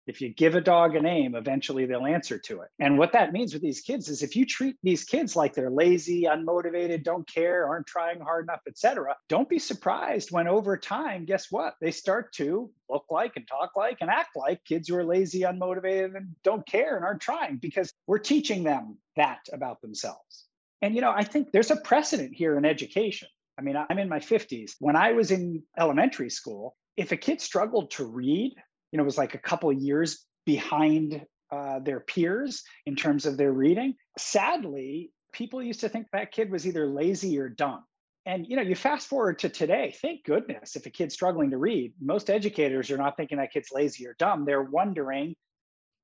If 0.07 0.21
you 0.21 0.29
give 0.29 0.53
a 0.53 0.61
dog 0.61 0.95
a 0.95 1.01
name, 1.01 1.33
eventually 1.33 1.87
they'll 1.87 2.05
answer 2.05 2.37
to 2.37 2.61
it. 2.61 2.69
And 2.79 2.99
what 2.99 3.13
that 3.13 3.33
means 3.33 3.53
with 3.53 3.63
these 3.63 3.81
kids 3.81 4.07
is 4.07 4.21
if 4.21 4.35
you 4.35 4.45
treat 4.45 4.77
these 4.83 5.03
kids 5.03 5.35
like 5.35 5.55
they're 5.55 5.71
lazy, 5.71 6.23
unmotivated, 6.23 7.03
don't 7.03 7.27
care, 7.27 7.67
aren't 7.67 7.87
trying 7.87 8.19
hard 8.19 8.45
enough, 8.45 8.61
etc., 8.67 9.15
don't 9.29 9.49
be 9.49 9.57
surprised 9.57 10.31
when 10.31 10.47
over 10.47 10.77
time, 10.77 11.25
guess 11.25 11.51
what? 11.51 11.73
They 11.81 11.89
start 11.89 12.33
to 12.33 12.69
look 12.87 13.05
like 13.09 13.33
and 13.35 13.47
talk 13.47 13.71
like 13.75 13.97
and 14.01 14.11
act 14.11 14.35
like 14.35 14.63
kids 14.63 14.89
who 14.89 14.95
are 14.95 15.03
lazy, 15.03 15.41
unmotivated, 15.41 16.15
and 16.15 16.35
don't 16.43 16.67
care 16.67 16.97
and 16.97 17.03
aren't 17.03 17.21
trying 17.21 17.57
because 17.57 17.91
we're 18.05 18.19
teaching 18.19 18.63
them 18.63 18.99
that 19.15 19.39
about 19.51 19.81
themselves. 19.81 20.45
And 20.83 20.93
you 20.93 21.01
know, 21.01 21.11
I 21.11 21.23
think 21.23 21.51
there's 21.51 21.71
a 21.71 21.77
precedent 21.77 22.35
here 22.35 22.57
in 22.59 22.65
education. 22.65 23.27
I 23.57 23.63
mean, 23.63 23.75
I'm 23.89 23.97
in 23.97 24.09
my 24.09 24.19
50s. 24.19 24.73
When 24.79 24.95
I 24.95 25.13
was 25.13 25.31
in 25.31 25.63
elementary 25.79 26.29
school, 26.29 26.75
if 26.97 27.11
a 27.11 27.17
kid 27.17 27.41
struggled 27.41 27.91
to 27.91 28.05
read, 28.05 28.53
you 28.91 28.97
know, 28.97 29.03
was 29.03 29.17
like 29.17 29.35
a 29.35 29.39
couple 29.39 29.71
years 29.71 30.25
behind 30.45 31.25
uh, 31.51 31.79
their 31.79 31.99
peers 31.99 32.63
in 32.85 32.95
terms 32.95 33.25
of 33.25 33.37
their 33.37 33.51
reading, 33.51 33.95
sadly, 34.17 35.11
people 35.33 35.61
used 35.61 35.81
to 35.81 35.89
think 35.89 36.07
that 36.11 36.31
kid 36.31 36.49
was 36.49 36.65
either 36.65 36.87
lazy 36.87 37.37
or 37.39 37.49
dumb. 37.49 37.83
And 38.25 38.47
you 38.47 38.55
know, 38.55 38.63
you 38.63 38.75
fast 38.75 39.07
forward 39.07 39.39
to 39.39 39.49
today, 39.49 39.95
thank 40.01 40.23
goodness 40.23 40.75
if 40.75 40.85
a 40.85 40.89
kid's 40.89 41.13
struggling 41.13 41.51
to 41.51 41.57
read, 41.57 41.93
most 42.01 42.29
educators 42.29 42.89
are 42.89 42.97
not 42.97 43.17
thinking 43.17 43.37
that 43.37 43.51
kid's 43.51 43.69
lazy 43.71 44.07
or 44.07 44.15
dumb. 44.17 44.45
They're 44.45 44.63
wondering, 44.63 45.35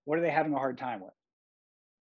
what 0.06 0.20
are 0.20 0.22
they 0.22 0.30
having 0.30 0.54
a 0.54 0.58
hard 0.58 0.78
time 0.78 1.02
with? 1.02 1.14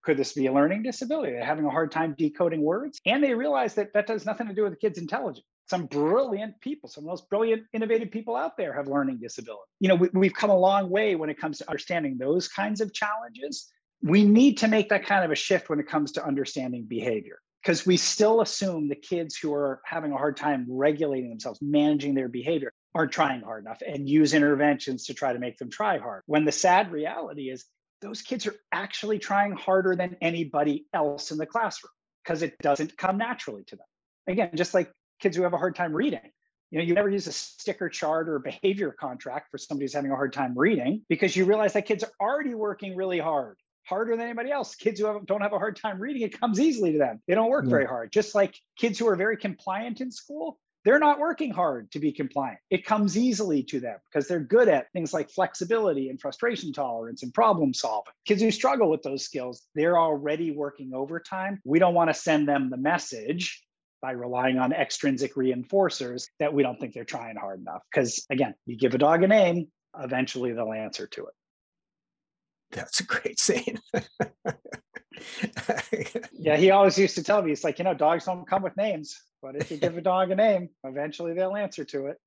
Could 0.04 0.18
this 0.18 0.34
be 0.34 0.48
a 0.48 0.54
learning 0.54 0.84
disability? 0.84 1.34
They're 1.34 1.46
having 1.46 1.66
a 1.66 1.70
hard 1.70 1.92
time 1.92 2.16
decoding 2.18 2.62
words. 2.62 3.00
And 3.06 3.24
they 3.24 3.34
realize 3.34 3.76
that 3.76 3.94
that 3.94 4.10
has 4.10 4.26
nothing 4.26 4.48
to 4.48 4.54
do 4.54 4.64
with 4.64 4.74
the 4.74 4.78
kid's 4.78 4.98
intelligence 4.98 5.46
some 5.70 5.86
brilliant 5.86 6.60
people, 6.62 6.90
some 6.90 7.04
of 7.04 7.06
the 7.06 7.12
most 7.12 7.30
brilliant, 7.30 7.64
innovative 7.74 8.12
people 8.12 8.36
out 8.36 8.58
there 8.58 8.74
have 8.74 8.88
learning 8.88 9.20
disability. 9.22 9.62
You 9.80 9.90
know, 9.90 9.96
we, 9.96 10.10
we've 10.14 10.34
come 10.34 10.50
a 10.50 10.58
long 10.58 10.90
way 10.90 11.16
when 11.16 11.30
it 11.30 11.40
comes 11.40 11.60
to 11.60 11.70
understanding 11.70 12.18
those 12.18 12.48
kinds 12.48 12.82
of 12.82 12.94
challenges. 12.94 13.72
We 14.02 14.24
need 14.24 14.58
to 14.60 14.68
make 14.68 14.90
that 14.90 15.06
kind 15.06 15.24
of 15.24 15.32
a 15.32 15.36
shift 15.36 15.70
when 15.70 15.80
it 15.80 15.88
comes 15.88 16.14
to 16.14 16.26
understanding 16.26 16.86
behavior. 16.88 17.40
because 17.62 17.86
we 17.86 17.98
still 17.98 18.42
assume 18.42 18.88
the 18.88 18.96
kids 18.96 19.36
who 19.36 19.54
are 19.54 19.82
having 19.86 20.12
a 20.12 20.18
hard 20.18 20.38
time 20.38 20.66
regulating 20.70 21.30
themselves, 21.30 21.60
managing 21.62 22.16
their 22.16 22.30
behavior, 22.30 22.72
aren't 22.96 23.12
trying 23.12 23.42
hard 23.42 23.64
enough 23.64 23.82
and 23.86 24.10
use 24.10 24.34
interventions 24.34 25.06
to 25.06 25.14
try 25.14 25.34
to 25.34 25.40
make 25.40 25.58
them 25.58 25.70
try 25.70 25.98
hard. 25.98 26.24
When 26.26 26.46
the 26.46 26.52
sad 26.52 26.92
reality 26.92 27.50
is 27.50 27.66
those 28.02 28.22
kids 28.22 28.48
are 28.48 28.56
actually 28.72 29.20
trying 29.20 29.52
harder 29.52 29.96
than 29.96 30.16
anybody 30.22 30.86
else 30.94 31.32
in 31.32 31.38
the 31.38 31.46
classroom 31.46 31.92
because 32.24 32.42
it 32.42 32.58
doesn't 32.60 32.98
come 32.98 33.18
naturally 33.18 33.64
to 33.66 33.76
them. 33.76 33.86
Again, 34.28 34.52
just 34.56 34.74
like 34.74 34.92
kids 35.20 35.38
who 35.38 35.44
have 35.44 35.54
a 35.54 35.58
hard 35.58 35.76
time 35.76 35.94
reading. 35.94 36.32
You 36.72 36.80
know, 36.80 36.86
you 36.86 36.94
never 36.94 37.10
use 37.10 37.28
a 37.28 37.32
sticker 37.32 37.90
chart 37.90 38.30
or 38.30 38.36
a 38.36 38.40
behavior 38.40 38.92
contract 38.92 39.50
for 39.50 39.58
somebody 39.58 39.86
who's 39.86 39.94
having 39.94 40.12
a 40.12 40.16
hard 40.16 40.34
time 40.34 40.54
reading 40.56 41.02
because 41.10 41.36
you 41.36 41.46
realize 41.46 41.74
that 41.74 41.86
kids 41.86 42.04
are 42.04 42.12
already 42.22 42.54
working 42.54 42.96
really 42.96 43.18
hard, 43.18 43.58
harder 43.86 44.16
than 44.16 44.26
anybody 44.26 44.52
else. 44.52 44.76
Kids 44.76 45.00
who 45.00 45.08
have, 45.08 45.26
don't 45.26 45.42
have 45.42 45.54
a 45.54 45.58
hard 45.58 45.78
time 45.78 46.00
reading, 46.00 46.22
it 46.22 46.40
comes 46.40 46.60
easily 46.60 46.92
to 46.94 47.00
them. 47.00 47.22
They 47.28 47.34
don't 47.34 47.50
work 47.50 47.66
yeah. 47.66 47.72
very 47.72 47.86
hard. 47.86 48.12
Just 48.12 48.36
like 48.36 48.56
kids 48.78 49.00
who 49.00 49.08
are 49.08 49.16
very 49.16 49.36
compliant 49.36 50.00
in 50.00 50.12
school, 50.12 50.60
they're 50.86 51.00
not 51.00 51.20
working 51.20 51.52
hard 51.52 51.92
to 51.92 52.00
be 52.00 52.12
compliant. 52.12 52.60
It 52.70 52.86
comes 52.86 53.18
easily 53.18 53.64
to 53.64 53.80
them 53.80 53.98
because 54.06 54.28
they're 54.28 54.40
good 54.40 54.70
at 54.70 54.92
things 54.94 55.12
like 55.12 55.30
flexibility 55.30 56.10
and 56.10 56.22
frustration 56.22 56.72
tolerance 56.72 57.24
and 57.24 57.34
problem 57.34 57.74
solving. 57.74 58.14
Kids 58.26 58.42
who 58.42 58.52
struggle 58.52 58.90
with 58.90 59.02
those 59.02 59.26
skills, 59.26 59.66
they're 59.76 60.00
already 60.00 60.52
working 60.52 60.92
overtime. 60.94 61.60
We 61.66 61.80
don't 61.80 61.96
want 61.96 62.12
to 62.12 62.14
send 62.14 62.48
them 62.48 62.70
the 62.70 62.78
message 62.78 63.62
by 64.02 64.12
relying 64.12 64.58
on 64.58 64.74
extrinsic 64.74 65.36
reinforcers 65.36 66.28
that 66.40 66.54
we 66.54 66.64
don't 66.64 66.80
think 66.80 66.94
they're 66.94 67.04
trying 67.04 67.36
hard 67.36 67.60
enough. 67.60 67.82
Because 67.92 68.26
again, 68.30 68.54
you 68.66 68.78
give 68.78 68.96
a 68.96 68.98
dog 68.98 69.24
a 69.24 69.28
name, 69.28 69.68
eventually 69.98 70.54
they'll 70.54 70.74
answer 70.74 71.08
to 71.08 71.26
it. 71.26 71.34
That's 72.72 73.00
a 73.00 73.04
great 73.04 73.40
saying. 73.40 73.80
yeah, 76.34 76.56
he 76.56 76.72
always 76.72 76.98
used 76.98 77.16
to 77.16 77.24
tell 77.24 77.42
me, 77.42 77.52
it's 77.52 77.64
like, 77.64 77.80
you 77.80 77.86
know, 77.86 77.94
dogs 77.94 78.26
don't 78.26 78.48
come 78.48 78.62
with 78.62 78.78
names, 78.78 79.20
but 79.42 79.56
if 79.56 79.72
you 79.72 79.78
give 79.78 79.98
a 79.98 80.02
dog 80.02 80.32
a 80.32 80.36
name, 80.36 80.70
eventually 80.84 81.34
they'll 81.34 81.56
answer 81.56 81.84
to 81.86 82.08
it. 82.08 82.18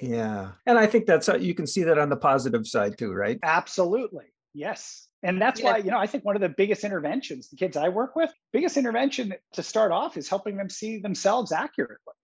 yeah. 0.00 0.50
And 0.66 0.78
I 0.78 0.86
think 0.86 1.06
that's, 1.06 1.28
uh, 1.28 1.36
you 1.36 1.54
can 1.54 1.66
see 1.66 1.84
that 1.84 1.98
on 1.98 2.10
the 2.10 2.16
positive 2.16 2.66
side 2.66 2.98
too, 2.98 3.12
right? 3.12 3.38
Absolutely. 3.42 4.26
Yes. 4.54 5.07
And 5.22 5.40
that's 5.42 5.60
yeah. 5.60 5.72
why, 5.72 5.76
you 5.78 5.90
know, 5.90 5.98
I 5.98 6.06
think 6.06 6.24
one 6.24 6.36
of 6.36 6.42
the 6.42 6.48
biggest 6.48 6.84
interventions 6.84 7.48
the 7.48 7.56
kids 7.56 7.76
I 7.76 7.88
work 7.88 8.14
with, 8.14 8.32
biggest 8.52 8.76
intervention 8.76 9.34
to 9.54 9.62
start 9.62 9.90
off 9.90 10.16
is 10.16 10.28
helping 10.28 10.56
them 10.56 10.70
see 10.70 10.98
themselves 10.98 11.50
accurately, 11.50 12.14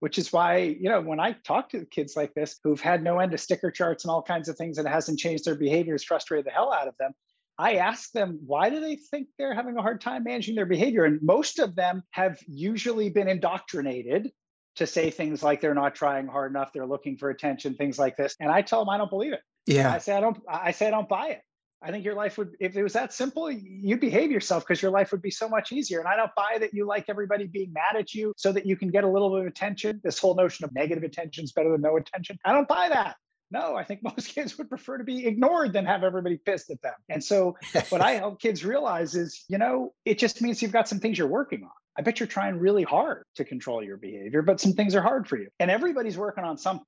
which 0.00 0.18
is 0.18 0.32
why, 0.32 0.58
you 0.58 0.88
know, 0.88 1.00
when 1.00 1.18
I 1.18 1.32
talk 1.32 1.70
to 1.70 1.84
kids 1.86 2.14
like 2.16 2.32
this 2.34 2.60
who've 2.62 2.80
had 2.80 3.02
no 3.02 3.18
end 3.18 3.34
of 3.34 3.40
sticker 3.40 3.70
charts 3.70 4.04
and 4.04 4.10
all 4.10 4.22
kinds 4.22 4.48
of 4.48 4.56
things 4.56 4.78
and 4.78 4.86
it 4.86 4.90
hasn't 4.90 5.18
changed 5.18 5.44
their 5.44 5.56
behaviors, 5.56 6.04
frustrated 6.04 6.46
the 6.46 6.50
hell 6.50 6.72
out 6.72 6.86
of 6.86 6.94
them, 6.98 7.12
I 7.58 7.76
ask 7.76 8.12
them, 8.12 8.40
why 8.46 8.70
do 8.70 8.80
they 8.80 8.96
think 8.96 9.28
they're 9.38 9.54
having 9.54 9.76
a 9.76 9.82
hard 9.82 10.00
time 10.00 10.24
managing 10.24 10.54
their 10.54 10.66
behavior? 10.66 11.04
And 11.04 11.20
most 11.22 11.58
of 11.58 11.74
them 11.74 12.02
have 12.10 12.38
usually 12.46 13.10
been 13.10 13.28
indoctrinated 13.28 14.30
to 14.76 14.86
say 14.86 15.10
things 15.10 15.42
like 15.42 15.60
they're 15.60 15.74
not 15.74 15.94
trying 15.94 16.26
hard 16.26 16.50
enough, 16.50 16.72
they're 16.72 16.86
looking 16.86 17.16
for 17.16 17.30
attention, 17.30 17.74
things 17.74 17.98
like 17.98 18.16
this. 18.16 18.34
And 18.40 18.50
I 18.50 18.62
tell 18.62 18.80
them 18.80 18.88
I 18.88 18.98
don't 18.98 19.10
believe 19.10 19.32
it. 19.32 19.40
Yeah. 19.66 19.92
I 19.92 19.98
say 19.98 20.14
I 20.16 20.20
don't 20.20 20.38
I 20.48 20.72
say 20.72 20.88
I 20.88 20.90
don't 20.90 21.08
buy 21.08 21.28
it. 21.28 21.42
I 21.84 21.90
think 21.90 22.02
your 22.02 22.14
life 22.14 22.38
would, 22.38 22.56
if 22.60 22.76
it 22.76 22.82
was 22.82 22.94
that 22.94 23.12
simple, 23.12 23.50
you'd 23.50 24.00
behave 24.00 24.30
yourself 24.30 24.64
because 24.66 24.80
your 24.80 24.90
life 24.90 25.12
would 25.12 25.20
be 25.20 25.30
so 25.30 25.50
much 25.50 25.70
easier. 25.70 25.98
And 25.98 26.08
I 26.08 26.16
don't 26.16 26.34
buy 26.34 26.56
that 26.58 26.72
you 26.72 26.86
like 26.86 27.04
everybody 27.08 27.46
being 27.46 27.74
mad 27.74 27.96
at 27.98 28.14
you 28.14 28.32
so 28.38 28.52
that 28.52 28.64
you 28.64 28.74
can 28.74 28.88
get 28.88 29.04
a 29.04 29.08
little 29.08 29.28
bit 29.28 29.40
of 29.40 29.46
attention. 29.46 30.00
This 30.02 30.18
whole 30.18 30.34
notion 30.34 30.64
of 30.64 30.72
negative 30.72 31.04
attention 31.04 31.44
is 31.44 31.52
better 31.52 31.70
than 31.70 31.82
no 31.82 31.98
attention. 31.98 32.38
I 32.42 32.52
don't 32.52 32.66
buy 32.66 32.88
that. 32.88 33.16
No, 33.50 33.76
I 33.76 33.84
think 33.84 34.02
most 34.16 34.34
kids 34.34 34.56
would 34.56 34.70
prefer 34.70 34.96
to 34.96 35.04
be 35.04 35.26
ignored 35.26 35.74
than 35.74 35.84
have 35.84 36.04
everybody 36.04 36.38
pissed 36.38 36.70
at 36.70 36.80
them. 36.80 36.94
And 37.10 37.22
so, 37.22 37.56
what 37.90 38.00
I 38.00 38.12
help 38.12 38.40
kids 38.40 38.64
realize 38.64 39.14
is, 39.14 39.44
you 39.48 39.58
know, 39.58 39.92
it 40.06 40.18
just 40.18 40.40
means 40.40 40.62
you've 40.62 40.72
got 40.72 40.88
some 40.88 41.00
things 41.00 41.18
you're 41.18 41.28
working 41.28 41.64
on. 41.64 41.70
I 41.98 42.02
bet 42.02 42.18
you're 42.18 42.26
trying 42.26 42.58
really 42.58 42.82
hard 42.82 43.24
to 43.36 43.44
control 43.44 43.84
your 43.84 43.98
behavior, 43.98 44.40
but 44.40 44.58
some 44.58 44.72
things 44.72 44.94
are 44.94 45.02
hard 45.02 45.28
for 45.28 45.36
you. 45.36 45.48
And 45.60 45.70
everybody's 45.70 46.16
working 46.16 46.44
on 46.44 46.56
something. 46.56 46.86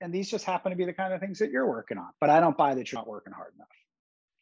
And 0.00 0.14
these 0.14 0.30
just 0.30 0.46
happen 0.46 0.70
to 0.70 0.76
be 0.76 0.86
the 0.86 0.94
kind 0.94 1.12
of 1.12 1.20
things 1.20 1.40
that 1.40 1.50
you're 1.50 1.68
working 1.68 1.98
on. 1.98 2.08
But 2.20 2.30
I 2.30 2.40
don't 2.40 2.56
buy 2.56 2.74
that 2.74 2.90
you're 2.90 2.98
not 2.98 3.06
working 3.06 3.34
hard 3.34 3.52
enough. 3.54 3.68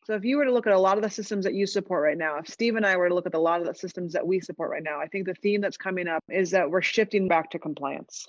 So 0.08 0.14
if 0.14 0.24
you 0.24 0.38
were 0.38 0.46
to 0.46 0.52
look 0.52 0.66
at 0.66 0.72
a 0.72 0.78
lot 0.78 0.96
of 0.96 1.02
the 1.02 1.10
systems 1.10 1.44
that 1.44 1.52
you 1.52 1.66
support 1.66 2.02
right 2.02 2.16
now, 2.16 2.38
if 2.38 2.48
Steve 2.48 2.76
and 2.76 2.86
I 2.86 2.96
were 2.96 3.10
to 3.10 3.14
look 3.14 3.26
at 3.26 3.34
a 3.34 3.38
lot 3.38 3.60
of 3.60 3.66
the 3.66 3.74
systems 3.74 4.14
that 4.14 4.26
we 4.26 4.40
support 4.40 4.70
right 4.70 4.82
now, 4.82 4.98
I 4.98 5.06
think 5.06 5.26
the 5.26 5.34
theme 5.34 5.60
that's 5.60 5.76
coming 5.76 6.08
up 6.08 6.24
is 6.30 6.52
that 6.52 6.70
we're 6.70 6.80
shifting 6.80 7.28
back 7.28 7.50
to 7.50 7.58
compliance. 7.58 8.26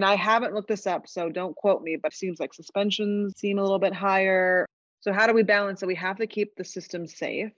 And 0.00 0.08
I 0.08 0.14
haven't 0.14 0.54
looked 0.54 0.68
this 0.68 0.86
up, 0.86 1.06
so 1.06 1.28
don't 1.28 1.54
quote 1.54 1.82
me, 1.82 1.98
but 2.02 2.12
it 2.12 2.16
seems 2.16 2.40
like 2.40 2.54
suspensions 2.54 3.34
seem 3.36 3.58
a 3.58 3.62
little 3.62 3.78
bit 3.78 3.92
higher. 3.92 4.64
So 5.00 5.12
how 5.12 5.26
do 5.26 5.34
we 5.34 5.42
balance 5.42 5.80
that 5.80 5.86
we 5.86 5.96
have 5.96 6.16
to 6.16 6.26
keep 6.26 6.56
the 6.56 6.64
system 6.64 7.06
safe, 7.06 7.52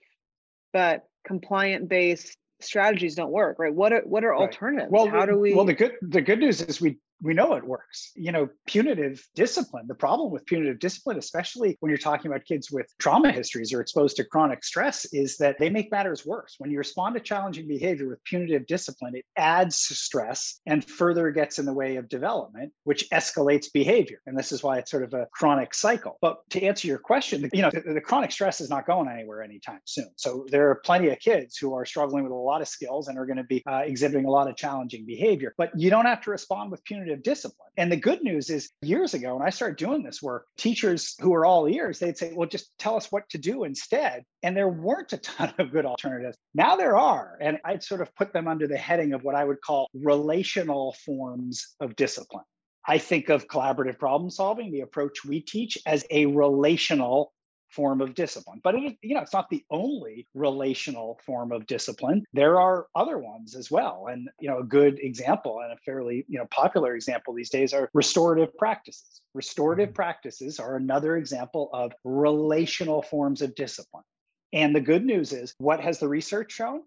but 0.73 1.05
compliant 1.25 1.87
based 1.87 2.35
strategies 2.59 3.15
don't 3.15 3.31
work, 3.31 3.57
right? 3.57 3.73
What 3.73 3.93
are 3.93 4.01
what 4.01 4.25
are 4.25 4.31
right. 4.31 4.41
alternatives? 4.41 4.91
Well, 4.91 5.07
how 5.07 5.25
do 5.25 5.39
we 5.39 5.53
Well, 5.53 5.65
the 5.65 5.73
good 5.73 5.93
the 6.01 6.21
good 6.21 6.39
news 6.39 6.61
is 6.61 6.81
we 6.81 6.97
we 7.21 7.33
know 7.33 7.53
it 7.53 7.63
works. 7.63 8.11
You 8.15 8.31
know, 8.31 8.49
punitive 8.65 9.25
discipline, 9.35 9.85
the 9.87 9.95
problem 9.95 10.31
with 10.31 10.45
punitive 10.45 10.79
discipline, 10.79 11.17
especially 11.17 11.77
when 11.79 11.89
you're 11.89 11.97
talking 11.97 12.31
about 12.31 12.45
kids 12.45 12.71
with 12.71 12.87
trauma 12.99 13.31
histories 13.31 13.73
or 13.73 13.81
exposed 13.81 14.17
to 14.17 14.23
chronic 14.23 14.63
stress, 14.63 15.05
is 15.13 15.37
that 15.37 15.57
they 15.59 15.69
make 15.69 15.91
matters 15.91 16.25
worse. 16.25 16.55
When 16.57 16.71
you 16.71 16.77
respond 16.77 17.15
to 17.15 17.21
challenging 17.21 17.67
behavior 17.67 18.07
with 18.09 18.23
punitive 18.23 18.65
discipline, 18.67 19.15
it 19.15 19.25
adds 19.37 19.77
stress 19.77 20.59
and 20.65 20.83
further 20.83 21.31
gets 21.31 21.59
in 21.59 21.65
the 21.65 21.73
way 21.73 21.97
of 21.97 22.09
development, 22.09 22.73
which 22.83 23.09
escalates 23.11 23.71
behavior. 23.71 24.21
And 24.25 24.37
this 24.37 24.51
is 24.51 24.63
why 24.63 24.77
it's 24.77 24.91
sort 24.91 25.03
of 25.03 25.13
a 25.13 25.27
chronic 25.31 25.73
cycle. 25.73 26.17
But 26.21 26.37
to 26.51 26.63
answer 26.63 26.87
your 26.87 26.97
question, 26.97 27.49
you 27.53 27.61
know, 27.61 27.69
the, 27.71 27.93
the 27.93 28.01
chronic 28.01 28.31
stress 28.31 28.61
is 28.61 28.69
not 28.69 28.87
going 28.87 29.09
anywhere 29.09 29.43
anytime 29.43 29.79
soon. 29.85 30.09
So 30.15 30.45
there 30.49 30.69
are 30.69 30.75
plenty 30.75 31.09
of 31.09 31.19
kids 31.19 31.57
who 31.57 31.73
are 31.73 31.85
struggling 31.85 32.23
with 32.23 32.31
a 32.31 32.35
lot 32.35 32.61
of 32.61 32.67
skills 32.67 33.07
and 33.07 33.17
are 33.17 33.25
going 33.25 33.37
to 33.37 33.43
be 33.43 33.63
uh, 33.67 33.83
exhibiting 33.85 34.25
a 34.25 34.31
lot 34.31 34.49
of 34.49 34.55
challenging 34.55 35.05
behavior. 35.05 35.53
But 35.57 35.71
you 35.75 35.89
don't 35.89 36.05
have 36.05 36.21
to 36.21 36.31
respond 36.31 36.71
with 36.71 36.83
punitive 36.83 37.10
discipline. 37.17 37.69
And 37.77 37.91
the 37.91 37.97
good 37.97 38.21
news 38.23 38.49
is, 38.49 38.69
years 38.81 39.13
ago, 39.13 39.35
when 39.35 39.45
I 39.45 39.49
started 39.49 39.77
doing 39.77 40.03
this 40.03 40.21
work, 40.21 40.45
teachers 40.57 41.15
who 41.19 41.31
were 41.31 41.45
all 41.45 41.67
ears, 41.67 41.99
they'd 41.99 42.17
say, 42.17 42.33
well, 42.33 42.47
just 42.47 42.71
tell 42.77 42.95
us 42.95 43.11
what 43.11 43.29
to 43.29 43.37
do 43.37 43.63
instead. 43.63 44.23
And 44.43 44.55
there 44.55 44.69
weren't 44.69 45.13
a 45.13 45.17
ton 45.17 45.53
of 45.57 45.71
good 45.71 45.85
alternatives. 45.85 46.37
Now 46.53 46.75
there 46.75 46.97
are. 46.97 47.37
And 47.39 47.59
I'd 47.63 47.83
sort 47.83 48.01
of 48.01 48.13
put 48.15 48.33
them 48.33 48.47
under 48.47 48.67
the 48.67 48.77
heading 48.77 49.13
of 49.13 49.23
what 49.23 49.35
I 49.35 49.43
would 49.43 49.61
call 49.61 49.87
relational 49.93 50.95
forms 51.05 51.75
of 51.79 51.95
discipline. 51.95 52.45
I 52.87 52.97
think 52.97 53.29
of 53.29 53.47
collaborative 53.47 53.99
problem 53.99 54.31
solving, 54.31 54.71
the 54.71 54.81
approach 54.81 55.23
we 55.23 55.41
teach, 55.41 55.77
as 55.85 56.03
a 56.09 56.25
relational 56.25 57.31
form 57.71 58.01
of 58.01 58.13
discipline. 58.13 58.59
But 58.63 58.75
it, 58.75 58.97
you 59.01 59.15
know, 59.15 59.21
it's 59.21 59.33
not 59.33 59.49
the 59.49 59.63
only 59.71 60.27
relational 60.33 61.19
form 61.25 61.51
of 61.51 61.65
discipline. 61.67 62.23
There 62.33 62.59
are 62.59 62.87
other 62.95 63.17
ones 63.17 63.55
as 63.55 63.71
well. 63.71 64.07
And 64.09 64.29
you 64.39 64.49
know, 64.49 64.59
a 64.59 64.63
good 64.63 64.99
example 64.99 65.61
and 65.63 65.73
a 65.73 65.77
fairly 65.77 66.25
you 66.27 66.37
know 66.39 66.45
popular 66.51 66.95
example 66.95 67.33
these 67.33 67.49
days 67.49 67.73
are 67.73 67.89
restorative 67.93 68.55
practices. 68.57 69.21
Restorative 69.33 69.89
mm-hmm. 69.89 69.95
practices 69.95 70.59
are 70.59 70.75
another 70.75 71.17
example 71.17 71.69
of 71.73 71.93
relational 72.03 73.01
forms 73.01 73.41
of 73.41 73.55
discipline. 73.55 74.03
And 74.53 74.75
the 74.75 74.81
good 74.81 75.05
news 75.05 75.31
is, 75.31 75.53
what 75.59 75.79
has 75.79 75.99
the 75.99 76.09
research 76.09 76.51
shown? 76.51 76.81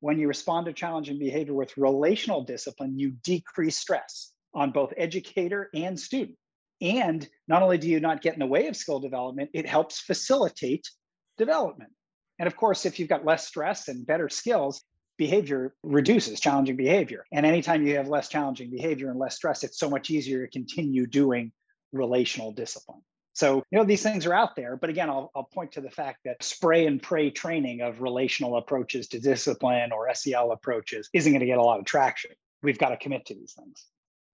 When 0.00 0.18
you 0.18 0.28
respond 0.28 0.66
to 0.66 0.72
challenging 0.72 1.18
behavior 1.18 1.54
with 1.54 1.76
relational 1.76 2.44
discipline, 2.44 2.96
you 2.96 3.10
decrease 3.24 3.78
stress 3.78 4.32
on 4.54 4.70
both 4.70 4.94
educator 4.96 5.70
and 5.74 5.98
student. 5.98 6.38
And 6.80 7.28
not 7.48 7.62
only 7.62 7.78
do 7.78 7.88
you 7.88 8.00
not 8.00 8.22
get 8.22 8.34
in 8.34 8.40
the 8.40 8.46
way 8.46 8.66
of 8.68 8.76
skill 8.76 9.00
development, 9.00 9.50
it 9.52 9.66
helps 9.66 10.00
facilitate 10.00 10.88
development. 11.36 11.90
And 12.38 12.46
of 12.46 12.56
course, 12.56 12.86
if 12.86 12.98
you've 12.98 13.08
got 13.08 13.24
less 13.24 13.46
stress 13.46 13.88
and 13.88 14.06
better 14.06 14.28
skills, 14.28 14.84
behavior 15.16 15.74
reduces 15.82 16.38
challenging 16.38 16.76
behavior. 16.76 17.24
And 17.32 17.44
anytime 17.44 17.84
you 17.84 17.96
have 17.96 18.08
less 18.08 18.28
challenging 18.28 18.70
behavior 18.70 19.10
and 19.10 19.18
less 19.18 19.34
stress, 19.34 19.64
it's 19.64 19.78
so 19.78 19.90
much 19.90 20.10
easier 20.10 20.46
to 20.46 20.50
continue 20.50 21.06
doing 21.06 21.52
relational 21.92 22.52
discipline. 22.52 23.00
So, 23.32 23.62
you 23.70 23.78
know, 23.78 23.84
these 23.84 24.02
things 24.02 24.26
are 24.26 24.34
out 24.34 24.56
there. 24.56 24.76
But 24.76 24.90
again, 24.90 25.10
I'll, 25.10 25.30
I'll 25.34 25.48
point 25.52 25.72
to 25.72 25.80
the 25.80 25.90
fact 25.90 26.20
that 26.24 26.42
spray 26.42 26.86
and 26.86 27.02
pray 27.02 27.30
training 27.30 27.82
of 27.82 28.00
relational 28.00 28.56
approaches 28.56 29.08
to 29.08 29.20
discipline 29.20 29.90
or 29.92 30.12
SEL 30.14 30.52
approaches 30.52 31.08
isn't 31.12 31.32
going 31.32 31.40
to 31.40 31.46
get 31.46 31.58
a 31.58 31.62
lot 31.62 31.78
of 31.78 31.84
traction. 31.84 32.32
We've 32.62 32.78
got 32.78 32.90
to 32.90 32.96
commit 32.96 33.26
to 33.26 33.34
these 33.34 33.54
things 33.56 33.84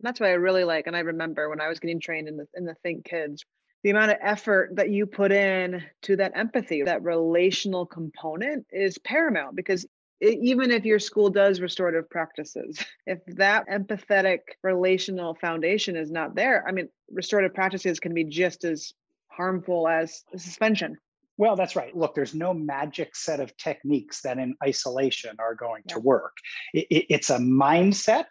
that's 0.00 0.20
what 0.20 0.28
I 0.28 0.33
really 0.33 0.64
like. 0.64 0.87
And 0.87 0.96
I 0.96 1.00
remember 1.00 1.48
when 1.48 1.61
I 1.61 1.68
was 1.68 1.80
getting 1.80 2.00
trained 2.00 2.28
in 2.28 2.37
the 2.37 2.46
in 2.54 2.64
the 2.64 2.74
Think 2.83 3.04
Kids, 3.04 3.44
the 3.83 3.90
amount 3.90 4.11
of 4.11 4.18
effort 4.20 4.76
that 4.76 4.90
you 4.90 5.07
put 5.07 5.30
in 5.30 5.83
to 6.02 6.16
that 6.16 6.33
empathy, 6.35 6.83
that 6.83 7.02
relational 7.02 7.87
component 7.87 8.66
is 8.72 8.98
paramount 8.98 9.57
because 9.57 9.87
it, 10.20 10.38
even 10.42 10.70
if 10.70 10.85
your 10.85 10.98
school 10.98 11.28
does 11.28 11.61
restorative 11.61 12.09
practices, 12.09 12.83
if 13.07 13.18
that 13.26 13.68
empathetic 13.68 14.40
relational 14.62 15.35
foundation 15.35 15.96
is 15.96 16.11
not 16.11 16.35
there, 16.35 16.64
I 16.66 16.72
mean, 16.72 16.88
restorative 17.11 17.54
practices 17.54 18.00
can 18.00 18.14
be 18.14 18.24
just 18.24 18.64
as 18.64 18.92
harmful 19.28 19.87
as 19.87 20.22
suspension. 20.37 20.96
Well, 21.37 21.57
that's 21.57 21.74
right. 21.74 21.94
Look, 21.96 22.14
there's 22.14 22.35
no 22.35 22.54
magic 22.54 23.16
set 23.16 23.40
of 23.40 23.57
techniques 23.57 24.22
that 24.22 24.38
in 24.38 24.54
isolation 24.62 25.37
are 25.40 25.54
going 25.54 25.83
yeah. 25.87 25.94
to 25.94 26.00
work. 26.00 26.37
It, 26.72 26.87
it, 26.90 27.07
it's 27.11 27.30
a 27.30 27.38
mindset 27.38 28.26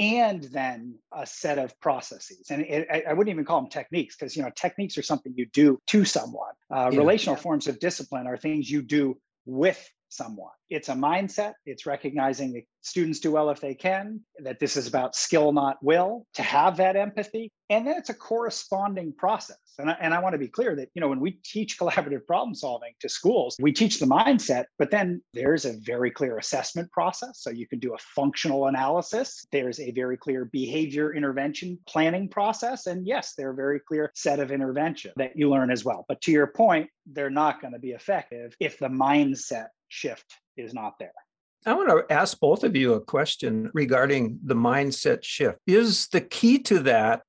and 0.00 0.42
then 0.44 0.94
a 1.12 1.26
set 1.26 1.58
of 1.58 1.78
processes. 1.78 2.46
And 2.50 2.62
it, 2.62 2.88
I, 3.06 3.12
wouldn't 3.12 3.32
even 3.32 3.44
call 3.44 3.60
them 3.60 3.70
techniques 3.70 4.16
because 4.16 4.34
you 4.34 4.42
know 4.42 4.50
techniques 4.56 4.96
are 4.96 5.02
something 5.02 5.34
you 5.36 5.46
do 5.52 5.78
to 5.88 6.06
someone. 6.06 6.54
Uh, 6.70 6.88
yeah, 6.90 6.98
relational 6.98 7.36
yeah. 7.36 7.42
forms 7.42 7.66
of 7.68 7.78
discipline 7.78 8.26
are 8.26 8.38
things 8.38 8.68
you 8.68 8.80
do 8.80 9.18
with 9.44 9.78
someone. 10.10 10.52
It's 10.68 10.88
a 10.88 10.94
mindset. 10.94 11.54
It's 11.66 11.86
recognizing 11.86 12.52
that 12.52 12.64
students 12.82 13.20
do 13.20 13.32
well 13.32 13.50
if 13.50 13.60
they 13.60 13.74
can, 13.74 14.20
that 14.42 14.58
this 14.58 14.76
is 14.76 14.86
about 14.86 15.14
skill, 15.14 15.52
not 15.52 15.82
will, 15.82 16.26
to 16.34 16.42
have 16.42 16.76
that 16.78 16.96
empathy. 16.96 17.50
And 17.68 17.86
then 17.86 17.96
it's 17.96 18.10
a 18.10 18.14
corresponding 18.14 19.12
process. 19.12 19.58
And 19.78 19.90
I, 19.90 19.96
and 20.00 20.12
I 20.12 20.18
want 20.18 20.34
to 20.34 20.38
be 20.38 20.48
clear 20.48 20.74
that, 20.76 20.88
you 20.94 21.00
know, 21.00 21.08
when 21.08 21.20
we 21.20 21.38
teach 21.44 21.78
collaborative 21.80 22.26
problem 22.26 22.54
solving 22.54 22.92
to 23.00 23.08
schools, 23.08 23.56
we 23.60 23.72
teach 23.72 23.98
the 23.98 24.06
mindset, 24.06 24.64
but 24.78 24.90
then 24.90 25.22
there's 25.34 25.64
a 25.64 25.74
very 25.84 26.10
clear 26.10 26.38
assessment 26.38 26.90
process. 26.90 27.42
So 27.42 27.50
you 27.50 27.66
can 27.66 27.78
do 27.78 27.94
a 27.94 27.98
functional 27.98 28.66
analysis. 28.66 29.44
There's 29.52 29.78
a 29.80 29.92
very 29.92 30.16
clear 30.16 30.46
behavior 30.46 31.14
intervention 31.14 31.78
planning 31.86 32.28
process. 32.28 32.86
And 32.86 33.06
yes, 33.06 33.34
there 33.36 33.50
are 33.50 33.54
very 33.54 33.80
clear 33.80 34.10
set 34.14 34.40
of 34.40 34.50
intervention 34.50 35.12
that 35.16 35.36
you 35.36 35.48
learn 35.48 35.70
as 35.70 35.84
well. 35.84 36.04
But 36.08 36.20
to 36.22 36.32
your 36.32 36.48
point, 36.48 36.90
they're 37.06 37.30
not 37.30 37.60
going 37.60 37.72
to 37.72 37.78
be 37.78 37.90
effective 37.90 38.54
if 38.60 38.78
the 38.78 38.88
mindset 38.88 39.68
shift 39.90 40.36
is 40.56 40.72
not 40.72 40.98
there. 40.98 41.12
I 41.66 41.74
want 41.74 41.90
to 41.90 42.10
ask 42.12 42.40
both 42.40 42.64
of 42.64 42.74
you 42.74 42.94
a 42.94 43.00
question 43.00 43.70
regarding 43.74 44.38
the 44.42 44.54
mindset 44.54 45.22
shift. 45.22 45.58
Is 45.66 46.08
the 46.08 46.22
key 46.22 46.58
to 46.60 46.78
that 46.80 47.22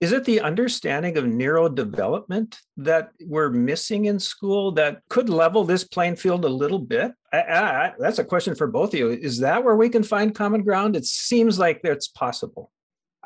is 0.00 0.12
it 0.12 0.24
the 0.24 0.40
understanding 0.40 1.16
of 1.16 1.24
neurodevelopment 1.24 2.56
that 2.76 3.10
we're 3.20 3.50
missing 3.50 4.04
in 4.04 4.20
school 4.20 4.70
that 4.72 5.00
could 5.08 5.28
level 5.28 5.64
this 5.64 5.82
playing 5.82 6.14
field 6.14 6.44
a 6.44 6.48
little 6.48 6.78
bit? 6.78 7.12
I, 7.32 7.38
I, 7.38 7.92
that's 7.98 8.20
a 8.20 8.24
question 8.24 8.54
for 8.54 8.68
both 8.68 8.94
of 8.94 8.98
you. 9.00 9.08
Is 9.10 9.38
that 9.38 9.64
where 9.64 9.74
we 9.74 9.88
can 9.88 10.04
find 10.04 10.32
common 10.32 10.62
ground? 10.62 10.94
It 10.94 11.04
seems 11.04 11.58
like 11.58 11.82
that's 11.82 12.06
possible. 12.06 12.70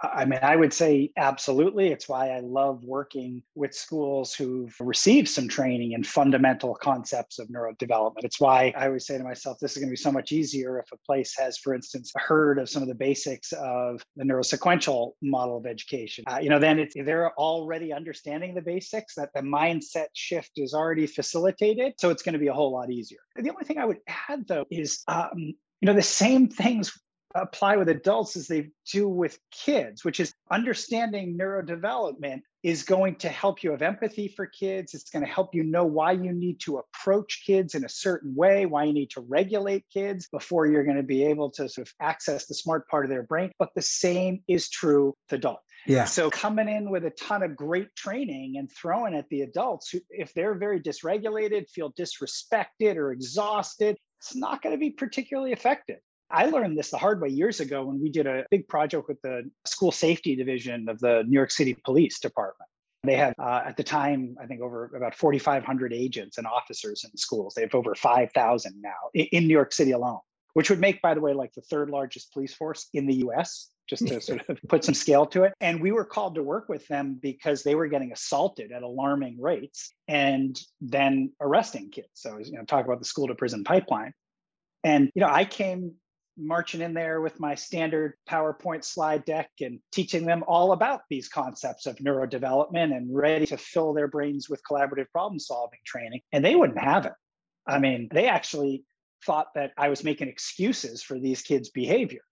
I 0.03 0.25
mean, 0.25 0.41
I 0.43 0.57
would 0.57 0.73
say 0.73 1.13
absolutely. 1.17 1.89
It's 1.89 2.09
why 2.09 2.31
I 2.31 2.41
love 2.41 2.83
working 2.85 3.43
with 3.55 3.75
schools 3.75 4.35
who've 4.35 4.75
received 4.81 5.29
some 5.29 5.49
training 5.49 5.93
in 5.93 6.03
fundamental 6.03 6.75
concepts 6.75 7.39
of 7.39 7.49
neurodevelopment. 7.49 8.25
It's 8.25 8.41
why 8.41 8.73
I 8.77 8.87
always 8.87 9.07
say 9.07 9.17
to 9.17 9.25
myself, 9.25 9.59
this 9.61 9.73
is 9.73 9.79
going 9.79 9.89
to 9.89 9.93
be 9.93 9.97
so 9.97 10.11
much 10.11 10.33
easier 10.33 10.79
if 10.79 10.91
a 10.93 10.97
place 11.07 11.37
has, 11.39 11.59
for 11.59 11.75
instance, 11.75 12.13
heard 12.17 12.59
of 12.59 12.69
some 12.69 12.83
of 12.83 12.89
the 12.89 12.95
basics 12.95 13.53
of 13.53 14.05
the 14.17 14.25
neurosequential 14.25 15.13
model 15.23 15.57
of 15.57 15.67
education. 15.67 16.25
Uh, 16.27 16.41
you 16.43 16.49
know, 16.49 16.59
then 16.59 16.79
it's, 16.79 16.95
they're 16.95 17.33
already 17.39 17.93
understanding 17.93 18.55
the 18.55 18.63
basics, 18.63 19.15
that 19.15 19.31
the 19.35 19.41
mindset 19.41 20.07
shift 20.15 20.53
is 20.57 20.75
already 20.75 21.07
facilitated. 21.07 21.93
So 21.99 22.11
it's 22.11 22.23
going 22.23 22.33
to 22.33 22.39
be 22.39 22.49
a 22.49 22.55
whole 22.55 22.73
lot 22.73 22.91
easier. 22.91 23.21
The 23.37 23.51
only 23.51 23.65
thing 23.65 23.79
I 23.79 23.85
would 23.85 24.01
add, 24.29 24.47
though, 24.49 24.65
is 24.71 25.03
um, 25.07 25.55
you 25.83 25.87
know 25.87 25.95
the 25.95 26.03
same 26.03 26.49
things 26.49 26.97
apply 27.35 27.77
with 27.77 27.89
adults 27.89 28.37
as 28.37 28.47
they 28.47 28.71
do 28.91 29.09
with 29.09 29.39
kids, 29.51 30.05
which 30.05 30.21
is 30.21 30.35
understanding 30.51 31.39
neurodevelopment 31.39 32.43
is 32.63 32.85
going 32.85 33.17
to 33.17 33.29
help 33.29 33.63
you 33.63 33.73
have 33.73 33.83
empathy 33.83 34.29
for 34.29 34.47
kids. 34.47 34.95
It's 34.95 35.11
going 35.11 35.25
to 35.25 35.31
help 35.31 35.55
you 35.55 35.65
know 35.65 35.85
why 35.85 36.13
you 36.13 36.33
need 36.33 36.61
to 36.61 36.79
approach 36.79 37.43
kids 37.45 37.75
in 37.75 37.85
a 37.85 37.89
certain 37.89 38.35
way, 38.35 38.67
why 38.67 38.85
you 38.85 38.93
need 38.93 39.11
to 39.11 39.21
regulate 39.21 39.85
kids 39.93 40.29
before 40.29 40.67
you're 40.67 40.85
going 40.85 40.97
to 40.97 41.03
be 41.03 41.25
able 41.25 41.51
to 41.53 41.69
sort 41.69 41.89
of 41.89 41.95
access 42.01 42.47
the 42.47 42.55
smart 42.55 42.89
part 42.89 43.05
of 43.05 43.11
their 43.11 43.25
brain. 43.25 43.51
But 43.59 43.71
the 43.75 43.83
same 43.83 44.43
is 44.47 44.69
true 44.69 45.15
with 45.31 45.39
adults. 45.39 45.65
Yeah. 45.87 46.05
So 46.05 46.31
coming 46.31 46.69
in 46.69 46.91
with 46.91 47.05
a 47.05 47.11
ton 47.11 47.43
of 47.43 47.57
great 47.57 47.95
training 47.97 48.57
and 48.57 48.71
throwing 48.71 49.15
at 49.15 49.29
the 49.29 49.43
adults 49.43 49.91
who, 49.91 50.01
if 50.11 50.33
they're 50.33 50.55
very 50.55 50.81
dysregulated, 50.81 51.69
feel 51.69 51.93
disrespected 51.93 52.97
or 52.97 53.11
exhausted, 53.11 53.97
it's 54.21 54.37
not 54.37 54.63
going 54.63 54.75
to 54.75 54.79
be 54.79 54.91
particularly 54.91 55.51
effective. 55.51 55.99
I 56.33 56.47
learned 56.47 56.79
this 56.79 56.91
the 56.91 56.97
hard 56.97 57.21
way 57.21 57.29
years 57.29 57.61
ago 57.61 57.85
when 57.85 58.01
we 58.01 58.09
did 58.09 58.27
a 58.27 58.45
big 58.51 58.67
project 58.67 59.07
with 59.07 59.21
the 59.21 59.51
school 59.67 59.93
safety 59.93 60.35
division 60.35 60.89
of 60.89 60.99
the 61.01 61.25
New 61.27 61.35
York 61.35 61.51
City 61.51 61.77
Police 61.85 62.19
Department. 62.21 62.69
They 63.05 63.17
had, 63.17 63.35
uh, 63.39 63.63
at 63.67 63.77
the 63.77 63.83
time, 63.83 64.37
I 64.41 64.47
think 64.47 64.63
over 64.63 64.91
about 64.97 65.15
4,500 65.15 65.93
agents 65.93 66.39
and 66.39 66.47
officers 66.47 67.05
in 67.05 67.17
schools. 67.17 67.55
They 67.55 67.63
have 67.63 67.75
over 67.75 67.95
5,000 67.95 68.75
now 68.81 68.91
in, 69.13 69.27
in 69.27 69.47
New 69.47 69.53
York 69.53 69.73
City 69.73 69.91
alone, 69.91 70.21
which 70.55 70.71
would 70.71 70.79
make, 70.79 71.03
by 71.03 71.13
the 71.15 71.21
way, 71.21 71.35
like 71.35 71.53
the 71.53 71.63
third 71.63 71.91
largest 71.91 72.33
police 72.33 72.55
force 72.55 72.89
in 72.95 73.07
the 73.07 73.15
US, 73.27 73.71
just 73.89 74.07
to 74.07 74.21
sort 74.23 74.49
of 74.49 74.59
put 74.69 74.85
some 74.85 74.95
scale 74.95 75.27
to 75.27 75.43
it. 75.43 75.53
And 75.61 75.83
we 75.83 75.91
were 75.91 76.05
called 76.05 76.37
to 76.37 76.43
work 76.45 76.69
with 76.69 76.87
them 76.87 77.19
because 77.21 77.65
they 77.65 77.75
were 77.75 77.89
getting 77.89 78.13
assaulted 78.13 78.71
at 78.71 78.83
alarming 78.83 79.41
rates 79.41 79.93
and 80.07 80.59
then 80.81 81.33
arresting 81.41 81.91
kids. 81.91 82.09
So, 82.15 82.39
you 82.39 82.53
know, 82.53 82.65
talk 82.65 82.87
about 82.87 83.01
the 83.01 83.05
school 83.05 83.27
to 83.27 83.35
prison 83.35 83.65
pipeline. 83.65 84.13
And, 84.85 85.11
you 85.15 85.21
know, 85.21 85.29
I 85.29 85.45
came 85.45 85.95
marching 86.47 86.81
in 86.81 86.95
there 86.95 87.21
with 87.21 87.41
my 87.41 87.55
standard 87.55 88.15
PowerPoint 88.29 88.85
slide 88.85 89.25
deck 89.25 89.51
and 89.61 89.81
teaching 89.93 90.27
them 90.27 90.45
all 90.47 90.73
about 90.73 91.03
these 91.09 91.29
concepts 91.29 91.87
of 91.87 91.97
neurodevelopment 91.97 92.97
and 92.97 93.15
ready 93.15 93.47
to 93.47 93.57
fill 93.57 93.93
their 93.93 94.09
brains 94.09 94.49
with 94.49 94.63
collaborative 94.69 95.11
problem 95.13 95.39
solving 95.39 95.79
training. 95.85 96.21
And 96.33 96.45
they 96.45 96.55
wouldn't 96.55 96.79
have 96.79 97.07
it. 97.07 97.13
I 97.67 97.79
mean, 97.79 98.09
they 98.13 98.29
actually 98.29 98.85
thought 99.25 99.49
that 99.55 99.73
I 99.77 99.89
was 99.89 100.05
making 100.05 100.29
excuses 100.29 101.03
for 101.03 101.19
these 101.19 101.43
kids' 101.43 101.71
behavior. 101.71 102.23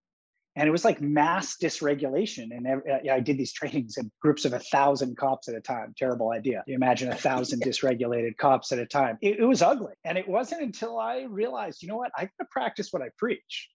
And 0.56 0.66
it 0.66 0.72
was 0.72 0.84
like 0.84 1.00
mass 1.00 1.56
dysregulation. 1.62 2.48
And 2.50 2.66
uh, 2.66 3.12
I 3.12 3.20
did 3.20 3.38
these 3.38 3.52
trainings 3.60 3.96
in 3.96 4.10
groups 4.20 4.44
of 4.44 4.52
a 4.52 4.58
thousand 4.58 5.16
cops 5.16 5.48
at 5.48 5.54
a 5.54 5.60
time. 5.60 5.94
Terrible 5.96 6.30
idea. 6.30 6.64
You 6.66 6.74
imagine 6.74 7.10
a 7.10 7.16
thousand 7.16 7.62
dysregulated 7.64 8.36
cops 8.36 8.72
at 8.72 8.78
a 8.78 8.86
time. 8.86 9.18
It, 9.22 9.38
it 9.38 9.44
was 9.44 9.62
ugly. 9.62 9.94
And 10.04 10.18
it 10.18 10.28
wasn't 10.28 10.62
until 10.62 10.98
I 10.98 11.22
realized, 11.22 11.82
you 11.82 11.88
know 11.88 11.96
what, 11.96 12.10
I 12.16 12.22
got 12.22 12.32
to 12.40 12.46
practice 12.50 12.92
what 12.92 13.02
I 13.02 13.10
preach. 13.16 13.68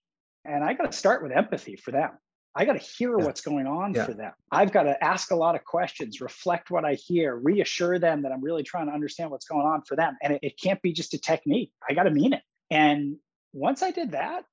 And 0.46 0.64
I 0.64 0.74
got 0.74 0.92
to 0.92 0.98
start 0.98 1.24
with 1.24 1.32
empathy 1.32 1.76
for 1.76 1.92
them. 1.92 2.12
I 2.56 2.64
got 2.64 2.74
to 2.74 2.80
hear 2.80 3.18
yeah. 3.20 3.26
what's 3.26 3.42
going 3.42 3.68
on 3.68 3.94
yeah. 3.94 4.06
for 4.06 4.14
them. 4.14 4.32
I've 4.52 4.72
got 4.72 4.84
to 4.84 5.04
ask 5.04 5.32
a 5.32 5.36
lot 5.36 5.56
of 5.56 5.66
questions, 5.66 6.22
reflect 6.22 6.72
what 6.72 6.86
I 6.86 6.94
hear, 6.94 7.36
reassure 7.36 8.00
them 8.00 8.22
that 8.22 8.32
I'm 8.32 8.42
really 8.42 8.64
trying 8.64 8.88
to 8.88 8.94
understand 8.94 9.30
what's 9.30 9.46
going 9.46 9.66
on 9.66 9.82
for 9.82 9.98
them. 9.98 10.16
And 10.24 10.34
it, 10.34 10.40
it 10.42 10.60
can't 10.62 10.82
be 10.82 10.94
just 10.94 11.14
a 11.14 11.20
technique. 11.20 11.72
I 11.90 11.94
got 11.94 12.04
to 12.04 12.12
mean 12.12 12.34
it. 12.34 12.42
And 12.72 13.18
once 13.52 13.84
I 13.84 13.92
did 13.92 14.12
that, 14.12 14.46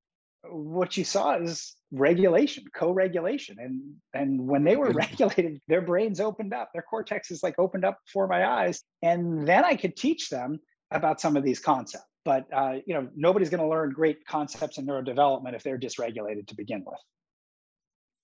what 0.51 0.97
you 0.97 1.05
saw 1.05 1.37
is 1.39 1.77
regulation, 1.93 2.65
co-regulation. 2.75 3.59
And 3.61 3.81
and 4.13 4.49
when 4.49 4.65
they 4.65 4.75
were 4.75 4.91
regulated, 4.91 5.61
their 5.69 5.83
brains 5.83 6.19
opened 6.19 6.53
up, 6.53 6.71
their 6.73 6.83
cortex 6.83 7.31
is 7.31 7.45
like 7.45 7.55
opened 7.59 7.85
up 7.85 7.99
before 8.07 8.27
my 8.27 8.45
eyes. 8.45 8.83
And 9.03 9.47
then 9.47 9.65
I 9.65 9.77
could 9.77 9.95
teach 9.95 10.29
them 10.29 10.59
about 10.95 11.21
some 11.21 11.37
of 11.37 11.43
these 11.43 11.61
concepts 11.61 12.07
but 12.25 12.47
uh, 12.53 12.77
you 12.87 12.95
know 12.95 13.09
nobody's 13.15 13.51
going 13.51 13.61
to 13.63 13.69
learn 13.69 13.91
great 13.91 14.25
concepts 14.27 14.79
in 14.79 14.87
neurodevelopment 14.87 15.55
if 15.55 15.63
they're 15.63 15.79
dysregulated 15.79 16.47
to 16.47 16.55
begin 16.55 16.85
with. 16.87 16.99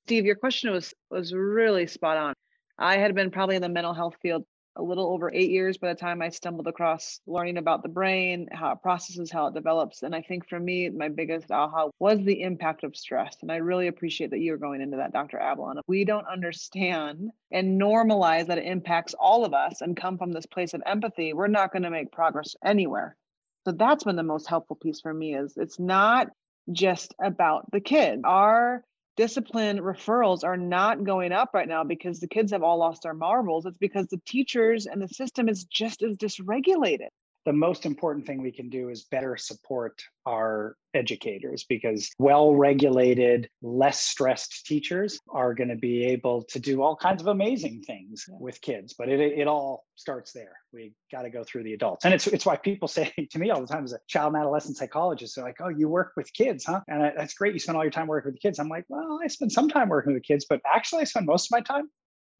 Steve 0.07 0.25
your 0.25 0.37
question 0.37 0.71
was 0.71 0.95
was 1.11 1.33
really 1.33 1.87
spot 1.87 2.17
on. 2.17 2.35
I 2.79 2.99
had 2.99 3.15
been 3.15 3.31
probably 3.31 3.57
in 3.57 3.63
the 3.63 3.69
mental 3.69 3.93
health 3.93 4.15
field 4.23 4.45
a 4.77 4.83
little 4.83 5.13
over 5.13 5.31
eight 5.33 5.51
years 5.51 5.79
by 5.79 5.89
the 5.89 5.99
time 5.99 6.23
i 6.23 6.29
stumbled 6.29 6.67
across 6.67 7.21
learning 7.27 7.57
about 7.57 7.83
the 7.83 7.89
brain 7.89 8.49
how 8.53 8.73
it 8.73 8.83
processes 8.83 9.31
how 9.31 9.47
it 9.47 9.55
develops 9.55 10.03
and 10.03 10.15
i 10.15 10.23
think 10.23 10.49
for 10.49 10.61
me 10.61 10.89
my 10.89 11.09
biggest 11.09 11.51
aha 11.51 11.89
was 11.99 12.21
the 12.21 12.43
impact 12.43 12.85
of 12.85 12.97
stress 12.97 13.37
and 13.43 13.51
i 13.51 13.57
really 13.57 13.89
appreciate 13.89 14.31
that 14.31 14.41
you're 14.41 14.57
going 14.57 14.81
into 14.81 14.97
that 14.97 15.13
dr 15.13 15.37
ablon 15.39 15.81
we 15.87 16.05
don't 16.05 16.27
understand 16.27 17.31
and 17.51 17.81
normalize 17.81 18.47
that 18.47 18.59
it 18.59 18.67
impacts 18.67 19.15
all 19.15 19.45
of 19.45 19.55
us 19.55 19.81
and 19.81 19.97
come 19.97 20.19
from 20.19 20.33
this 20.33 20.47
place 20.47 20.75
of 20.75 20.83
empathy. 20.87 21.33
We're 21.33 21.47
not 21.49 21.73
going 21.73 21.83
to 21.83 21.91
make 21.91 22.13
progress 22.13 22.55
anywhere. 22.65 23.17
So 23.65 23.73
that's 23.73 24.05
been 24.05 24.17
the 24.17 24.23
most 24.23 24.49
helpful 24.49 24.77
piece 24.77 25.01
for 25.01 25.13
me 25.13 25.35
is 25.35 25.55
it's 25.57 25.79
not 25.79 26.29
just 26.73 27.15
about 27.23 27.71
the 27.71 27.81
kid. 27.81 28.21
Our 28.25 28.85
discipline 29.19 29.79
referrals 29.81 30.45
are 30.45 30.57
not 30.57 31.03
going 31.03 31.33
up 31.33 31.51
right 31.53 31.69
now 31.69 31.83
because 31.83 32.21
the 32.21 32.29
kids 32.29 32.53
have 32.53 32.63
all 32.63 32.79
lost 32.79 33.03
their 33.03 33.15
marbles. 33.15 33.67
It's 33.67 33.77
because 33.77 34.07
the 34.07 34.21
teachers 34.25 34.87
and 34.87 35.03
the 35.03 35.09
system 35.09 35.49
is 35.49 35.65
just 35.65 36.05
as 36.05 36.17
dysregulated 36.17 37.09
the 37.49 37.53
most 37.55 37.87
important 37.87 38.27
thing 38.27 38.43
we 38.43 38.53
can 38.53 38.69
do 38.69 38.91
is 38.91 39.05
better 39.05 39.35
support 39.35 40.03
our 40.27 40.77
educators 40.93 41.65
because 41.67 42.11
well 42.19 42.55
regulated, 42.55 43.49
less 43.63 44.03
stressed 44.03 44.67
teachers 44.67 45.19
are 45.31 45.55
going 45.55 45.71
to 45.71 45.77
be 45.77 46.05
able 46.05 46.43
to 46.43 46.59
do 46.59 46.83
all 46.83 46.95
kinds 46.95 47.23
of 47.23 47.29
amazing 47.29 47.83
things 47.87 48.27
with 48.29 48.61
kids. 48.61 48.95
But 48.99 49.09
it, 49.09 49.21
it 49.21 49.49
all 49.49 49.87
starts 49.95 50.35
there. 50.35 50.57
We 50.75 50.93
got 51.11 51.23
to 51.23 51.31
go 51.31 51.43
through 51.43 51.63
the 51.63 51.73
adults. 51.73 52.05
And 52.05 52.13
it's, 52.13 52.27
it's 52.27 52.45
why 52.45 52.57
people 52.57 52.87
say 52.99 53.15
to 53.31 53.39
me 53.39 53.49
all 53.49 53.63
the 53.63 53.67
time 53.67 53.85
as 53.85 53.95
a 53.95 53.99
child 54.09 54.35
and 54.35 54.43
adolescent 54.43 54.77
psychologist, 54.77 55.35
they're 55.35 55.45
like, 55.47 55.57
oh, 55.61 55.71
you 55.71 55.89
work 55.89 56.13
with 56.19 56.31
kids, 56.35 56.67
huh? 56.67 56.83
And 56.87 57.03
I, 57.03 57.13
that's 57.17 57.33
great. 57.33 57.55
You 57.55 57.61
spend 57.61 57.79
all 57.79 57.85
your 57.85 57.91
time 57.91 58.09
working 58.09 58.29
with 58.29 58.35
the 58.35 58.47
kids. 58.47 58.59
I'm 58.59 58.69
like, 58.69 58.85
well, 58.91 59.21
I 59.25 59.29
spend 59.29 59.53
some 59.53 59.71
time 59.71 59.89
working 59.89 60.13
with 60.13 60.23
the 60.23 60.27
kids, 60.27 60.45
but 60.47 60.61
actually 60.71 61.01
I 61.01 61.05
spend 61.05 61.25
most 61.25 61.47
of 61.47 61.53
my 61.53 61.63
time 61.63 61.89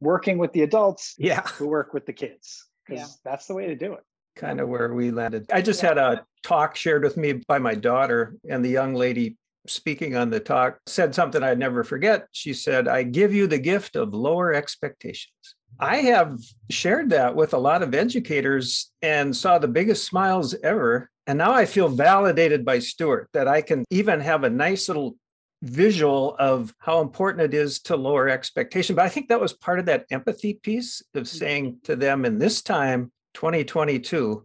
working 0.01 0.37
with 0.37 0.53
the 0.53 0.65
adults 0.65 1.15
yeah. 1.17 1.47
who 1.47 1.67
work 1.67 1.95
with 1.95 2.05
the 2.05 2.13
kids 2.13 2.67
because 2.87 3.01
yeah. 3.01 3.31
that's 3.31 3.47
the 3.47 3.55
way 3.55 3.69
to 3.69 3.75
do 3.75 3.95
it 3.95 4.05
kind 4.39 4.61
of 4.61 4.69
where 4.69 4.95
we 4.95 5.11
landed. 5.11 5.47
I 5.53 5.61
just 5.61 5.81
had 5.81 5.99
a 5.99 6.25
talk 6.43 6.77
shared 6.77 7.03
with 7.03 7.17
me 7.17 7.35
by 7.47 7.59
my 7.59 7.75
daughter, 7.75 8.37
and 8.49 8.65
the 8.65 8.71
young 8.71 8.95
lady 8.95 9.37
speaking 9.67 10.17
on 10.17 10.31
the 10.31 10.41
talk 10.41 10.79
said 10.87 11.15
something 11.15 11.43
I'd 11.43 11.59
never 11.59 11.85
forget. 11.85 12.27
She 12.33 12.55
said, 12.55 12.89
I 12.89 13.03
give 13.03 13.35
you 13.35 13.47
the 13.47 13.59
gift 13.59 13.97
of 13.97 14.15
lower 14.15 14.55
expectations. 14.55 15.35
I 15.79 15.97
have 15.99 16.39
shared 16.71 17.11
that 17.11 17.35
with 17.37 17.53
a 17.53 17.59
lot 17.59 17.83
of 17.83 17.95
educators 17.95 18.91
and 19.03 19.37
saw 19.37 19.59
the 19.59 19.69
biggest 19.69 20.07
smiles 20.07 20.55
ever. 20.63 21.11
And 21.27 21.37
now 21.39 21.53
I 21.53 21.67
feel 21.67 21.89
validated 21.89 22.65
by 22.65 22.79
Stuart 22.79 23.29
that 23.35 23.47
I 23.47 23.61
can 23.61 23.85
even 23.91 24.21
have 24.21 24.45
a 24.45 24.51
nice 24.51 24.89
little 24.89 25.17
visual 25.63 26.37
of 26.39 26.73
how 26.79 27.01
important 27.01 27.53
it 27.53 27.55
is 27.55 27.81
to 27.81 27.97
lower 27.97 28.29
expectation. 28.29 28.97
But 28.97 29.05
I 29.05 29.09
think 29.09 29.29
that 29.29 29.41
was 29.41 29.53
part 29.53 29.79
of 29.79 29.87
that 29.87 30.07
empathy 30.11 30.55
piece 30.55 31.03
of 31.15 31.25
mm. 31.25 31.27
saying 31.27 31.79
to 31.85 31.97
them 31.97 32.25
in 32.25 32.39
this 32.39 32.63
time, 32.63 33.13
2022, 33.39 34.45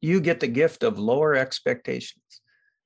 you 0.00 0.20
get 0.20 0.38
the 0.38 0.46
gift 0.46 0.84
of 0.84 0.96
lower 0.96 1.34
expectations. 1.34 2.22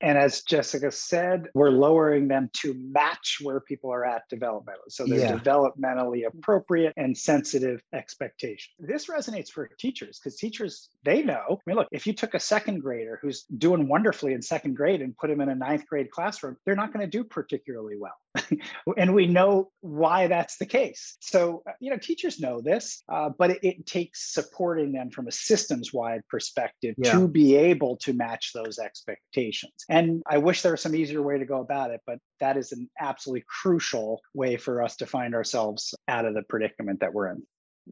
And 0.01 0.17
as 0.17 0.41
Jessica 0.41 0.91
said, 0.91 1.47
we're 1.53 1.69
lowering 1.69 2.27
them 2.27 2.49
to 2.61 2.73
match 2.75 3.37
where 3.41 3.59
people 3.59 3.91
are 3.91 4.03
at 4.03 4.23
developmentally. 4.33 4.89
So 4.89 5.05
they're 5.05 5.19
Yeah. 5.19 5.37
developmentally 5.37 6.25
appropriate 6.25 6.93
and 6.97 7.15
sensitive 7.15 7.81
expectation. 7.93 8.73
This 8.79 9.07
resonates 9.07 9.49
for 9.49 9.67
teachers 9.79 10.19
because 10.19 10.37
teachers, 10.37 10.89
they 11.03 11.21
know. 11.21 11.45
I 11.49 11.61
mean, 11.67 11.77
look, 11.77 11.87
if 11.91 12.07
you 12.07 12.13
took 12.13 12.33
a 12.33 12.39
second 12.39 12.79
grader 12.79 13.19
who's 13.21 13.43
doing 13.43 13.87
wonderfully 13.87 14.33
in 14.33 14.41
second 14.41 14.75
grade 14.75 15.01
and 15.03 15.15
put 15.17 15.29
him 15.29 15.41
in 15.41 15.49
a 15.49 15.55
ninth 15.55 15.85
grade 15.87 16.09
classroom, 16.09 16.57
they're 16.65 16.75
not 16.75 16.93
going 16.93 17.05
to 17.05 17.17
do 17.17 17.23
particularly 17.23 17.95
well. 17.97 18.15
and 18.97 19.13
we 19.13 19.27
know 19.27 19.71
why 19.81 20.27
that's 20.27 20.57
the 20.57 20.65
case. 20.65 21.17
So, 21.21 21.63
uh, 21.67 21.73
you 21.79 21.89
know, 21.91 21.97
teachers 21.97 22.39
know 22.39 22.61
this, 22.61 23.03
uh, 23.11 23.29
but 23.37 23.51
it, 23.51 23.59
it 23.63 23.85
takes 23.85 24.33
supporting 24.33 24.91
them 24.91 25.09
from 25.09 25.27
a 25.27 25.31
systems 25.31 25.93
wide 25.93 26.21
perspective 26.29 26.95
Yeah. 26.97 27.11
to 27.13 27.27
be 27.27 27.55
able 27.55 27.97
to 27.97 28.13
match 28.13 28.51
those 28.53 28.79
expectations. 28.79 29.73
And 29.89 30.23
I 30.29 30.37
wish 30.37 30.61
there 30.61 30.71
was 30.73 30.81
some 30.81 30.95
easier 30.95 31.21
way 31.21 31.37
to 31.37 31.45
go 31.45 31.61
about 31.61 31.91
it, 31.91 32.01
but 32.05 32.19
that 32.39 32.57
is 32.57 32.71
an 32.71 32.89
absolutely 32.99 33.45
crucial 33.47 34.21
way 34.33 34.57
for 34.57 34.81
us 34.83 34.95
to 34.97 35.05
find 35.05 35.33
ourselves 35.35 35.93
out 36.07 36.25
of 36.25 36.33
the 36.33 36.43
predicament 36.43 36.99
that 37.01 37.13
we're 37.13 37.31
in. 37.31 37.43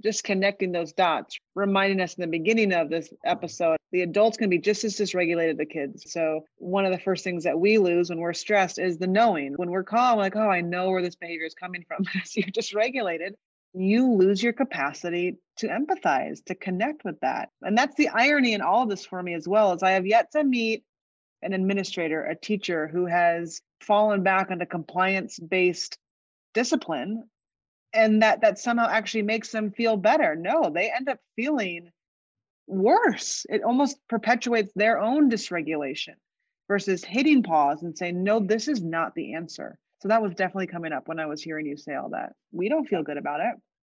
just 0.04 0.24
connecting 0.26 0.72
those 0.74 0.92
dots, 0.94 1.38
reminding 1.56 2.02
us 2.02 2.16
in 2.16 2.22
the 2.22 2.28
beginning 2.28 2.74
of 2.74 2.90
this 2.90 3.14
episode, 3.26 3.78
the 3.96 4.02
adults 4.02 4.36
can 4.36 4.50
be 4.50 4.58
just 4.58 4.84
as 4.84 4.98
dysregulated 4.98 5.52
as 5.52 5.58
the 5.58 5.66
kids. 5.66 6.12
So 6.12 6.44
one 6.58 6.86
of 6.86 6.92
the 6.92 7.00
first 7.00 7.24
things 7.24 7.46
that 7.46 7.58
we 7.58 7.78
lose 7.78 8.10
when 8.10 8.20
we're 8.20 8.34
stressed 8.34 8.78
is 8.78 8.98
the 8.98 9.08
knowing. 9.08 9.54
When 9.54 9.72
we're 9.72 9.86
calm, 9.86 10.18
like, 10.18 10.36
oh, 10.36 10.50
I 10.50 10.60
know 10.60 10.90
where 10.90 11.02
this 11.02 11.16
behavior 11.16 11.46
is 11.46 11.54
coming 11.54 11.86
from. 11.88 12.04
so 12.26 12.42
you're 12.42 12.50
dysregulated. 12.50 13.36
You 13.74 14.12
lose 14.12 14.44
your 14.44 14.52
capacity 14.52 15.38
to 15.60 15.70
empathize, 15.70 16.44
to 16.48 16.56
connect 16.56 17.06
with 17.06 17.18
that. 17.22 17.52
And 17.62 17.78
that's 17.78 17.96
the 17.96 18.10
irony 18.10 18.52
in 18.52 18.60
all 18.60 18.84
of 18.84 18.90
this 18.90 19.06
for 19.06 19.24
me 19.24 19.34
as 19.34 19.48
well, 19.48 19.72
is 19.72 19.82
I 19.82 19.92
have 19.92 20.06
yet 20.06 20.30
to 20.34 20.44
meet 20.44 20.84
an 21.42 21.54
administrator, 21.54 22.26
a 22.26 22.36
teacher 22.36 22.90
who 22.90 23.06
has 23.06 23.62
fallen 23.80 24.24
back 24.24 24.52
onto 24.52 24.66
compliance-based 24.66 25.98
discipline 26.54 27.24
and 27.94 28.24
that 28.24 28.42
that 28.42 28.60
somehow 28.60 28.90
actually 28.90 29.22
makes 29.22 29.52
them 29.52 29.72
feel 29.72 29.96
better 29.96 30.36
no 30.36 30.70
they 30.70 30.92
end 30.92 31.10
up 31.10 31.20
feeling 31.36 31.92
worse 32.68 33.46
it 33.50 33.64
almost 33.64 33.98
perpetuates 34.10 34.72
their 34.76 35.00
own 35.00 35.30
dysregulation 35.30 36.16
versus 36.68 37.04
hitting 37.04 37.44
pause 37.44 37.84
and 37.84 37.98
saying 37.98 38.24
no 38.24 38.40
this 38.40 38.68
is 38.68 38.82
not 38.82 39.14
the 39.16 39.34
answer 39.34 39.78
so 40.02 40.08
that 40.08 40.22
was 40.22 40.34
definitely 40.34 40.68
coming 40.68 40.92
up 40.92 41.08
when 41.08 41.20
i 41.20 41.26
was 41.26 41.42
hearing 41.42 41.66
you 41.66 41.78
say 41.78 41.94
all 41.96 42.10
that 42.10 42.34
we 42.52 42.70
don't 42.70 42.88
feel 42.88 43.04
good 43.04 43.18
about 43.18 43.40
it 43.40 43.56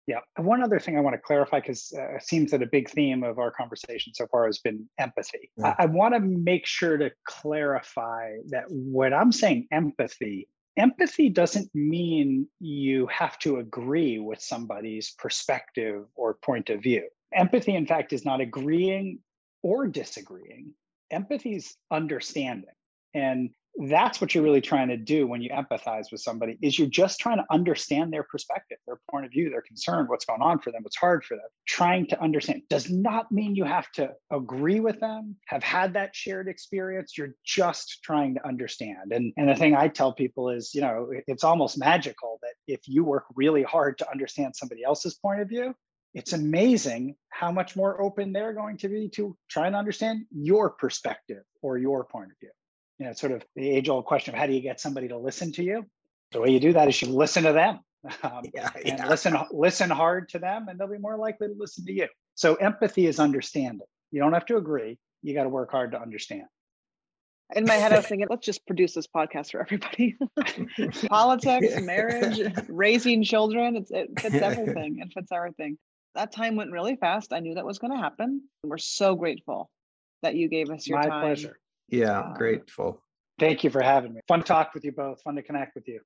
Yeah. 0.08 0.20
And 0.38 0.46
one 0.46 0.64
other 0.64 0.80
thing 0.80 0.98
I 0.98 1.02
want 1.02 1.16
to 1.16 1.22
clarify, 1.22 1.60
because 1.60 1.94
uh, 1.96 2.16
it 2.16 2.24
seems 2.24 2.52
that 2.52 2.62
a 2.64 2.66
big 2.66 2.90
theme 2.90 3.24
of 3.24 3.40
our 3.40 3.52
conversation 3.52 4.14
so 4.14 4.26
far 4.28 4.46
has 4.46 4.60
been 4.60 4.88
empathy. 4.98 5.52
Yeah. 5.58 5.76
I, 5.78 5.84
I 5.84 5.86
want 5.88 6.14
to 6.14 6.22
make 6.22 6.66
sure 6.66 6.98
to 6.98 7.12
clarify 7.28 8.38
that 8.50 8.66
when 8.70 9.14
I'm 9.14 9.34
saying 9.34 9.68
empathy, 9.72 10.48
empathy 10.78 11.28
doesn't 11.30 11.70
mean 11.76 12.48
you 12.60 13.08
have 13.08 13.38
to 13.40 13.58
agree 13.58 14.18
with 14.20 14.42
somebody's 14.42 15.12
perspective 15.12 16.06
or 16.16 16.36
point 16.36 16.70
of 16.70 16.82
view. 16.82 17.10
Empathy, 17.34 17.76
in 17.76 17.86
fact, 17.86 18.14
is 18.14 18.26
not 18.26 18.42
agreeing 18.42 19.20
or 19.64 19.88
disagreeing. 19.88 20.74
Empathy 21.12 21.56
is 21.56 21.76
understanding. 21.92 22.70
And 23.14 23.52
that's 23.78 24.20
what 24.20 24.34
you're 24.34 24.44
really 24.44 24.62
trying 24.62 24.88
to 24.88 24.98
do 24.98 25.28
when 25.28 25.42
you 25.42 25.50
empathize 25.52 26.12
with 26.12 26.20
somebody 26.20 26.58
is 26.62 26.80
you're 26.80 26.88
just 26.88 27.20
trying 27.20 27.38
to 27.38 27.46
understand 27.52 28.12
their 28.12 28.24
perspective 28.24 28.78
their 28.88 29.00
point 29.12 29.26
of 29.26 29.32
view 29.32 29.50
their 29.50 29.62
concern 29.62 30.08
what's 30.08 30.26
going 30.26 30.42
on 30.42 30.58
for 30.60 30.72
them 30.72 30.82
what's 30.82 30.98
hard 30.98 31.24
for 31.24 31.36
them 31.36 31.46
trying 31.68 32.08
to 32.08 32.20
understand 32.20 32.62
does 32.70 32.90
not 32.90 33.32
mean 33.32 33.56
you 33.56 33.64
have 33.64 33.90
to 33.92 34.10
agree 34.32 34.80
with 34.80 35.00
them 35.00 35.36
have 35.48 35.62
had 35.62 35.94
that 35.94 36.16
shared 36.16 36.48
experience 36.48 37.16
you're 37.18 37.36
just 37.46 38.00
trying 38.04 38.34
to 38.34 38.48
understand 38.48 39.12
and 39.12 39.32
and 39.38 39.48
the 39.48 39.56
thing 39.56 39.76
i 39.76 39.88
tell 39.88 40.12
people 40.12 40.50
is 40.50 40.72
you 40.74 40.82
know 40.82 41.10
it's 41.28 41.44
almost 41.44 41.78
magical 41.78 42.40
that 42.42 42.54
if 42.68 42.82
you 42.88 43.04
work 43.04 43.26
really 43.36 43.64
hard 43.64 43.98
to 43.98 44.10
understand 44.10 44.56
somebody 44.56 44.84
else's 44.84 45.16
point 45.16 45.40
of 45.40 45.48
view 45.48 45.74
it's 46.18 46.34
amazing 46.34 47.16
how 47.30 47.52
much 47.52 47.76
more 47.76 48.02
open 48.02 48.34
they're 48.34 48.54
going 48.54 48.78
to 48.78 48.90
be 48.90 49.10
to 49.10 49.38
trying 49.50 49.74
to 49.74 49.78
understand 49.78 50.26
your 50.32 50.70
perspective 50.72 51.44
or 51.62 51.78
your 51.78 52.04
point 52.06 52.32
of 52.32 52.40
view 52.40 52.50
you 53.00 53.06
know, 53.06 53.14
sort 53.14 53.32
of 53.32 53.46
the 53.56 53.70
age 53.70 53.90
old 53.90 54.06
question 54.06 54.34
of 54.34 54.40
how 54.40 54.48
do 54.48 54.54
you 54.54 54.62
get 54.62 54.80
somebody 54.80 55.08
to 55.08 55.18
listen 55.18 55.52
to 55.54 55.64
you? 55.64 55.86
The 56.32 56.42
way 56.42 56.50
you 56.50 56.60
do 56.60 56.74
that 56.74 56.88
is 56.88 57.02
you 57.02 57.10
listen 57.10 57.44
to 57.44 57.54
them 57.54 57.80
um, 58.24 58.44
Yeah, 58.54 58.70
and 58.76 59.00
yeah. 59.00 59.08
listen, 59.08 59.36
listen 59.52 59.90
hard 59.90 60.30
to 60.30 60.40
them, 60.40 60.68
and 60.68 60.80
they'll 60.80 60.88
be 60.88 60.98
more 60.98 61.18
likely 61.18 61.48
to 61.48 61.54
listen 61.58 61.86
to 61.86 61.94
you. 61.94 62.08
So 62.36 62.56
empathy 62.56 63.06
is 63.06 63.20
understanding. 63.20 63.88
You 64.12 64.22
don't 64.22 64.34
have 64.34 64.46
to 64.48 64.58
agree. 64.58 64.98
You 65.22 65.34
got 65.34 65.44
to 65.44 65.50
work 65.50 65.72
hard 65.72 65.92
to 65.92 66.02
understand. 66.02 66.46
in 67.56 67.66
my 67.66 67.76
head 67.76 67.94
i 67.94 67.98
was 67.98 68.06
thinking 68.10 68.28
let's 68.30 68.46
just 68.46 68.66
produce 68.68 68.94
this 68.94 69.08
podcast 69.08 69.52
for 69.52 69.62
everybody 69.62 70.18
politics 71.08 71.80
marriage 71.82 72.42
raising 72.68 73.24
children 73.24 73.78
it's, 73.78 73.92
it 73.92 74.20
fits 74.20 74.36
everything 74.36 75.00
it 75.00 75.14
fits 75.14 75.32
everything 75.32 75.78
that 76.16 76.32
time 76.32 76.56
went 76.56 76.72
really 76.72 76.96
fast 76.96 77.34
i 77.34 77.40
knew 77.40 77.56
that 77.56 77.66
was 77.66 77.80
going 77.80 77.92
to 77.92 78.00
happen 78.00 78.42
we're 78.64 78.78
so 78.78 79.16
grateful 79.16 79.70
that 80.24 80.36
you 80.36 80.50
gave 80.50 80.70
us 80.70 80.88
your 80.88 81.00
My 81.00 81.08
time 81.08 81.22
pleasure. 81.22 81.60
Yeah, 81.90 82.20
Um, 82.20 82.34
grateful. 82.34 83.02
Thank 83.40 83.64
you 83.64 83.70
for 83.70 83.82
having 83.82 84.14
me. 84.14 84.22
Fun 84.28 84.40
to 84.40 84.46
talk 84.46 84.74
with 84.74 84.84
you 84.84 84.92
both. 84.92 85.22
Fun 85.22 85.36
to 85.36 85.44
connect 85.44 85.76
with 85.76 85.88
you. 85.88 86.02